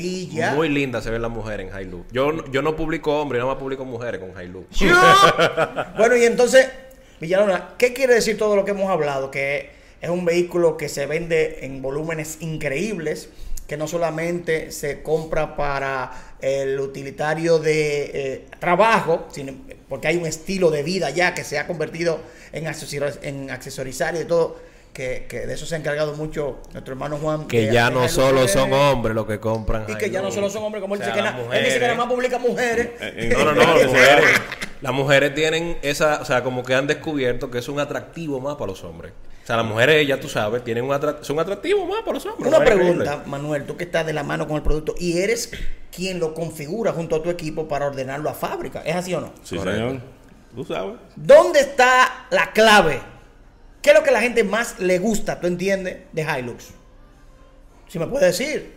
Muy 0.55 0.69
linda 0.69 1.01
se 1.03 1.11
ve 1.11 1.19
la 1.19 1.29
mujer 1.29 1.61
en 1.61 1.69
Hilux. 1.69 2.07
Yo, 2.13 2.33
no- 2.33 2.51
yo 2.51 2.63
no 2.63 2.77
publico 2.77 3.21
hombres, 3.21 3.39
yo 3.41 3.47
no 3.47 3.53
más 3.53 3.61
publico 3.61 3.85
mujeres 3.85 4.21
con 4.21 4.31
Hilux. 4.43 4.67
Bueno, 5.97 6.17
y 6.17 6.25
entonces, 6.25 6.69
Villalona, 7.21 7.71
¿qué 7.79 7.93
quiere 7.93 8.15
decir 8.15 8.37
todo 8.39 8.57
lo 8.57 8.65
que 8.65 8.71
hemos 8.73 8.91
hablado? 8.91 9.31
Que 9.31 9.71
es 10.01 10.09
un 10.11 10.25
vehículo 10.25 10.77
que 10.77 10.89
se 10.89 11.07
vende 11.07 11.59
en 11.65 11.83
volúmenes 11.83 12.39
increíbles, 12.41 13.29
que 13.67 13.77
no 13.77 13.87
solamente 13.87 14.73
se 14.73 15.03
compra 15.03 15.55
para 15.57 16.11
el 16.41 16.81
utilitario 16.81 17.59
de 17.59 18.11
eh, 18.15 18.47
trabajo, 18.59 19.29
sino 19.31 19.53
porque 19.89 20.09
hay 20.09 20.17
un 20.17 20.27
estilo 20.27 20.71
de 20.71 20.83
vida 20.83 21.11
ya 21.11 21.35
que 21.35 21.45
se 21.45 21.59
ha 21.59 21.67
convertido 21.67 22.21
en, 22.53 22.65
accesoriz- 22.65 23.19
en 23.23 23.51
accesorizar 23.51 24.17
y 24.17 24.25
todo. 24.25 24.57
Que, 25.01 25.25
que 25.27 25.47
de 25.47 25.55
eso 25.55 25.65
se 25.65 25.75
ha 25.77 25.79
encargado 25.79 26.13
mucho 26.15 26.59
nuestro 26.75 26.93
hermano 26.93 27.17
Juan. 27.17 27.49
Que 27.49 27.73
ya 27.73 27.89
no 27.89 28.07
solo 28.07 28.33
Mujeres. 28.43 28.51
son 28.53 28.73
hombres 28.75 29.15
los 29.15 29.25
que 29.27 29.41
compran 29.41 29.87
Y 29.89 29.95
que 29.95 30.11
ya 30.11 30.21
no 30.21 30.31
solo 30.31 30.51
son 30.51 30.63
hombres, 30.65 30.83
como 30.83 30.95
él 30.95 31.01
O 31.01 31.05
sea, 31.05 31.15
dice 31.15 31.25
que 31.25 31.31
na- 31.33 31.57
él 31.57 31.65
dice 31.65 31.79
que 31.79 31.87
nada 31.87 31.95
mujeres- 31.95 31.97
más 31.97 32.07
publica 32.07 32.39
mujeres. 32.39 32.87
Eh, 33.01 33.15
eh, 33.17 33.31
No, 33.33 33.45
no, 33.47 33.53
no, 33.53 33.65
las 33.77 33.87
mujeres, 33.87 34.25
las 34.83 34.93
mujeres 34.93 35.35
tienen 35.35 35.79
esa, 35.81 36.21
o 36.21 36.25
sea, 36.27 36.43
como 36.43 36.63
que 36.63 36.75
han 36.75 36.87
descubierto 36.87 37.51
que 37.51 37.61
es 37.61 37.69
un 37.71 37.81
atractivo 37.81 38.41
más 38.41 38.57
para 38.57 38.67
los 38.73 38.85
hombres. 38.85 39.13
O 39.43 39.47
sea, 39.47 39.57
las 39.57 39.65
mujeres, 39.65 40.07
ya 40.07 40.21
tú 40.21 40.29
sabes, 40.29 40.63
tienen 40.65 40.85
un 40.85 40.91
atra- 40.91 41.17
son 41.23 41.41
atractivos 41.41 41.89
más 41.89 42.01
para 42.01 42.13
los 42.13 42.27
hombres. 42.27 42.47
Una 42.47 42.63
pregunta, 42.63 43.23
Manuel, 43.25 43.65
tú 43.65 43.79
que 43.79 43.85
estás 43.85 44.05
de 44.05 44.13
la 44.13 44.23
mano 44.23 44.47
con 44.47 44.57
el 44.57 44.63
producto 44.63 44.95
y 44.99 45.17
eres 45.19 45.51
quien 45.91 46.21
lo 46.21 46.35
configura 46.35 46.93
junto 46.93 47.17
a 47.17 47.23
tu 47.23 47.31
equipo 47.31 47.67
para 47.67 47.87
ordenarlo 47.87 48.29
a 48.29 48.35
fábrica. 48.35 48.83
¿Es 48.85 48.95
así 48.97 49.15
o 49.15 49.23
no? 49.23 49.33
Sí, 49.45 49.57
Correcto. 49.57 49.81
señor. 49.81 50.03
Tú 50.55 50.65
sabes. 50.67 50.97
¿Dónde 51.17 51.61
está 51.61 52.27
la 52.31 52.53
clave? 52.53 53.01
¿Qué 53.83 53.91
es 53.91 53.97
lo 53.97 54.03
que 54.03 54.11
a 54.11 54.13
la 54.13 54.21
gente 54.21 54.45
más 54.45 54.79
le 54.79 54.99
gusta, 54.99 55.41
tú 55.41 55.47
entiendes, 55.47 55.99
de 56.13 56.23
Hilux? 56.23 56.69
Si 57.89 57.99
me 57.99 58.07
puedes 58.07 58.37
decir. 58.39 58.75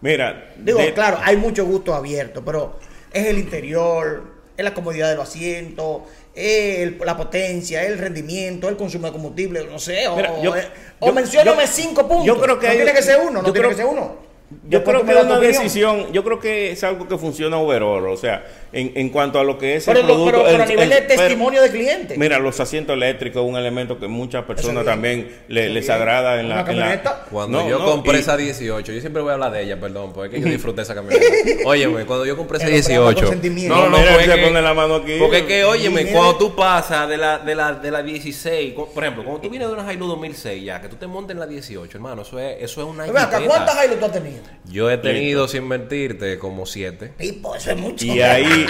Mira, 0.00 0.52
Digo, 0.58 0.78
de- 0.78 0.92
claro, 0.92 1.18
hay 1.22 1.36
mucho 1.36 1.64
gusto 1.64 1.94
abierto, 1.94 2.44
pero 2.44 2.78
es 3.12 3.26
el 3.26 3.38
interior, 3.38 4.22
es 4.56 4.64
la 4.64 4.74
comodidad 4.74 5.08
de 5.10 5.16
los 5.16 5.28
asientos, 5.28 6.02
el- 6.34 6.98
la 7.04 7.16
potencia, 7.16 7.82
el 7.86 7.98
rendimiento, 7.98 8.68
el 8.68 8.76
consumo 8.76 9.06
de 9.06 9.12
combustible, 9.12 9.64
no 9.70 9.78
sé, 9.78 10.06
o, 10.08 10.16
Mira, 10.16 10.42
yo- 10.42 10.52
o- 10.52 10.54
o 11.00 11.06
yo- 11.08 11.12
mencióname 11.14 11.62
yo- 11.62 11.72
cinco 11.72 12.06
puntos. 12.06 12.26
yo 12.26 12.38
creo 12.40 12.58
que 12.58 12.66
no 12.66 12.72
hay- 12.72 12.78
tiene 12.78 12.92
que 12.92 13.02
ser 13.02 13.18
uno, 13.20 13.40
no 13.40 13.44
tiene 13.44 13.58
creo- 13.60 13.70
que 13.70 13.76
ser 13.76 13.86
uno. 13.86 14.34
Yo 14.68 14.84
creo 14.84 15.04
que 15.04 15.12
es 15.12 15.24
una 15.24 15.40
decisión, 15.40 16.12
yo 16.12 16.22
creo 16.22 16.38
que 16.38 16.72
es 16.72 16.84
algo 16.84 17.08
que 17.08 17.16
funciona 17.16 17.56
overall, 17.58 18.06
o 18.08 18.16
sea, 18.16 18.44
en, 18.74 18.92
en 18.94 19.08
cuanto 19.10 19.38
a 19.38 19.44
lo 19.44 19.56
que 19.58 19.76
es 19.76 19.84
Pero, 19.86 20.00
el 20.00 20.06
producto. 20.06 20.30
pero- 20.32 20.44
pero 20.44 20.58
a 20.58 20.62
el- 20.64 20.68
nivel 20.70 20.84
el- 20.84 20.90
de 20.90 21.02
pero- 21.02 21.20
testimonio 21.20 21.62
de 21.62 21.70
cliente. 21.70 22.14
Mira, 22.18 22.38
los 22.38 22.58
asientos 22.60 22.94
eléctricos 22.94 23.42
es 23.42 23.48
un 23.50 23.56
elemento 23.56 23.98
que 23.98 24.08
muchas 24.08 24.44
personas 24.44 24.84
también 24.84 25.28
le- 25.48 25.68
les 25.70 25.88
agrada 25.90 26.40
en 26.40 26.48
la, 26.48 26.60
en 26.60 26.78
la-. 26.80 27.24
Cuando 27.30 27.62
No, 27.62 27.68
yo 27.68 27.78
no, 27.78 27.84
compré 27.86 28.18
y- 28.18 28.20
esa 28.20 28.36
18, 28.36 28.92
yo 28.92 29.00
siempre 29.00 29.22
voy 29.22 29.30
a 29.30 29.34
hablar 29.34 29.52
de 29.52 29.62
ella, 29.62 29.78
perdón, 29.80 30.12
porque 30.12 30.36
es 30.36 30.42
que 30.42 30.48
yo 30.48 30.52
disfruté 30.52 30.82
esa 30.82 30.94
camioneta. 30.94 31.24
Óyeme, 31.64 32.04
cuando 32.04 32.26
yo 32.26 32.36
compré 32.36 32.58
esa 32.58 32.66
El 32.68 32.74
hombre 32.74 32.94
habla 32.94 33.04
con 33.06 33.14
18. 33.14 33.32
sentimiento. 33.32 33.74
No, 33.74 33.82
no, 33.84 33.90
no, 33.90 33.98
Mira, 33.98 34.12
porque 34.34 34.42
pone 34.46 34.62
la 34.62 34.74
mano 34.74 34.94
aquí. 34.96 35.16
Porque 35.18 35.38
es 35.38 35.42
que, 35.44 35.64
óyeme, 35.64 36.04
Mira. 36.04 36.16
cuando 36.16 36.36
tú 36.36 36.54
pasas 36.54 37.08
de 37.08 37.16
la, 37.16 37.38
de 37.38 37.54
la, 37.54 37.72
de 37.74 37.90
la 37.90 38.02
16, 38.02 38.74
co- 38.74 38.88
por 38.92 39.02
ejemplo, 39.04 39.24
cuando 39.24 39.40
tú 39.40 39.50
vienes 39.50 39.68
de 39.68 39.74
una 39.74 39.92
Hilux 39.92 40.08
2006 40.08 40.64
ya, 40.64 40.80
que 40.80 40.88
tú 40.88 40.96
te 40.96 41.06
montes 41.06 41.34
en 41.34 41.40
la 41.40 41.46
18, 41.46 41.96
hermano, 41.96 42.22
eso 42.22 42.38
es, 42.38 42.56
eso 42.60 42.80
es 42.82 42.86
una 42.88 43.04
acá. 43.04 43.40
¿cuántas 43.46 43.84
Hilux 43.84 43.98
tú 44.00 44.04
has 44.06 44.12
tenido? 44.12 44.42
Yo 44.66 44.90
he 44.90 44.98
tenido, 44.98 45.48
sin 45.48 45.66
mentirte, 45.68 46.38
como 46.38 46.66
7. 46.66 47.12
Tipo, 47.18 47.54
eso 47.54 47.70
es 47.70 47.76
mucho. 47.76 48.04
Y 48.04 48.20
ahí, 48.22 48.63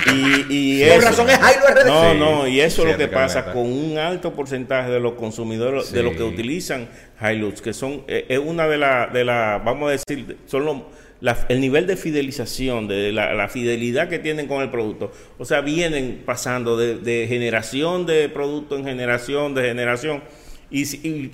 y, 0.50 0.82
eso- 0.82 1.00
razón 1.06 1.30
es. 1.30 1.38
No, 1.86 2.14
no, 2.14 2.48
y 2.48 2.60
eso 2.60 2.82
es 2.82 2.88
lo 2.92 2.96
que 2.98 3.04
pasa 3.14 3.40
con 3.52 3.72
un 3.72 3.98
alto 3.98 4.32
porcentaje 4.32 4.90
de 4.90 5.00
los 5.00 5.14
consumidores, 5.14 5.92
de 5.92 6.02
los 6.02 6.12
que 6.12 6.22
utilizan 6.34 6.88
Hilux, 7.20 7.60
que 7.62 7.72
son, 7.72 8.02
eh, 8.08 8.26
es 8.28 8.38
una 8.38 8.66
de 8.68 8.78
las, 8.78 9.12
de 9.12 9.24
la, 9.24 9.60
vamos 9.64 9.88
a 9.88 9.92
decir, 9.92 10.36
son 10.46 10.64
los- 10.64 10.78
la- 11.20 11.46
el 11.48 11.60
nivel 11.60 11.86
de 11.86 11.96
fidelización, 11.96 12.86
de 12.88 13.10
la, 13.12 13.32
la 13.34 13.48
fidelidad 13.48 14.08
que 14.08 14.18
tienen 14.18 14.46
con 14.46 14.62
el 14.62 14.70
producto. 14.70 15.10
O 15.38 15.44
sea, 15.44 15.60
vienen 15.62 16.22
pasando 16.26 16.76
de, 16.76 16.96
de 16.98 17.26
generación 17.28 18.04
de 18.06 18.28
producto 18.28 18.76
en 18.76 18.84
generación, 18.84 19.54
de 19.54 19.62
generación. 19.62 20.22
Y- 20.70 20.82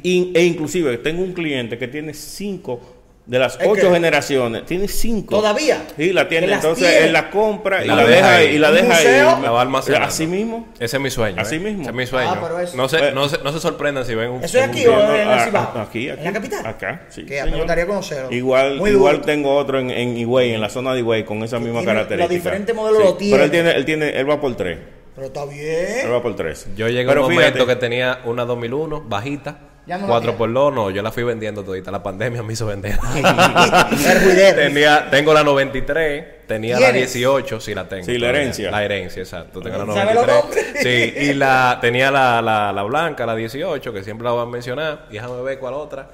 y- 0.03 0.33
e 0.35 0.45
inclusive 0.45 0.99
tengo 0.99 1.23
un 1.23 1.33
cliente 1.33 1.79
que 1.79 1.89
tiene 1.89 2.13
cinco 2.15 3.00
de 3.27 3.39
las 3.39 3.61
¿Es 3.61 3.67
ocho 3.69 3.83
que? 3.89 3.91
generaciones, 3.95 4.67
tiene 4.67 4.89
cinco. 4.89 5.37
¿Todavía? 5.37 5.85
Sí, 5.97 6.13
la 6.13 6.27
tiene. 6.29 6.47
¿Que 6.47 6.51
las 6.51 6.65
Entonces 6.65 6.89
tiene? 6.91 7.07
él 7.07 7.13
la 7.13 7.31
compra 7.31 7.85
y 7.85 7.87
La 7.89 7.95
la, 7.97 8.05
deja 8.07 8.35
ahí. 8.37 8.47
Y 8.49 8.59
la 8.59 8.71
¿Un 8.71 8.75
deja 8.75 8.89
museo? 8.89 9.31
ahí. 9.37 9.43
La 9.43 9.51
va 9.53 9.63
almacenando. 9.63 10.09
Así 10.09 10.27
mismo. 10.27 10.69
Ese 10.81 10.97
es 10.97 11.03
mi 11.03 11.11
sueño. 11.11 11.41
Así 11.41 11.57
¿eh? 11.57 11.61
mismo. 11.61 11.83
Ese 11.83 11.91
es 11.91 11.97
mi 11.97 12.07
sueño. 12.07 12.31
Ah, 12.33 12.39
pero 12.43 12.59
eso- 12.59 12.77
no, 12.77 12.89
se, 12.89 12.99
Pues- 12.99 13.15
no, 13.15 13.29
se, 13.29 13.39
no 13.39 13.53
se 13.53 13.61
sorprendan 13.61 14.05
si 14.05 14.15
ven 14.17 14.31
un. 14.31 14.43
¿Eso 14.43 14.59
es 14.59 14.65
aquí 14.65 14.85
o 14.87 14.99
en 15.01 15.21
el 15.21 15.29
Ah, 15.29 15.45
Cibao? 15.45 15.73
ah, 15.77 15.83
aquí, 15.89 16.09
aquí. 16.09 16.19
¿En 16.19 16.25
la 16.25 16.33
capital? 16.33 16.67
Acá, 16.67 17.03
sí. 17.09 17.25
Que 17.25 17.45
me 17.45 17.57
gustaría 17.57 17.87
conocerlo. 17.87 18.33
Igual, 18.33 18.79
Muy 18.79 18.91
igual 18.91 19.21
tengo 19.21 19.55
otro 19.55 19.79
en, 19.79 19.91
en 19.91 20.17
Higüey, 20.17 20.53
en 20.55 20.61
la 20.61 20.69
zona 20.69 20.93
de 20.95 21.01
Higüey, 21.01 21.25
con 21.25 21.43
esa 21.45 21.59
Que 21.59 21.65
misma 21.67 21.85
característica. 21.85 22.25
los 22.25 22.31
diferentes 22.31 22.75
modelos 22.75 23.05
lo 23.05 23.17
Pero 23.19 23.45
él 23.45 23.51
tiene. 23.53 23.71
él 23.73 23.85
tiene, 23.85 24.11
él 24.19 24.29
va 24.29 24.41
por 24.41 24.57
tres. 24.57 24.79
Pero 25.15 25.27
está 25.27 25.43
Él 25.45 25.49
bien. 25.51 26.13
va 26.13 26.23
por 26.23 26.35
tres. 26.35 26.67
Yo 26.77 26.89
llegué 26.89 27.09
a 27.09 27.15
un 27.15 27.21
momento 27.33 27.67
que 27.67 27.77
tenía 27.77 28.21
una 28.25 28.45
2001 28.45 29.03
bajita. 29.07 29.59
Ya 29.91 29.99
no 29.99 30.03
la 30.03 30.09
4 30.11 30.21
tiene. 30.21 30.39
por 30.39 30.53
2 30.53 30.73
no, 30.73 30.91
yo 30.91 31.03
la 31.03 31.11
fui 31.11 31.25
vendiendo 31.25 31.65
todita. 31.65 31.91
La 31.91 32.01
pandemia 32.01 32.45
me 32.45 32.53
hizo 32.53 32.65
vender. 32.65 32.97
Tenía, 34.55 35.11
tengo 35.11 35.35
la 35.35 35.43
93, 35.43 36.47
tenía 36.47 36.79
la 36.79 36.93
¿Tienes? 36.93 37.13
18, 37.13 37.61
sí 37.61 37.75
la 37.75 37.89
tengo. 37.89 38.05
Sí, 38.05 38.17
la 38.17 38.29
herencia. 38.29 38.71
La 38.71 38.85
herencia, 38.85 39.21
exacto. 39.21 39.61
Tengo 39.61 39.85
la 39.85 39.93
¿Sabe 39.93 40.15
los 40.15 40.27
93. 40.29 40.45
nombres? 40.45 40.83
Sí, 40.85 41.15
y 41.25 41.35
la 41.35 41.79
tenía 41.81 42.13
la, 42.13 42.41
la, 42.41 42.73
la 42.73 42.83
blanca, 42.85 43.27
la 43.27 43.35
18, 43.35 43.93
que 43.93 44.05
siempre 44.05 44.27
la 44.27 44.31
voy 44.31 44.43
a 44.43 44.47
mencionar. 44.47 45.07
Y 45.11 45.15
déjame 45.15 45.43
ver 45.43 45.59
cuál 45.59 45.75
otra. 45.75 46.09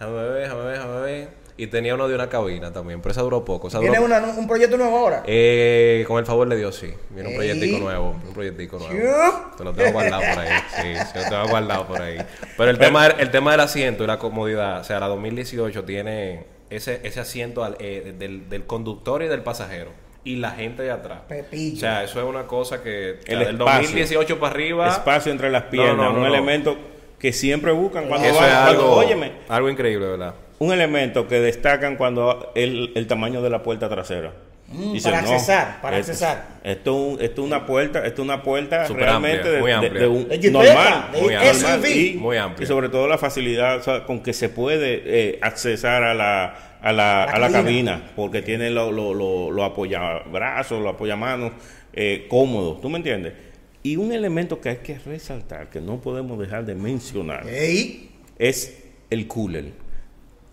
Déjame 0.00 0.22
ver, 0.24 0.42
déjame 0.42 0.62
ver, 0.64 0.72
déjame 0.72 1.00
ver. 1.00 1.28
Y 1.62 1.66
tenía 1.66 1.94
uno 1.94 2.08
de 2.08 2.14
una 2.14 2.28
cabina 2.30 2.72
también, 2.72 3.02
pero 3.02 3.12
esa 3.12 3.20
duró 3.20 3.44
poco. 3.44 3.68
Esa 3.68 3.80
¿Tiene 3.80 3.98
duró- 3.98 4.06
una- 4.06 4.18
un 4.32 4.46
proyecto 4.48 4.76
nuevo 4.78 4.96
ahora? 4.96 5.22
Eh, 5.26 6.04
con 6.08 6.18
el 6.18 6.24
favor 6.24 6.48
de 6.48 6.56
Dios, 6.56 6.74
sí. 6.76 6.90
Viene 7.10 7.28
un 7.30 7.34
proyectico 7.36 7.78
nuevo. 7.78 8.10
Un 8.26 8.32
proyectico 8.32 8.78
nuevo. 8.78 9.50
Te 9.58 9.64
lo 9.64 9.72
tengo 9.74 9.92
guardado 9.92 10.22
por 10.22 10.38
ahí. 10.42 10.48
Sí, 10.76 10.94
sí, 11.12 11.18
lo 11.18 11.28
tengo 11.28 11.48
guardado 11.48 11.86
por 11.86 12.00
ahí. 12.00 12.16
Pero 12.56 12.70
el 12.70 12.78
tema, 12.78 13.06
el 13.08 13.30
tema 13.30 13.50
del 13.50 13.60
asiento 13.60 14.04
y 14.04 14.06
la 14.06 14.18
comodidad, 14.18 14.80
o 14.80 14.84
sea, 14.84 15.00
la 15.00 15.08
2018 15.08 15.84
tiene 15.84 16.44
ese, 16.70 17.00
ese 17.04 17.20
asiento 17.20 17.62
al- 17.62 17.76
eh, 17.78 18.14
del, 18.18 18.48
del 18.48 18.64
conductor 18.64 19.22
y 19.22 19.28
del 19.28 19.42
pasajero. 19.42 19.90
Y 20.24 20.36
la 20.36 20.52
gente 20.52 20.82
de 20.82 20.90
atrás. 20.92 21.20
Pepillo. 21.28 21.76
O 21.76 21.80
sea, 21.80 22.04
eso 22.04 22.20
es 22.20 22.26
una 22.26 22.46
cosa 22.46 22.82
que 22.82 23.18
El 23.26 23.38
del 23.40 23.48
espacio. 23.56 23.82
2018 23.82 24.38
para 24.40 24.52
arriba. 24.54 24.88
Espacio 24.88 25.30
entre 25.32 25.50
las 25.50 25.64
piernas, 25.64 25.96
No, 25.96 26.04
no, 26.04 26.10
no, 26.12 26.16
un 26.16 26.20
no. 26.22 26.26
elemento 26.34 26.76
que 27.18 27.32
siempre 27.34 27.72
buscan 27.72 28.08
cuando 28.08 28.26
Eso 28.28 28.36
van. 28.38 28.50
algo, 28.50 28.92
óyeme, 28.92 29.32
algo 29.48 29.68
increíble, 29.68 30.06
¿verdad? 30.06 30.34
Un 30.60 30.72
elemento 30.72 31.26
que 31.26 31.40
destacan 31.40 31.96
cuando 31.96 32.52
el, 32.54 32.92
el 32.94 33.06
tamaño 33.06 33.40
de 33.42 33.50
la 33.50 33.62
puerta 33.62 33.88
trasera. 33.88 34.32
Mm, 34.68 34.92
Dicen, 34.92 35.10
para 35.10 35.22
"No, 35.22 35.32
accesar, 35.32 35.80
para 35.82 35.98
esto- 35.98 36.12
accesar". 36.12 36.46
Esto, 36.62 37.18
es 37.18 37.36
una 37.38 37.66
puerta, 37.66 38.06
esto 38.06 38.22
es 38.22 38.24
una 38.26 38.42
puerta 38.42 38.86
realmente 38.86 39.40
amplia, 39.40 39.52
de, 39.52 39.60
muy 39.60 39.70
de- 39.70 39.74
amplia. 39.76 40.00
de 40.02 40.06
un 40.08 40.28
De 40.28 40.50
normal, 40.52 41.04
muy 41.12 41.34
normal, 41.34 41.86
y, 41.90 42.12
Muy 42.14 42.36
amplia. 42.36 42.64
y 42.64 42.66
sobre 42.68 42.88
todo 42.88 43.08
la 43.08 43.18
facilidad 43.18 43.78
o 43.78 43.82
sea, 43.82 44.04
con 44.04 44.20
que 44.22 44.32
se 44.32 44.48
puede 44.48 45.02
eh, 45.04 45.38
accesar 45.42 46.04
a 46.04 46.14
la 46.14 46.76
a 46.82 46.92
la, 46.92 47.26
La 47.26 47.32
a 47.32 47.38
la 47.38 47.50
cabina. 47.50 48.10
porque 48.16 48.40
tiene 48.42 48.70
los 48.70 48.92
lo, 48.94 49.12
lo, 49.12 49.50
lo 49.50 49.64
apoyabrazos, 49.64 50.80
los 50.82 50.94
apoyamanos 50.94 51.52
eh, 51.92 52.26
cómodos, 52.30 52.80
¿tú 52.80 52.88
me 52.88 52.98
entiendes? 52.98 53.32
Y 53.82 53.96
un 53.96 54.12
elemento 54.12 54.60
que 54.60 54.68
hay 54.68 54.76
que 54.76 54.98
resaltar, 54.98 55.68
que 55.70 55.80
no 55.80 56.00
podemos 56.00 56.38
dejar 56.38 56.64
de 56.64 56.74
mencionar, 56.74 57.44
es 58.38 58.78
el 59.10 59.26
cooler. 59.26 59.72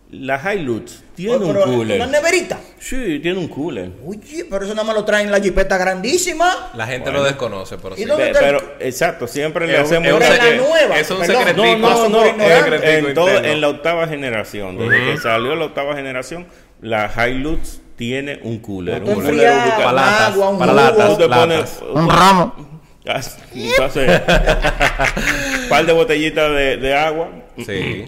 La 0.10 0.54
Hilux 0.54 1.04
tiene 1.16 1.36
Oye, 1.36 1.46
un 1.52 1.62
cooler. 1.64 1.98
Una 2.02 2.06
neverita. 2.10 2.58
Sí, 2.80 3.20
tiene 3.22 3.38
un 3.40 3.50
cooler. 3.50 3.92
Oye, 4.06 4.46
pero 4.50 4.64
eso 4.64 4.74
nada 4.74 4.86
más 4.88 4.96
lo 4.96 5.04
traen 5.04 5.26
en 5.26 5.32
la 5.34 5.42
jipeta 5.42 5.78
grandísima. 5.78 6.70
La 6.76 6.88
gente 6.88 7.10
Bueno. 7.10 7.20
lo 7.20 7.26
desconoce, 7.26 7.78
pero 7.78 7.96
¿Y 7.98 8.04
sí. 8.04 8.10
Pe- 8.16 8.32
Pero, 8.40 8.76
exacto, 8.80 9.28
siempre 9.28 9.68
le 9.68 9.74
Es 9.76 9.82
hacemos 9.82 10.08
es 10.08 10.14
un 10.14 10.20
Pero 10.20 10.34
en 10.34 10.40
la 10.62 10.68
nueva, 10.70 11.00
Es 11.00 11.12
un 11.12 11.26
secretico. 11.26 11.66
No, 11.78 11.78
no, 11.78 12.10
no, 12.10 12.26
en, 12.26 12.36
ignorante. 12.36 12.98
en 13.00 13.14
todo- 13.14 13.28
interno. 13.28 13.48
en 13.50 13.62
la 13.62 13.68
octava 13.68 14.08
generación, 14.08 14.78
desde 14.78 15.04
que 15.12 15.18
salió 15.18 15.56
la 15.56 15.66
octava 15.66 15.94
generación, 15.96 16.48
la 16.82 17.12
Hilux 17.28 17.82
tiene 17.98 18.40
un 18.44 18.60
cooler. 18.60 19.04
Un 19.04 19.14
cooler 19.16 19.52
Para 19.76 19.92
latas, 19.92 20.22
agua, 20.34 20.50
un 20.52 20.60
para 20.60 20.72
jugo. 20.72 20.84
latas, 20.84 21.28
pones. 21.38 21.80
Un 21.94 22.10
ramo. 22.10 22.80
Entonces, 23.54 24.22
un 25.64 25.70
par 25.70 25.86
de 25.86 25.92
botellitas 25.94 26.50
de, 26.52 26.78
de 26.78 26.96
agua. 26.96 27.30
Sí. 27.58 28.06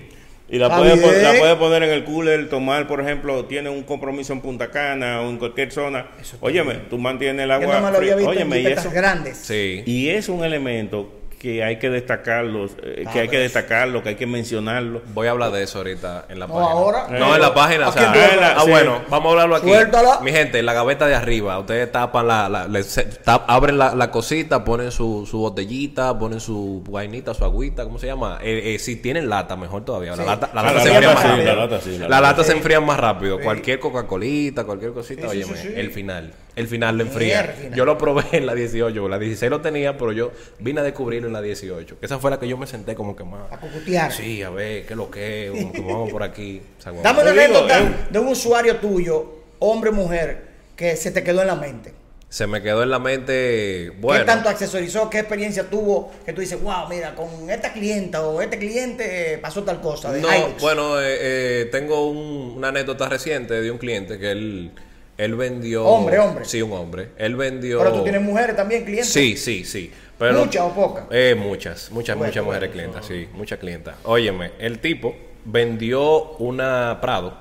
Y 0.51 0.57
la 0.57 0.67
bien. 0.81 1.23
la 1.23 1.39
puedes 1.39 1.55
poner 1.55 1.83
en 1.83 1.89
el 1.91 2.03
cooler, 2.05 2.49
tomar, 2.49 2.87
por 2.87 3.01
ejemplo, 3.01 3.45
tiene 3.45 3.69
un 3.69 3.83
compromiso 3.83 4.33
en 4.33 4.41
Punta 4.41 4.71
Cana 4.71 5.21
o 5.21 5.29
en 5.29 5.37
cualquier 5.37 5.71
zona. 5.71 6.07
Óyeme, 6.39 6.75
tú 6.89 6.97
mantienes 6.97 7.43
el 7.43 7.49
Yo 7.49 7.55
agua. 7.55 7.79
no 7.79 7.85
me 7.85 7.91
lo 7.91 7.97
había 7.97 8.13
fría. 8.13 8.15
visto 8.15 8.29
Óyeme, 8.31 8.57
en 8.57 8.63
y 8.63 8.71
eso, 8.71 8.91
grandes. 8.91 9.37
Sí. 9.37 9.83
y 9.85 10.09
es 10.09 10.27
un 10.27 10.43
elemento 10.43 11.18
que 11.39 11.63
hay 11.63 11.79
que 11.79 11.89
destacarlo, 11.89 12.65
eh, 12.83 13.05
Ah, 13.07 13.11
que 13.13 13.19
hay 13.21 13.27
que 13.27 13.31
pero- 13.31 13.43
destacarlo, 13.43 14.03
que 14.03 14.09
hay 14.09 14.15
que 14.15 14.27
mencionarlo. 14.27 15.01
Voy 15.13 15.27
a 15.27 15.31
hablar 15.31 15.51
de 15.51 15.63
eso 15.63 15.77
ahorita 15.77 16.25
en 16.27 16.37
la 16.37 16.47
No, 16.47 16.53
página. 16.55 16.71
ahora. 16.71 17.07
No, 17.09 17.33
en 17.35 17.41
la 17.41 17.53
página. 17.53 17.87
o 17.87 17.91
sea, 17.93 18.13
ah, 18.57 18.61
Sí. 18.65 18.69
bueno, 18.69 19.01
vamos 19.09 19.27
a 19.27 19.31
hablarlo 19.31 19.55
aquí. 19.55 19.69
Suéltala. 19.69 20.19
Mi 20.21 20.31
gente, 20.31 20.59
en 20.59 20.65
la 20.65 20.73
gaveta 20.73 21.07
de 21.07 21.15
arriba, 21.15 21.57
ustedes 21.57 21.89
tapan 21.91 22.27
la, 22.27 22.49
la- 22.49 22.67
le- 22.67 22.83
se- 22.83 23.07
tap- 23.23 23.45
abren 23.47 23.77
la, 23.77 23.95
la 23.95 24.11
cosita, 24.11 24.65
ponen 24.65 24.91
su, 24.91 25.25
su 25.31 25.39
botellita, 25.39 26.19
ponen 26.19 26.41
su 26.41 26.83
vainita, 26.89 27.33
su 27.33 27.45
agüita, 27.45 27.85
¿cómo 27.85 27.99
se 27.99 28.07
llama? 28.07 28.39
Eh, 28.43 28.75
eh, 28.75 28.79
si 28.79 28.97
tienen 28.97 29.29
lata, 29.29 29.55
mejor 29.55 29.85
todavía. 29.85 30.17
La 30.17 30.25
lata, 30.25 30.49
la 30.53 30.59
Ah, 30.59 30.63
lata 30.65 30.75
la 30.77 30.83
se 30.83 30.89
enfría 30.89 31.13
más 31.13 31.23
rápido. 31.23 31.45
la 31.45 31.55
lata 31.55 31.81
sí, 31.81 31.91
la 31.91 31.97
La 31.99 32.07
lata 32.09 32.21
lata 32.21 32.43
se 32.43 32.51
enfría 32.51 32.81
más 32.81 32.99
rápido. 32.99 33.39
Cualquier 33.39 33.79
Coca-Colita, 33.79 34.65
cualquier 34.65 34.91
cosita, 34.91 35.29
Sí, 35.29 35.37
sí, 35.37 35.43
óyeme, 35.43 35.57
sí, 35.57 35.67
sí. 35.69 35.73
el 35.73 35.91
final. 35.91 36.33
El 36.59 36.67
final 36.67 36.97
lo 36.97 37.03
enfría. 37.03 37.55
Yo 37.75 37.85
lo 37.85 37.97
probé 37.97 38.23
en 38.33 38.45
la 38.45 38.53
18, 38.53 39.07
la 39.09 39.17
16 39.17 39.49
lo 39.49 39.61
tenía, 39.61 39.97
pero 39.97 40.11
yo 40.11 40.31
vine 40.59 40.81
a 40.81 40.83
descubrirlo 40.83 41.27
en 41.27 41.33
la 41.33 41.41
18. 41.41 41.99
Que 41.99 42.05
esa 42.05 42.19
fue 42.19 42.29
la 42.31 42.39
que 42.39 42.47
yo 42.47 42.57
me 42.57 42.67
senté 42.67 42.95
como 42.95 43.15
que 43.15 43.23
más. 43.23 43.51
A 43.51 43.57
cucutear. 43.59 44.11
Sí, 44.11 44.43
a 44.43 44.49
ver, 44.49 44.85
qué 44.85 44.95
lo 44.95 45.09
que 45.09 45.49
como 45.51 45.71
que 45.71 45.81
vamos 45.81 46.11
por 46.11 46.23
aquí. 46.23 46.61
O 46.77 46.81
sea, 46.81 46.91
Dame 46.91 47.21
una 47.21 47.31
anécdota 47.31 47.79
eh. 47.79 47.91
de 48.11 48.19
un 48.19 48.27
usuario 48.27 48.75
tuyo, 48.77 49.39
hombre 49.59 49.89
o 49.89 49.93
mujer, 49.93 50.43
que 50.75 50.95
se 50.95 51.11
te 51.11 51.23
quedó 51.23 51.41
en 51.41 51.47
la 51.47 51.55
mente. 51.55 51.93
Se 52.31 52.45
me 52.45 52.61
quedó 52.61 52.83
en 52.83 52.91
la 52.91 52.99
mente, 52.99 53.91
bueno, 53.99 54.19
¿Qué 54.21 54.25
tanto 54.27 54.49
accesorizó? 54.49 55.09
¿Qué 55.09 55.17
experiencia 55.17 55.63
tuvo? 55.67 56.11
Que 56.25 56.31
tú 56.33 56.41
dices, 56.41 56.61
wow, 56.61 56.87
mira, 56.87 57.15
con 57.15 57.49
esta 57.49 57.73
clienta 57.73 58.21
o 58.21 58.39
este 58.39 58.59
cliente 58.59 59.33
eh, 59.33 59.37
pasó 59.39 59.63
tal 59.63 59.81
cosa. 59.81 60.11
De 60.11 60.21
no, 60.21 60.27
Hilux". 60.27 60.61
bueno, 60.61 61.01
eh, 61.01 61.17
eh, 61.19 61.69
tengo 61.71 62.07
un- 62.07 62.53
una 62.57 62.67
anécdota 62.67 63.09
reciente 63.09 63.59
de 63.61 63.71
un 63.71 63.79
cliente 63.79 64.19
que 64.19 64.29
él, 64.31 64.71
él 65.19 65.35
vendió... 65.35 65.85
Hombre, 65.85 66.17
hombre. 66.17 66.45
Sí, 66.45 66.61
un 66.61 66.71
hombre. 66.71 67.09
Él 67.17 67.35
vendió... 67.35 67.79
Pero 67.79 67.91
tú 67.91 68.03
tienes 68.03 68.21
mujeres 68.21 68.55
también, 68.55 68.85
clientes. 68.85 69.11
Sí, 69.11 69.35
sí, 69.35 69.65
sí. 69.65 69.91
Pero, 70.17 70.45
¿Muchas 70.45 70.63
o 70.63 70.69
pocas? 70.73 71.03
Eh, 71.11 71.35
muchas, 71.37 71.91
muchas, 71.91 72.15
Bueno, 72.15 72.29
muchas 72.29 72.45
mujeres 72.45 72.69
bueno. 72.73 72.91
clientas, 72.91 73.05
sí, 73.05 73.27
muchas 73.33 73.59
clientas. 73.59 73.95
Óyeme, 74.03 74.51
el 74.59 74.79
tipo 74.79 75.13
vendió 75.43 76.37
una 76.37 76.99
Prado. 77.01 77.33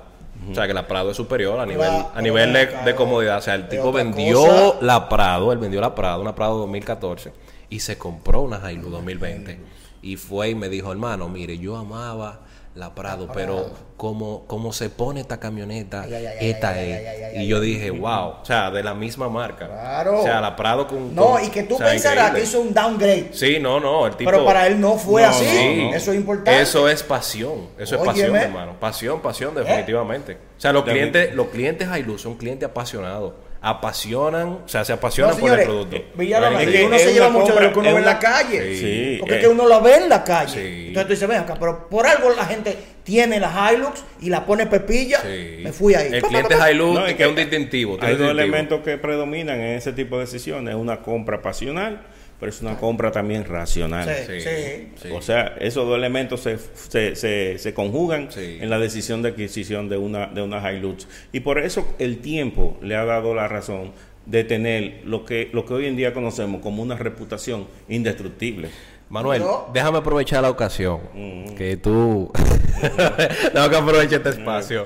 O 0.51 0.53
sea, 0.53 0.67
que 0.67 0.73
la 0.73 0.87
Prado 0.87 1.11
es 1.11 1.17
superior 1.17 1.57
a 1.57 1.65
nivel, 1.65 1.89
a 2.13 2.21
nivel 2.21 2.51
de, 2.53 2.95
comodidad. 2.95 3.37
O 3.37 3.41
sea, 3.41 3.55
el 3.55 3.69
tipo 3.69 3.93
vendió 3.93 4.41
cosa. 4.41 4.77
la 4.81 5.07
Prado, 5.07 5.53
él 5.53 5.57
vendió 5.57 5.79
la 5.79 5.95
Prado, 5.95 6.21
una 6.21 6.35
Prado 6.35 6.57
2014, 6.59 7.31
y 7.69 7.79
se 7.79 7.97
compró 7.97 8.41
una 8.41 8.71
Hilux 8.71 8.91
2020. 8.91 9.57
Y 10.01 10.17
fue 10.17 10.49
y 10.49 10.55
me 10.55 10.67
dijo, 10.67 10.91
hermano, 10.91 11.29
mire, 11.29 11.57
yo 11.57 11.77
amaba 11.77 12.41
la 12.79 12.95
Prado, 12.95 13.27
pero 13.33 13.69
como, 13.97 14.45
como 14.47 14.71
se 14.71 14.89
pone 14.89 15.19
esta 15.19 15.39
camioneta, 15.39 16.03
Ay, 16.03 16.13
ay, 16.13 16.25
ay, 16.25 16.49
esta 16.49 16.69
ay, 16.69 16.91
es. 17.35 17.41
y 17.41 17.47
yo 17.47 17.59
dije, 17.59 17.91
wow, 17.91 18.35
o 18.41 18.45
sea, 18.45 18.71
de 18.71 18.81
la 18.81 18.93
misma 18.93 19.27
marca. 19.29 19.67
Claro. 19.67 20.21
O 20.21 20.23
sea, 20.23 20.39
la 20.39 20.55
Prado 20.55 20.87
con... 20.87 21.13
No, 21.13 21.31
con- 21.33 21.43
y 21.43 21.49
que 21.49 21.63
tú 21.63 21.75
o 21.75 21.77
sea, 21.77 21.87
pensarás 21.87 22.31
que 22.31 22.43
hizo 22.43 22.61
un 22.61 22.73
downgrade. 22.73 23.29
Sí, 23.33 23.57
no, 23.59 23.79
no, 23.79 24.07
el 24.07 24.15
tipo... 24.15 24.31
Pero 24.31 24.45
para 24.45 24.65
él 24.67 24.79
no 24.79 24.95
fue 24.97 25.21
No, 25.23 25.27
así. 25.27 25.45
no, 25.45 25.89
no. 25.89 25.95
Eso 25.95 26.11
es 26.13 26.17
importante. 26.17 26.61
Eso 26.61 26.87
es 26.87 27.03
pasión, 27.03 27.67
eso 27.77 27.95
es 27.97 28.01
pasión, 28.01 28.35
hermano. 28.35 28.79
Pasión, 28.79 29.21
pasión, 29.21 29.53
definitivamente. 29.53 30.37
O 30.57 30.61
sea, 30.61 30.71
los 30.71 30.83
clientes, 30.85 31.35
los 31.35 31.47
clientes 31.47 31.87
Hilux 31.97 32.21
son 32.21 32.35
clientes 32.35 32.67
apasionados. 32.69 33.33
Apasionan, 33.61 34.47
o 34.65 34.67
sea, 34.67 34.85
se 34.85 34.93
No, 34.93 34.97
apasionan 34.97 35.35
señores, 35.35 35.65
por 35.67 35.75
el 35.77 35.87
producto. 35.87 35.95
eh, 35.97 36.05
Villalona, 36.15 36.61
Es 36.63 36.69
que 36.69 36.85
uno 36.85 36.95
es 36.95 37.01
se 37.01 37.13
lleva 37.13 37.29
mucho 37.29 37.53
de 37.53 37.61
lo 37.61 37.73
que 37.73 37.79
uno 37.79 37.91
ve 37.93 37.99
en 37.99 38.05
la 38.05 38.11
es 38.13 38.17
calle. 38.19 38.75
Sí, 38.77 39.17
Porque 39.19 39.35
es 39.35 39.41
que 39.41 39.47
uno 39.49 39.67
la 39.67 39.79
ve 39.79 39.95
en 39.97 40.09
la 40.09 40.23
calle. 40.23 40.53
Sí. 40.53 40.87
Entonces 40.87 41.07
tú 41.07 41.13
dices, 41.13 41.27
ven 41.27 41.39
acá, 41.39 41.55
pero 41.59 41.89
por 41.89 42.07
algo 42.07 42.29
la 42.35 42.45
gente 42.45 42.77
tiene 43.03 43.37
la 43.39 43.71
Hilux 43.73 44.01
y 44.21 44.29
la 44.29 44.45
pone 44.45 44.65
pepilla. 44.67 45.19
Sí. 45.21 45.59
Me 45.61 45.73
fui 45.73 45.93
ahí. 45.93 46.09
El 46.13 46.21
cliente 46.21 46.55
pa. 46.55 46.71
Hilux 46.71 46.93
No, 46.99 47.05
es 47.05 47.15
que 47.15 47.23
es 47.23 47.29
un 47.29 47.35
distintivo. 47.35 47.97
Hay 48.01 48.15
dos 48.15 48.31
elementos 48.31 48.79
que 48.81 48.97
predominan 48.97 49.59
en 49.59 49.75
ese 49.77 49.91
tipo 49.91 50.15
de 50.17 50.21
decisiones. 50.25 50.75
Una 50.75 51.01
compra 51.01 51.41
pasional, 51.41 52.01
pero 52.39 52.49
es 52.49 52.61
una 52.61 52.77
compra 52.77 53.11
también 53.11 53.45
racional. 53.45 54.09
Sí, 54.25 54.39
Sí. 55.01 55.09
O 55.13 55.21
sea, 55.21 55.55
esos 55.59 55.85
dos 55.87 55.97
elementos 55.97 56.39
se, 56.41 56.57
se, 56.57 57.15
se, 57.15 57.57
se 57.59 57.73
conjugan 57.73 58.31
Sí. 58.31 58.57
en 58.61 58.69
la 58.69 58.79
decisión 58.79 59.21
de 59.21 59.29
adquisición 59.29 59.89
de 59.89 59.97
una, 59.97 60.27
de 60.27 60.41
una 60.41 60.71
Hilux. 60.71 61.07
Y 61.31 61.41
por 61.41 61.59
eso 61.59 61.85
el 61.99 62.19
tiempo 62.19 62.77
le 62.81 62.95
ha 62.95 63.05
dado 63.05 63.33
la 63.35 63.47
razón 63.47 63.91
de 64.25 64.43
tener 64.43 65.01
lo 65.05 65.25
que, 65.25 65.49
lo 65.53 65.65
que 65.65 65.73
hoy 65.73 65.85
en 65.87 65.95
día 65.97 66.13
conocemos 66.13 66.61
como 66.61 66.81
una 66.83 66.95
reputación 66.95 67.67
indestructible. 67.87 68.69
Manuel, 69.09 69.41
déjame 69.73 69.97
aprovechar 69.97 70.43
la 70.43 70.51
ocasión 70.51 70.99
Mm. 71.15 71.55
que 71.55 71.77
tú 71.77 72.31
tengo 73.53 73.69
que 73.69 73.75
aprovechar 73.75 74.13
este 74.19 74.29
espacio. 74.29 74.85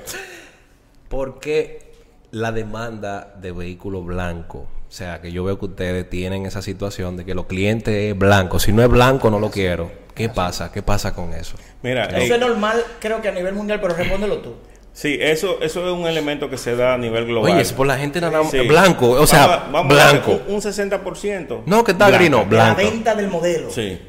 ¿Por 1.08 1.38
qué 1.40 1.92
la 2.30 2.50
demanda 2.50 3.34
de 3.40 3.52
vehículo 3.52 4.02
blanco? 4.02 4.66
O 4.94 4.96
sea, 4.96 5.20
que 5.20 5.32
yo 5.32 5.42
veo 5.42 5.58
que 5.58 5.64
ustedes 5.64 6.08
tienen 6.08 6.46
esa 6.46 6.62
situación 6.62 7.16
de 7.16 7.24
que 7.24 7.34
los 7.34 7.46
clientes 7.46 7.92
es 8.12 8.16
blanco. 8.16 8.60
Si 8.60 8.70
no 8.70 8.80
es 8.80 8.88
blanco, 8.88 9.28
no 9.28 9.40
lo 9.40 9.50
quiero. 9.50 9.90
¿Qué 10.14 10.28
pasa? 10.28 10.70
¿Qué 10.70 10.82
pasa 10.82 11.12
con 11.16 11.34
eso? 11.34 11.56
Mira, 11.82 12.04
Eso 12.04 12.16
eh, 12.32 12.36
es 12.36 12.40
normal, 12.40 12.80
creo 13.00 13.20
que 13.20 13.26
a 13.26 13.32
nivel 13.32 13.54
mundial, 13.54 13.80
pero 13.80 13.92
respóndelo 13.96 14.38
tú. 14.38 14.54
sí, 14.92 15.18
eso, 15.20 15.58
eso 15.62 15.84
es 15.84 15.92
un 15.92 16.06
elemento 16.06 16.48
que 16.48 16.56
se 16.56 16.76
da 16.76 16.94
a 16.94 16.96
nivel 16.96 17.26
global. 17.26 17.50
Oye, 17.50 17.62
es 17.62 17.72
por 17.72 17.88
la 17.88 17.98
gente 17.98 18.20
nada 18.20 18.40
más 18.40 18.52
Sí. 18.52 18.60
blanco. 18.60 19.10
O 19.10 19.26
sea, 19.26 19.66
Vamos 19.72 19.92
blanco. 19.92 20.40
un, 20.46 20.54
un 20.54 20.60
60%. 20.62 21.64
No, 21.66 21.82
que 21.82 21.90
está 21.90 22.10
grino, 22.10 22.44
Blanco. 22.44 22.80
la 22.80 22.88
venta 22.88 23.16
del 23.16 23.26
modelo. 23.26 23.70
Sí, 23.70 24.00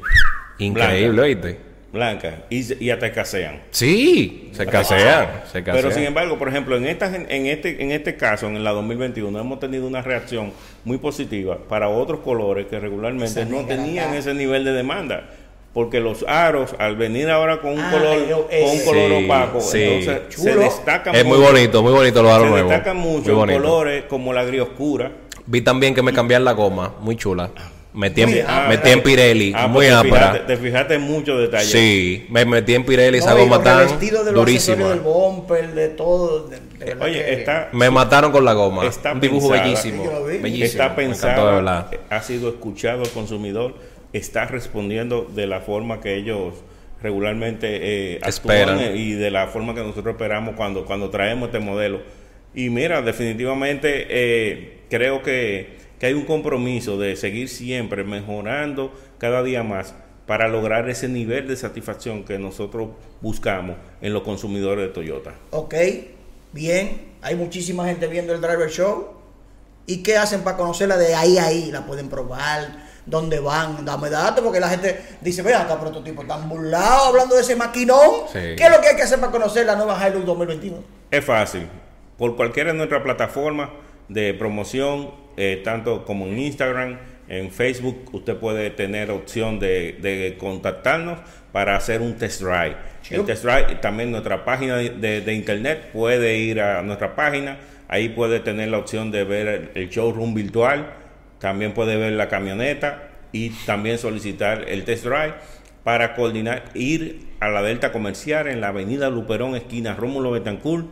Increíble, 0.58 1.20
¿oíste? 1.20 1.60
Blanca. 1.92 2.44
Y, 2.50 2.62
se- 2.62 2.76
y 2.80 2.90
hasta 2.90 3.10
casean. 3.12 3.60
Sí, 3.70 4.50
se 4.52 4.66
casean. 4.66 5.28
Se 5.50 5.62
casean. 5.62 5.76
Pero 5.76 5.90
sin 5.92 6.04
embargo, 6.04 6.38
por 6.38 6.48
ejemplo, 6.48 6.76
en 6.76 6.86
esta 6.86 7.06
en 7.14 7.46
este 7.46 7.82
en 7.82 7.90
este 7.92 8.16
caso 8.16 8.46
en 8.48 8.62
la 8.62 8.72
2021 8.72 9.38
hemos 9.38 9.60
tenido 9.60 9.86
una 9.86 10.02
reacción 10.02 10.52
muy 10.84 10.98
positiva 10.98 11.58
para 11.68 11.88
otros 11.88 12.20
colores 12.20 12.66
que 12.66 12.78
regularmente 12.78 13.44
no 13.46 13.64
tenían 13.64 14.08
acá. 14.10 14.18
ese 14.18 14.34
nivel 14.34 14.64
de 14.64 14.72
demanda. 14.72 15.30
Porque 15.72 16.00
los 16.00 16.22
aros, 16.26 16.74
al 16.78 16.96
venir 16.96 17.28
ahora 17.28 17.60
con 17.60 17.72
un 17.72 17.80
Ah, 17.80 17.90
color, 17.92 18.26
yo- 18.26 18.46
con 18.46 18.56
un 18.62 18.76
ese. 18.76 18.84
color 18.86 19.10
Sí, 19.18 19.24
opaco, 19.26 19.60
sí. 19.60 19.82
entonces 19.82 20.40
se 20.42 20.56
destacan 20.56 21.14
es 21.14 21.22
muy 21.26 21.36
bonito, 21.36 21.82
muy 21.82 21.92
bonito 21.92 22.22
los 22.22 22.32
aros 22.32 22.46
Se 22.46 22.50
nuevos. 22.50 22.70
destacan 22.70 22.96
Muy 22.96 23.18
mucho 23.18 23.34
colores 23.36 24.04
como 24.08 24.32
la 24.32 24.42
gris 24.44 24.62
oscura. 24.62 25.12
Vi 25.44 25.60
también 25.60 25.94
que 25.94 26.00
me 26.02 26.14
cambiaron 26.14 26.46
la 26.46 26.52
goma, 26.52 26.94
muy 27.00 27.14
chula. 27.16 27.50
Metí 27.96 28.22
en, 28.22 28.28
ápera. 28.42 28.68
metí 28.68 28.90
en 28.90 29.02
Pirelli, 29.02 29.52
Ah, 29.56 29.66
muy 29.66 29.86
te 29.86 29.92
ápera. 29.92 30.32
fijaste- 30.32 30.46
Te 30.46 30.56
fijaste 30.58 30.94
en 30.94 31.00
muchos 31.00 31.40
detalles. 31.40 31.70
Sí, 31.70 32.26
me 32.28 32.44
metí 32.44 32.74
en 32.74 32.84
Pirelli, 32.84 33.18
esa 33.18 33.30
No, 33.34 33.38
los 33.46 33.52
accesorios 33.66 34.34
durísima. 34.34 34.88
del 34.90 35.00
bumper, 35.00 35.72
de 35.74 35.88
todo. 35.88 36.48
de- 36.48 36.60
de 36.78 36.84
verdad 36.84 37.02
Oye, 37.06 37.24
que- 37.24 37.32
está, 37.32 37.68
Me 37.72 37.90
mataron 37.90 38.30
con 38.32 38.44
la 38.44 38.52
goma. 38.52 38.86
Está 38.86 39.12
Un 39.12 39.20
dibujo 39.20 39.48
pensada. 39.48 39.64
bellísimo. 39.70 40.04
Está 40.04 40.84
encantó 40.84 40.96
pensado, 40.96 41.94
ha 42.10 42.22
sido 42.22 42.48
escuchado 42.50 43.02
el 43.02 43.08
consumidor, 43.10 43.74
está 44.12 44.44
respondiendo 44.44 45.26
de 45.34 45.46
la 45.46 45.60
forma 45.60 46.00
que 46.00 46.16
ellos 46.16 46.52
regularmente 47.02 47.66
eh, 48.16 48.20
Esperan. 48.26 48.74
actúan 48.76 48.92
eh, 48.94 48.96
y 48.96 49.12
de 49.12 49.30
la 49.30 49.46
forma 49.48 49.74
que 49.74 49.80
nosotros 49.80 50.14
esperamos 50.14 50.54
cuando, 50.56 50.84
cuando 50.84 51.08
traemos 51.10 51.46
este 51.48 51.60
modelo. 51.60 52.00
Y 52.54 52.70
mira, 52.70 53.00
definitivamente 53.02 54.06
eh, 54.08 54.78
creo 54.90 55.22
que, 55.22 55.76
que 55.98 56.06
hay 56.06 56.14
un 56.14 56.24
compromiso 56.24 56.98
de 56.98 57.16
seguir 57.16 57.48
siempre 57.48 58.04
mejorando 58.04 58.92
cada 59.18 59.42
día 59.42 59.62
más 59.62 59.94
para 60.26 60.48
lograr 60.48 60.88
ese 60.88 61.08
nivel 61.08 61.46
de 61.46 61.56
satisfacción 61.56 62.24
que 62.24 62.38
nosotros 62.38 62.88
buscamos 63.20 63.76
en 64.00 64.12
los 64.12 64.22
consumidores 64.22 64.88
de 64.88 64.92
Toyota. 64.92 65.34
Ok, 65.50 65.74
bien. 66.52 67.14
Hay 67.22 67.36
muchísima 67.36 67.86
gente 67.86 68.06
viendo 68.08 68.34
el 68.34 68.40
Driver 68.40 68.68
Show. 68.68 69.08
¿Y 69.86 70.02
qué 70.02 70.16
hacen 70.16 70.42
para 70.42 70.56
conocerla 70.56 70.96
de 70.96 71.14
ahí 71.14 71.38
a 71.38 71.46
ahí? 71.46 71.70
¿La 71.70 71.86
pueden 71.86 72.08
probar? 72.08 72.86
¿Dónde 73.06 73.38
van? 73.38 73.84
Dame 73.84 74.10
datos, 74.10 74.42
porque 74.42 74.58
la 74.58 74.68
gente 74.68 75.00
dice, 75.20 75.42
vea 75.42 75.62
acá, 75.62 75.76
pero 75.76 75.90
estos 75.90 76.02
tipos 76.02 76.24
están 76.24 76.48
burlados 76.48 77.06
hablando 77.06 77.36
de 77.36 77.42
ese 77.42 77.54
maquinón. 77.54 78.26
Sí. 78.32 78.56
¿Qué 78.56 78.64
es 78.64 78.70
lo 78.70 78.80
que 78.80 78.88
hay 78.88 78.96
que 78.96 79.02
hacer 79.02 79.20
para 79.20 79.30
conocer 79.30 79.64
la 79.64 79.76
nueva 79.76 79.96
Hilux 80.08 80.26
2021? 80.26 80.78
Es 81.08 81.24
fácil. 81.24 81.68
Por 82.18 82.34
cualquiera 82.34 82.72
de 82.72 82.78
nuestras 82.78 83.02
plataformas 83.02 83.68
de 84.08 84.34
promoción, 84.34 85.10
eh, 85.36 85.60
tanto 85.64 86.04
como 86.04 86.26
en 86.26 86.38
Instagram, 86.38 86.98
en 87.28 87.50
Facebook, 87.50 88.08
usted 88.12 88.36
puede 88.36 88.70
tener 88.70 89.10
opción 89.10 89.58
de, 89.58 89.96
de 90.00 90.36
contactarnos 90.38 91.18
para 91.52 91.74
hacer 91.76 92.00
un 92.00 92.14
test 92.16 92.40
drive. 92.42 92.76
El 93.10 93.24
test 93.24 93.44
drive, 93.44 93.76
también 93.80 94.10
nuestra 94.12 94.44
página 94.44 94.76
de, 94.76 94.90
de- 94.90 95.20
de 95.22 95.34
internet, 95.34 95.90
puede 95.92 96.38
ir 96.38 96.60
a 96.60 96.82
nuestra 96.82 97.16
página, 97.16 97.58
ahí 97.88 98.08
puede 98.10 98.40
tener 98.40 98.68
la 98.68 98.78
opción 98.78 99.10
de 99.10 99.24
ver 99.24 99.46
el, 99.48 99.70
el 99.74 99.88
showroom 99.90 100.34
virtual, 100.34 100.92
también 101.40 101.72
puede 101.72 101.96
ver 101.96 102.12
la 102.12 102.28
camioneta 102.28 103.08
y 103.32 103.50
también 103.66 103.98
solicitar 103.98 104.64
el 104.68 104.84
test 104.84 105.04
drive 105.04 105.34
para 105.82 106.14
coordinar, 106.14 106.64
ir 106.74 107.26
a 107.40 107.48
la 107.48 107.62
Delta 107.62 107.92
Comercial 107.92 108.46
en 108.48 108.60
la 108.60 108.68
avenida 108.68 109.10
Luperón, 109.10 109.54
esquina 109.56 109.94
Rómulo 109.94 110.30
Betancourt, 110.30 110.86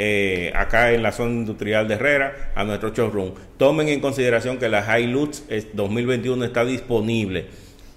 eh, 0.00 0.52
acá 0.54 0.92
en 0.92 1.02
la 1.02 1.10
zona 1.10 1.32
industrial 1.32 1.88
de 1.88 1.94
Herrera, 1.94 2.52
a 2.54 2.62
nuestro 2.62 2.94
showroom. 2.94 3.32
Tomen 3.56 3.88
en 3.88 3.98
consideración 4.00 4.58
que 4.58 4.68
la 4.68 4.98
Hilux 5.00 5.42
es- 5.48 5.74
2021 5.74 6.44
está 6.44 6.64
disponible 6.64 7.46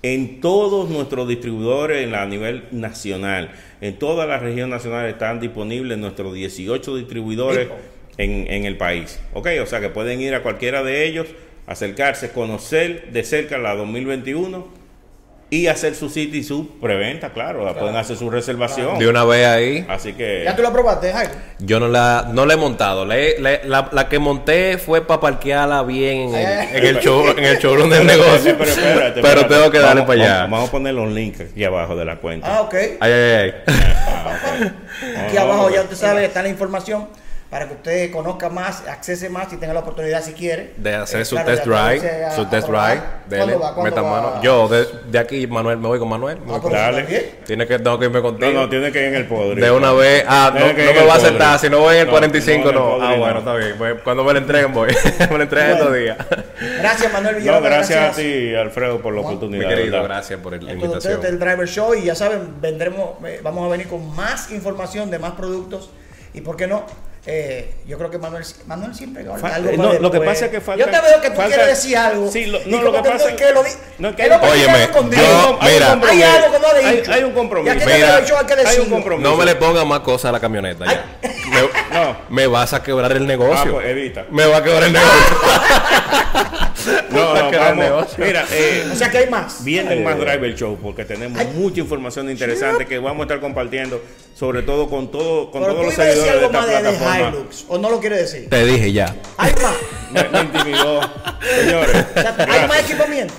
en 0.02 0.42
todos 0.42 0.90
nuestros 0.90 1.28
distribuidores 1.28 2.04
en 2.04 2.12
la- 2.12 2.24
a 2.24 2.26
nivel 2.26 2.64
nacional. 2.72 3.52
En 3.82 4.00
toda 4.00 4.26
la 4.26 4.40
región 4.40 4.72
nacional 4.72 5.08
están 5.08 5.40
disponibles 5.40 5.96
nuestros 6.00 6.34
18 6.34 6.96
distribuidores 6.98 7.68
en, 8.18 8.48
en 8.52 8.66
el 8.66 8.78
país. 8.78 9.20
Ok, 9.34 9.48
o 9.62 9.68
sea 9.68 9.80
que 9.80 9.90
pueden 9.90 10.20
ir 10.22 10.34
a 10.34 10.42
cualquiera 10.42 10.82
de 10.84 11.06
ellos, 11.06 11.28
acercarse, 11.68 12.32
conocer 12.32 13.12
de 13.12 13.24
cerca 13.24 13.60
la 13.60 13.76
2021 13.76 14.81
y 15.54 15.68
hacer 15.68 15.96
su 15.96 16.10
sitio 16.10 16.40
y 16.40 16.44
su 16.46 16.80
preventa, 16.80 17.34
claro, 17.34 17.66
la 17.66 17.74
pueden 17.74 17.98
hacer 17.98 18.16
su 18.16 18.30
reservación. 18.30 18.98
De 18.98 19.08
una 19.10 19.26
vez 19.26 19.46
ahí. 19.46 19.86
Así 19.90 20.14
que 20.14 20.44
¿Ya 20.46 20.56
tú 20.56 20.62
la 20.62 20.72
probaste, 20.72 21.12
Jairo? 21.12 21.34
Yo 21.60 21.78
no 21.80 21.90
la, 21.90 22.30
no 22.32 22.46
la 22.46 22.54
he 22.54 22.58
montado. 22.58 23.06
La, 23.06 23.16
la, 23.38 23.60
la- 23.66 23.90
la 23.92 24.08
que 24.08 24.18
monté 24.18 24.78
fue 24.78 25.06
para 25.06 25.20
parquearla 25.20 25.84
bien 25.84 26.30
en 26.30 26.36
el, 26.36 26.46
ay, 26.46 26.68
en 26.72 26.86
el, 26.86 27.00
show, 27.00 27.28
en 27.38 27.44
el 27.44 27.58
showroom 27.58 27.90
del 27.90 28.08
negocio. 28.08 28.56
Pero, 28.58 28.70
espérate, 28.72 29.14
Pero 29.22 29.28
espérate. 29.28 29.54
tengo 29.56 29.72
que 29.72 29.80
darle 29.80 30.02
Vamos- 30.02 30.08
para 30.16 30.24
allá. 30.24 30.34
Vamos, 30.44 30.52
vamos 30.52 30.70
a 30.70 30.72
poner 30.72 30.94
los 30.94 31.12
links 31.12 31.42
aquí 31.42 31.64
abajo 31.66 31.96
de 31.98 32.06
la 32.06 32.16
cuenta. 32.16 32.48
Ah, 32.58 32.62
ok. 32.62 32.74
Ay, 33.02 33.12
ay, 33.12 33.54
ay. 33.68 34.72
Aquí 35.28 35.38
abajo 35.38 35.70
ya 35.70 35.82
usted 35.82 35.96
sabe, 35.98 36.26
está 36.26 36.42
la 36.44 36.50
información 36.50 37.08
para 37.52 37.68
que 37.68 37.74
usted 37.74 38.12
conozca 38.12 38.48
más, 38.50 38.88
accese 38.88 39.30
más 39.30 39.52
y 39.52 39.58
tenga 39.58 39.74
la 39.74 39.82
oportunidad 39.82 40.24
si 40.24 40.32
quiere. 40.32 40.72
De 40.78 40.96
hacer 40.96 41.20
Eh, 41.22 41.26
su 41.26 41.36
claro, 41.36 41.50
test 41.52 41.66
drive. 41.66 42.26
a- 42.26 42.32
Su 42.32 42.42
a 42.44 42.50
test 42.50 42.68
drive. 42.70 43.02
Dele, 43.28 43.44
¿Cuándo 43.44 43.60
va? 43.60 43.74
¿Cuándo 43.76 43.84
meta 43.84 44.02
va? 44.02 44.10
mano. 44.22 44.42
Yo, 44.42 44.68
de, 44.70 44.88
de 45.12 45.20
aquí, 45.20 45.46
Manuel, 45.48 45.78
me 45.78 45.88
voy 45.90 46.00
con 46.00 46.08
Manuel. 46.08 46.40
me 46.40 46.46
voy 46.46 46.56
Ah, 46.56 46.62
con- 46.62 46.72
Dale. 46.72 47.04
Tiene 47.46 47.68
que, 47.68 47.78
tengo 47.78 48.00
que 48.00 48.06
irme 48.06 48.20
No, 48.20 48.24
contigo. 48.24 48.52
no, 48.54 48.70
tiene 48.70 48.90
que 48.94 49.00
ir 49.02 49.06
en 49.10 49.16
el 49.16 49.28
podrido. 49.28 49.66
De 49.66 49.70
una 49.72 49.92
vez. 49.92 50.24
Ah, 50.26 50.50
no, 50.54 50.62
no 50.66 50.74
me 50.74 51.06
va 51.06 51.14
a 51.14 51.18
aceptar. 51.18 51.60
Si 51.60 51.70
no 51.70 51.80
voy 51.80 51.96
en 51.96 52.00
el 52.02 52.06
No, 52.08 52.12
45, 52.14 52.72
no, 52.72 52.98
no. 52.98 53.04
Ah, 53.06 53.16
bueno, 53.18 53.34
no. 53.34 53.40
está 53.40 53.56
bien. 53.56 53.76
Pues, 53.78 53.96
cuando 54.02 54.24
me 54.24 54.32
lo 54.32 54.40
entreguen, 54.40 54.74
voy. 54.74 54.88
me 55.30 55.38
lo 55.38 55.44
entreguen 55.44 55.78
Bueno. 55.78 55.94
estos 55.94 55.94
días. 55.94 56.18
Gracias, 56.80 57.12
Manuel 57.12 57.34
No, 57.36 57.40
Villalobos. 57.42 57.66
gracias 57.70 58.14
a 58.14 58.16
ti, 58.22 58.56
Alfredo, 58.56 59.02
por 59.02 59.14
la 59.14 59.20
Mi 59.22 59.28
oportunidad. 59.28 59.68
querido, 59.68 59.92
¿verdad? 59.92 60.08
gracias 60.08 60.40
por 60.40 60.64
la 60.64 60.72
invitación. 60.72 61.20
del 61.22 61.38
Driver 61.38 61.68
Show 61.68 61.96
y 61.96 62.04
ya 62.06 62.16
saben, 62.16 62.62
vendremos, 62.62 63.10
eh, 63.26 63.42
vamos 63.44 63.66
a 63.66 63.70
venir 63.70 63.88
con 63.90 64.16
más 64.16 64.50
información 64.52 65.12
de 65.12 65.20
más 65.20 65.34
productos 65.34 65.90
y 66.34 66.40
por 66.40 66.56
qué 66.56 66.66
no. 66.68 66.86
Eh, 67.24 67.76
yo 67.86 68.00
creo 68.00 68.10
que 68.10 68.18
Manuel, 68.18 68.44
Manuel 68.66 68.96
siempre 68.96 69.22
algo 69.22 69.70
eh, 69.70 69.78
no, 69.78 69.94
lo 69.94 70.10
que 70.10 70.20
pasa 70.22 70.46
es 70.46 70.52
que 70.52 70.60
falta- 70.60 70.84
Yo 70.84 70.90
te 70.92 71.00
veo 71.08 71.22
que 71.22 71.30
tú 71.30 71.36
falta- 71.36 71.56
quieres 71.56 71.68
decir 71.68 71.96
algo. 71.96 72.32
Sí, 72.32 72.48
lo- 72.48 72.60
no, 72.66 72.82
lo 72.82 72.92
que 72.92 73.00
pasa 73.10 73.30
tú- 73.30 73.36
que 73.36 73.52
lo 73.54 73.64
di- 73.64 73.70
no, 74.00 74.16
que 74.16 74.24
es 74.24 74.30
lo 74.30 74.40
que 74.42 74.48
Óyeme, 74.48 74.90
yo- 74.92 75.58
hay, 75.62 75.74
mira. 75.76 75.94
un- 75.94 76.04
hay 76.04 76.24
algo 76.24 76.52
que 76.52 76.60
no 76.60 76.68
ha 76.68 76.88
Hay- 76.90 76.98
dicho. 76.98 77.12
hay 77.14 77.24
un 77.24 77.32
compromiso. 77.34 77.76
Mira, 77.76 77.86
hay 78.18 78.24
que 78.26 78.68
hay 78.68 78.80
un 78.80 78.90
compromiso. 78.90 79.30
No 79.30 79.38
me 79.38 79.46
le 79.46 79.56
ponga 79.56 79.86
más 79.86 80.00
cosas 80.00 80.30
a 80.30 80.32
la 80.32 80.40
camioneta. 80.40 80.84
ya. 80.86 81.06
Me, 81.22 81.62
No. 81.94 82.18
Me 82.30 82.48
vas 82.48 82.74
a 82.74 82.82
quebrar 82.82 83.12
el 83.12 83.24
Ah, 83.24 83.28
negocio. 83.28 83.72
pues 83.74 83.86
evita. 83.86 84.26
Me 84.32 84.48
va 84.48 84.58
a 84.58 84.64
quebrar 84.64 84.84
el 84.86 84.94
negocio. 84.94 85.12
No, 87.12 87.36
no, 87.36 87.52
vamos. 87.52 87.78
negocio. 87.78 88.26
Mira, 88.26 88.46
eh, 88.52 88.90
O 88.92 88.96
sea 88.96 89.12
que 89.12 89.20
hay 89.20 89.30
más. 89.30 89.64
Vienen 89.64 90.00
Ay, 90.00 90.04
más 90.04 90.18
Driver 90.18 90.56
Show 90.56 90.80
porque 90.82 91.06
tenemos 91.06 91.40
Ay. 91.40 91.48
mucha 91.54 91.80
información 91.82 92.30
interesante 92.30 92.88
que 92.88 92.98
vamos 92.98 93.20
a 93.20 93.24
estar 93.24 93.40
compartiendo, 93.40 94.02
sobre 94.36 94.64
todo 94.64 94.90
con 94.90 95.12
todo, 95.12 95.52
con 95.52 95.62
Pero 95.62 95.74
todos 95.74 95.86
los 95.88 95.94
seguidores 95.94 96.24
de 96.24 96.30
algo 96.32 96.46
esta 96.48 96.62
plataforma. 96.66 97.11
Hilux, 97.20 97.66
¿o 97.68 97.78
no 97.78 97.90
lo 97.90 98.00
quiere 98.00 98.18
decir? 98.18 98.50
Te 98.50 98.66
dije 98.66 98.92
ya. 98.92 99.16
Hay 99.38 99.54
más. 99.62 99.74
Me, 100.12 100.24
me 100.30 100.42
intimidó. 100.42 101.02
Señores, 101.60 102.06
O 102.16 102.22
sea, 102.22 102.36
hay 102.50 102.68
más 102.68 102.80
equipamiento. 102.82 103.34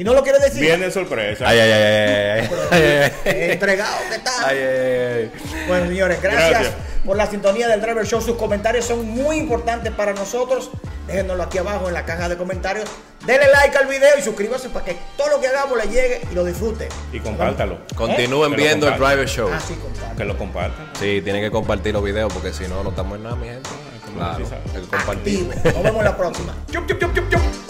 ¿Y 0.00 0.04
no 0.04 0.14
lo 0.14 0.22
quiere 0.22 0.38
decir? 0.38 0.62
Viene 0.62 0.90
sorpresa. 0.90 1.44
Ay, 1.46 1.58
ay, 1.58 1.70
ay, 1.72 2.50
ay. 2.72 3.50
Entregado 3.52 3.96
que 4.08 4.14
está. 4.14 4.48
Ay, 4.48 4.56
ay, 4.56 4.64
ay. 4.64 5.30
Bueno, 5.68 5.88
señores, 5.88 6.22
gracias, 6.22 6.50
Gracias. 6.50 6.74
por 7.04 7.16
la 7.18 7.26
sintonía 7.26 7.68
del 7.68 7.82
Driver 7.82 8.06
Show. 8.06 8.22
Sus 8.22 8.36
comentarios 8.36 8.86
son 8.86 9.06
muy 9.10 9.36
importantes 9.36 9.92
para 9.92 10.14
nosotros. 10.14 10.70
Déjenoslo 11.06 11.42
aquí 11.42 11.58
abajo 11.58 11.88
en 11.88 11.92
la 11.92 12.06
caja 12.06 12.30
de 12.30 12.38
comentarios. 12.38 12.88
Denle 13.26 13.48
like 13.52 13.76
al 13.76 13.88
video 13.88 14.16
y 14.18 14.22
suscríbase 14.22 14.70
para 14.70 14.86
que 14.86 14.96
todo 15.18 15.28
lo 15.28 15.40
que 15.40 15.48
hagamos 15.48 15.76
le 15.76 15.84
llegue 15.90 16.22
y 16.32 16.34
lo 16.34 16.46
disfrute. 16.46 16.88
Y 17.12 17.20
compártalo. 17.20 17.80
Continúen 17.94 18.52
Que 18.52 18.56
lo 18.56 18.62
viendo 18.62 18.88
el. 18.88 18.94
Driver 18.98 19.28
Show. 19.28 19.50
Ah, 19.52 19.60
sí. 19.60 19.76
Que 20.16 20.24
lo 20.24 20.38
compartan. 20.38 20.92
Sí, 20.98 21.20
tienen 21.22 21.42
que 21.42 21.50
compartir 21.50 21.92
los 21.92 22.02
videos 22.02 22.32
porque 22.32 22.54
si 22.54 22.66
no, 22.68 22.82
no 22.82 22.88
estamos 22.88 23.18
en 23.18 23.24
nada, 23.24 23.36
mi 23.36 23.48
gente. 23.48 23.68
como 24.06 24.16
Claro, 24.16 24.38
sí 24.38 24.44
sabe. 24.44 24.62
hay 24.74 24.80
que 24.80 24.88
compartir. 24.88 25.50
Activo. 25.52 25.72
Nos 25.74 25.82
vemos 25.82 25.98
en 25.98 26.04
la 26.04 26.16
próxima. 26.16 26.54
Chup, 26.72 26.86
chup, 26.88 26.98
chup, 27.00 27.14
chup, 27.14 27.30
chup. 27.30 27.69